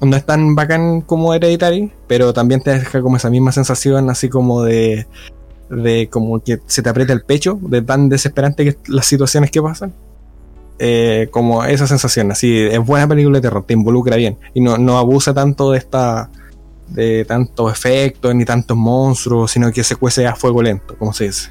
[0.01, 4.29] No es tan bacán como Hereditary, pero también te deja como esa misma sensación así
[4.29, 5.07] como de,
[5.69, 9.61] de como que se te aprieta el pecho, de tan desesperante que las situaciones que
[9.61, 9.93] pasan.
[10.81, 14.77] Eh, como esa sensación, así, es buena película de terror, te involucra bien y no,
[14.77, 16.29] no abusa tanto de esta
[16.87, 21.25] de tantos efectos ni tantos monstruos, sino que se cuece a fuego lento, como se
[21.25, 21.49] dice.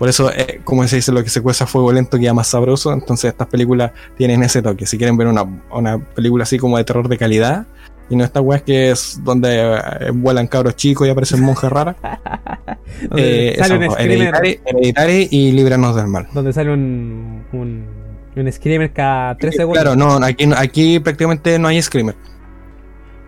[0.00, 2.46] Por eso, eh, como se dice, lo que se cuece a fuego lento queda más
[2.46, 2.90] sabroso.
[2.90, 4.86] Entonces, estas películas tienen ese toque.
[4.86, 7.66] Si quieren ver una, una película así como de terror de calidad,
[8.08, 11.96] y no estas weas que es donde eh, vuelan cabros chicos y aparecen monjas raras,
[13.14, 14.28] eh, sale un esas dos, screamer.
[14.28, 16.28] Hereditary, Hereditary y Líbranos del Mal.
[16.32, 17.44] Donde sale un.
[17.52, 17.84] un.
[18.36, 19.82] un screamer cada 3 segundos.
[19.82, 22.14] Claro, no, aquí, aquí prácticamente no hay Screamer.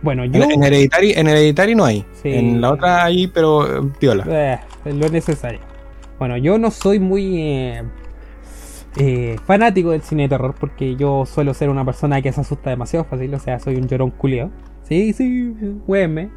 [0.00, 0.42] Bueno, yo.
[0.42, 2.06] En, en Hereditary, en Hereditary no hay.
[2.22, 2.30] Sí.
[2.30, 4.24] En la otra hay, pero eh, piola.
[4.26, 4.58] Eh,
[4.90, 5.60] lo necesario.
[6.22, 7.82] Bueno, yo no soy muy eh,
[8.96, 12.70] eh, fanático del cine de terror porque yo suelo ser una persona que se asusta
[12.70, 14.52] demasiado fácil, o sea, soy un llorón culio.
[14.84, 15.52] Sí, sí,
[15.84, 16.28] huéme.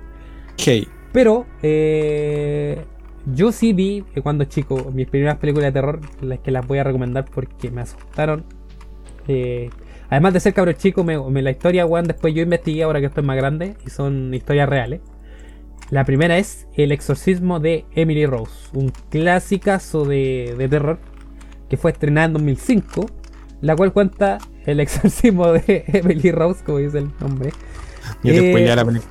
[0.57, 0.87] Hey.
[1.13, 2.83] Pero eh,
[3.27, 6.79] yo sí vi eh, cuando chico mis primeras películas de terror, las que las voy
[6.79, 8.43] a recomendar porque me asustaron.
[9.27, 9.69] Eh,
[10.09, 13.05] además de ser cabro chico, me, me- la historia, weón, después yo investigué ahora que
[13.07, 15.01] estoy más grande y son historias reales.
[15.89, 20.99] La primera es El exorcismo de Emily Rose, un clasicazo de, de terror
[21.69, 23.05] que fue estrenada en 2005,
[23.61, 27.51] la cual cuenta el exorcismo de Emily Rose, como dice el nombre.
[28.23, 29.01] Yo Eh, la.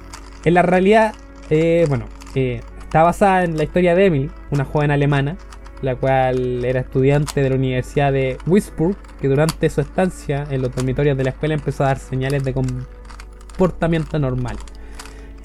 [0.45, 1.15] En la realidad,
[1.51, 5.36] eh, bueno, eh, está basada en la historia de Emily, una joven alemana,
[5.82, 10.74] la cual era estudiante de la Universidad de Würzburg, que durante su estancia en los
[10.74, 14.57] dormitorios de la escuela empezó a dar señales de comportamiento normal.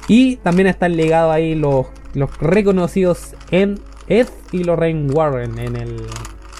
[0.09, 5.95] Y también están ligados ahí los los reconocidos en Ed y Lorraine Warren en el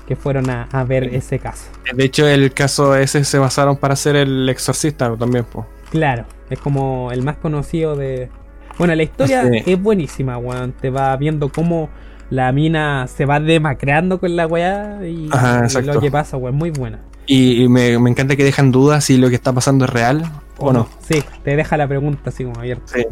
[0.07, 1.65] que fueron a, a ver ese caso.
[1.93, 5.65] De hecho, el caso ese se basaron para hacer el exorcista también, pues.
[5.91, 8.30] Claro, es como el más conocido de.
[8.77, 9.63] Bueno, la historia Sí.
[9.65, 10.71] es buenísima, weón.
[10.71, 11.89] Te va viendo cómo
[12.30, 15.93] la mina se va demacreando con la weá y, Ajá, y exacto.
[15.93, 16.55] lo que pasa, weón.
[16.55, 16.99] Muy buena.
[17.26, 20.23] Y, y me, me encanta que dejan dudas si lo que está pasando es real
[20.57, 20.88] o no.
[21.07, 22.85] Sí, te deja la pregunta así como abierta.
[22.93, 23.03] Sí.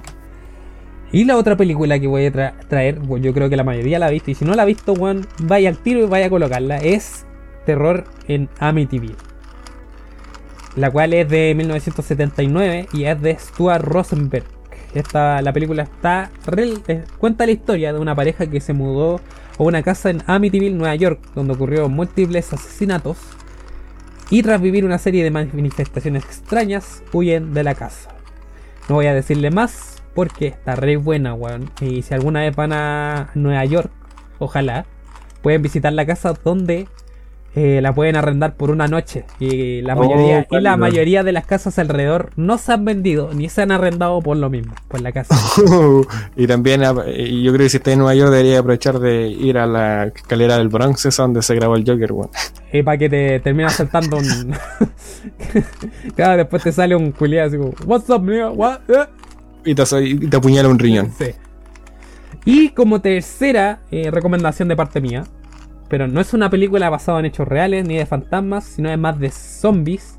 [1.11, 3.97] Y la otra película que voy a tra- traer, pues yo creo que la mayoría
[3.99, 4.29] la ha visto.
[4.31, 6.77] Y si no la ha visto, weón, vaya al tiro y vaya a colocarla.
[6.77, 7.25] Es
[7.65, 9.15] Terror en Amityville.
[10.75, 14.45] La cual es de 1979 y es de Stuart Rosenberg.
[14.93, 19.19] Esta, la película está eh, cuenta la historia de una pareja que se mudó
[19.57, 23.17] a una casa en Amityville, Nueva York, donde ocurrieron múltiples asesinatos.
[24.29, 28.09] Y tras vivir una serie de manifestaciones extrañas, huyen de la casa.
[28.89, 31.69] No voy a decirle más porque está re buena, weón.
[31.79, 33.91] Y si alguna vez van a Nueva York,
[34.39, 34.87] ojalá,
[35.43, 36.87] pueden visitar la casa donde
[37.53, 39.25] eh, la pueden arrendar por una noche.
[39.39, 43.31] Y la Oh, mayoría, y la mayoría de las casas alrededor no se han vendido
[43.35, 45.35] ni se han arrendado por lo mismo, por la casa.
[46.35, 49.27] y también, ah, y yo creo que si está en Nueva York, debería aprovechar de
[49.27, 52.31] ir a la escalera del Bronx, esa donde se grabó el Joker, weón.
[52.73, 54.55] Y para que te termines saltando un.
[56.15, 58.49] claro, después te sale un culiado así como, What's up, nigga?
[58.49, 58.79] What?
[59.65, 61.11] Eh?" Y te, y te apuñala un riñón.
[61.17, 61.31] Sí.
[62.45, 65.23] Y como tercera eh, recomendación de parte mía,
[65.89, 69.19] pero no es una película basada en hechos reales ni de fantasmas, sino es más
[69.19, 70.17] de zombies.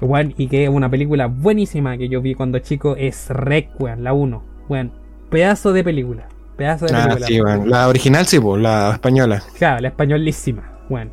[0.00, 4.04] Weón, y que es una película buenísima que yo vi cuando chico, es Rec, weón,
[4.04, 4.44] la 1.
[4.68, 4.92] Weón,
[5.30, 6.28] pedazo de película.
[6.56, 7.26] Pedazo de Ah, película.
[7.56, 7.68] sí.
[7.68, 9.42] La original sí, pues, la española.
[9.58, 10.78] Claro, la españolísima.
[10.88, 11.10] Bueno,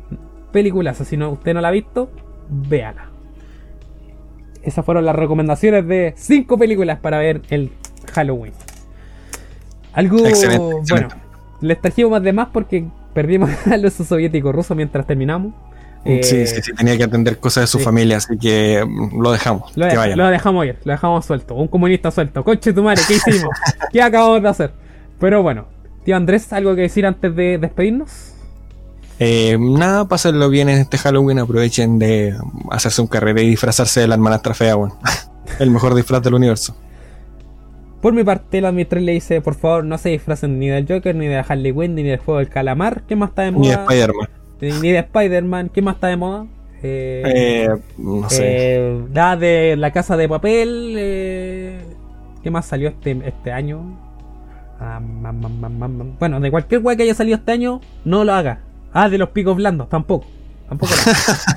[0.52, 2.10] películas, si no, usted no la ha visto,
[2.48, 3.10] véala.
[4.66, 7.70] Esas fueron las recomendaciones de 5 películas para ver el
[8.12, 8.52] Halloween.
[9.92, 11.14] Algo Excelente, bueno, excelente.
[11.60, 12.84] les trajimos más de más porque
[13.14, 15.54] perdimos al uso soviético ruso mientras terminamos.
[16.04, 17.84] Eh, sí, sí, sí, tenía que atender cosas de su sí.
[17.84, 19.76] familia, así que mm, lo dejamos.
[19.76, 20.18] Lo, que vayan.
[20.18, 21.54] lo dejamos ir, lo dejamos suelto.
[21.54, 22.44] Un comunista suelto.
[22.44, 23.50] Conche tu madre, ¿qué hicimos?
[23.92, 24.72] ¿Qué acabamos de hacer?
[25.18, 25.66] Pero bueno,
[26.04, 28.35] tío Andrés, ¿algo que decir antes de despedirnos?
[29.18, 31.38] Eh, nada, pásenlo bien en este Halloween.
[31.38, 32.34] Aprovechen de
[32.70, 34.92] hacerse un carrete y disfrazarse de la hermanastra fea, weón.
[35.58, 36.76] El mejor disfraz del universo.
[38.02, 41.14] Por mi parte, la administración le dice, por favor, no se disfracen ni del Joker,
[41.14, 43.02] ni de Harley Quinn, ni del juego del calamar.
[43.08, 43.82] ¿Qué más está de Ni de moda?
[43.84, 44.28] Spider-Man.
[44.60, 45.70] Ni ni de Spider-Man.
[45.72, 46.46] ¿Qué más está de moda?
[46.82, 48.42] Eh, Eh, no sé.
[48.44, 50.94] eh, nada de la casa de papel.
[50.98, 51.80] eh,
[52.42, 53.98] ¿Qué más salió este, este año?
[54.78, 55.00] Ah.
[56.20, 58.60] Bueno, de cualquier weá que haya salido este año, no lo haga.
[58.98, 60.24] Ah, de los picos blandos, tampoco.
[60.68, 60.92] Tampoco.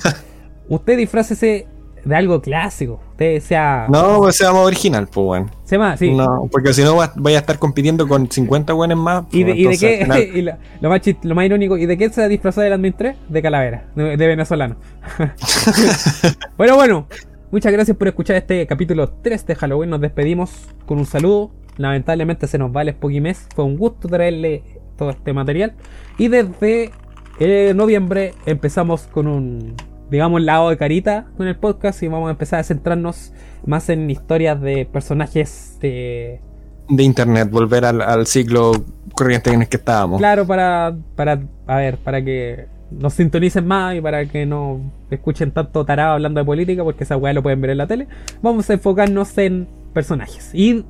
[0.67, 1.67] Usted disfrácese
[2.03, 2.99] de algo clásico.
[3.11, 3.87] Usted sea.
[3.89, 5.51] No, pues sea más original, pues, weón.
[5.63, 6.11] Se llama, sí.
[6.13, 9.23] No, porque si no va- vaya a estar compitiendo con 50 weones más.
[9.31, 10.31] ¿Y de, pues, y de entonces, qué?
[10.39, 10.51] y lo,
[10.81, 13.15] lo más chist- lo más irónico, ¿y de qué se disfrazó el Admin 3?
[13.29, 14.75] De calavera, de, de venezolano.
[16.57, 17.07] bueno, bueno,
[17.51, 19.89] muchas gracias por escuchar este capítulo 3 de Halloween.
[19.89, 20.51] Nos despedimos
[20.85, 21.51] con un saludo.
[21.77, 23.47] Lamentablemente se nos va el Spooky Mes.
[23.55, 24.63] Fue un gusto traerle
[24.97, 25.73] todo este material.
[26.17, 26.91] Y desde
[27.39, 29.75] eh, noviembre empezamos con un,
[30.09, 32.03] digamos, lado de carita con el podcast.
[32.03, 33.33] Y vamos a empezar a centrarnos
[33.65, 36.41] más en historias de personajes de
[36.89, 38.71] de internet, volver al, al ciclo
[39.13, 40.17] corriente en el que estábamos.
[40.17, 45.51] Claro, para, para, a ver, para que nos sintonicen más y para que no escuchen
[45.51, 48.07] tanto tarado hablando de política, porque esa weá lo pueden ver en la tele.
[48.41, 50.49] Vamos a enfocarnos en personajes.
[50.53, 50.83] Y,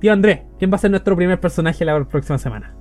[0.00, 2.74] tío Andrés, ¿quién va a ser nuestro primer personaje la próxima semana?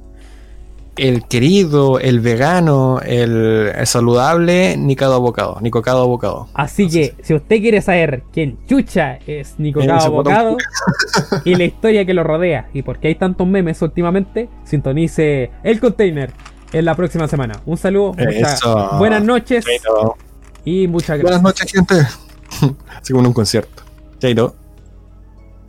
[0.97, 5.57] El querido, el vegano, el, el saludable, Nicado Abocado.
[5.61, 6.47] Nicocado Abocado.
[6.53, 10.33] Así que, si usted quiere saber quién chucha es Nico Ese Cabo botón.
[10.33, 10.57] Bocado
[11.45, 15.79] y la historia que lo rodea y por qué hay tantos memes últimamente, sintonice el
[15.79, 16.31] container
[16.73, 17.61] en la próxima semana.
[17.65, 18.61] Un saludo, muchas
[18.97, 20.15] buenas noches Chaito.
[20.65, 21.41] y muchas gracias.
[21.41, 21.95] Buenas noches, gente.
[23.01, 23.83] Así como en un concierto.
[24.19, 24.66] Chaito.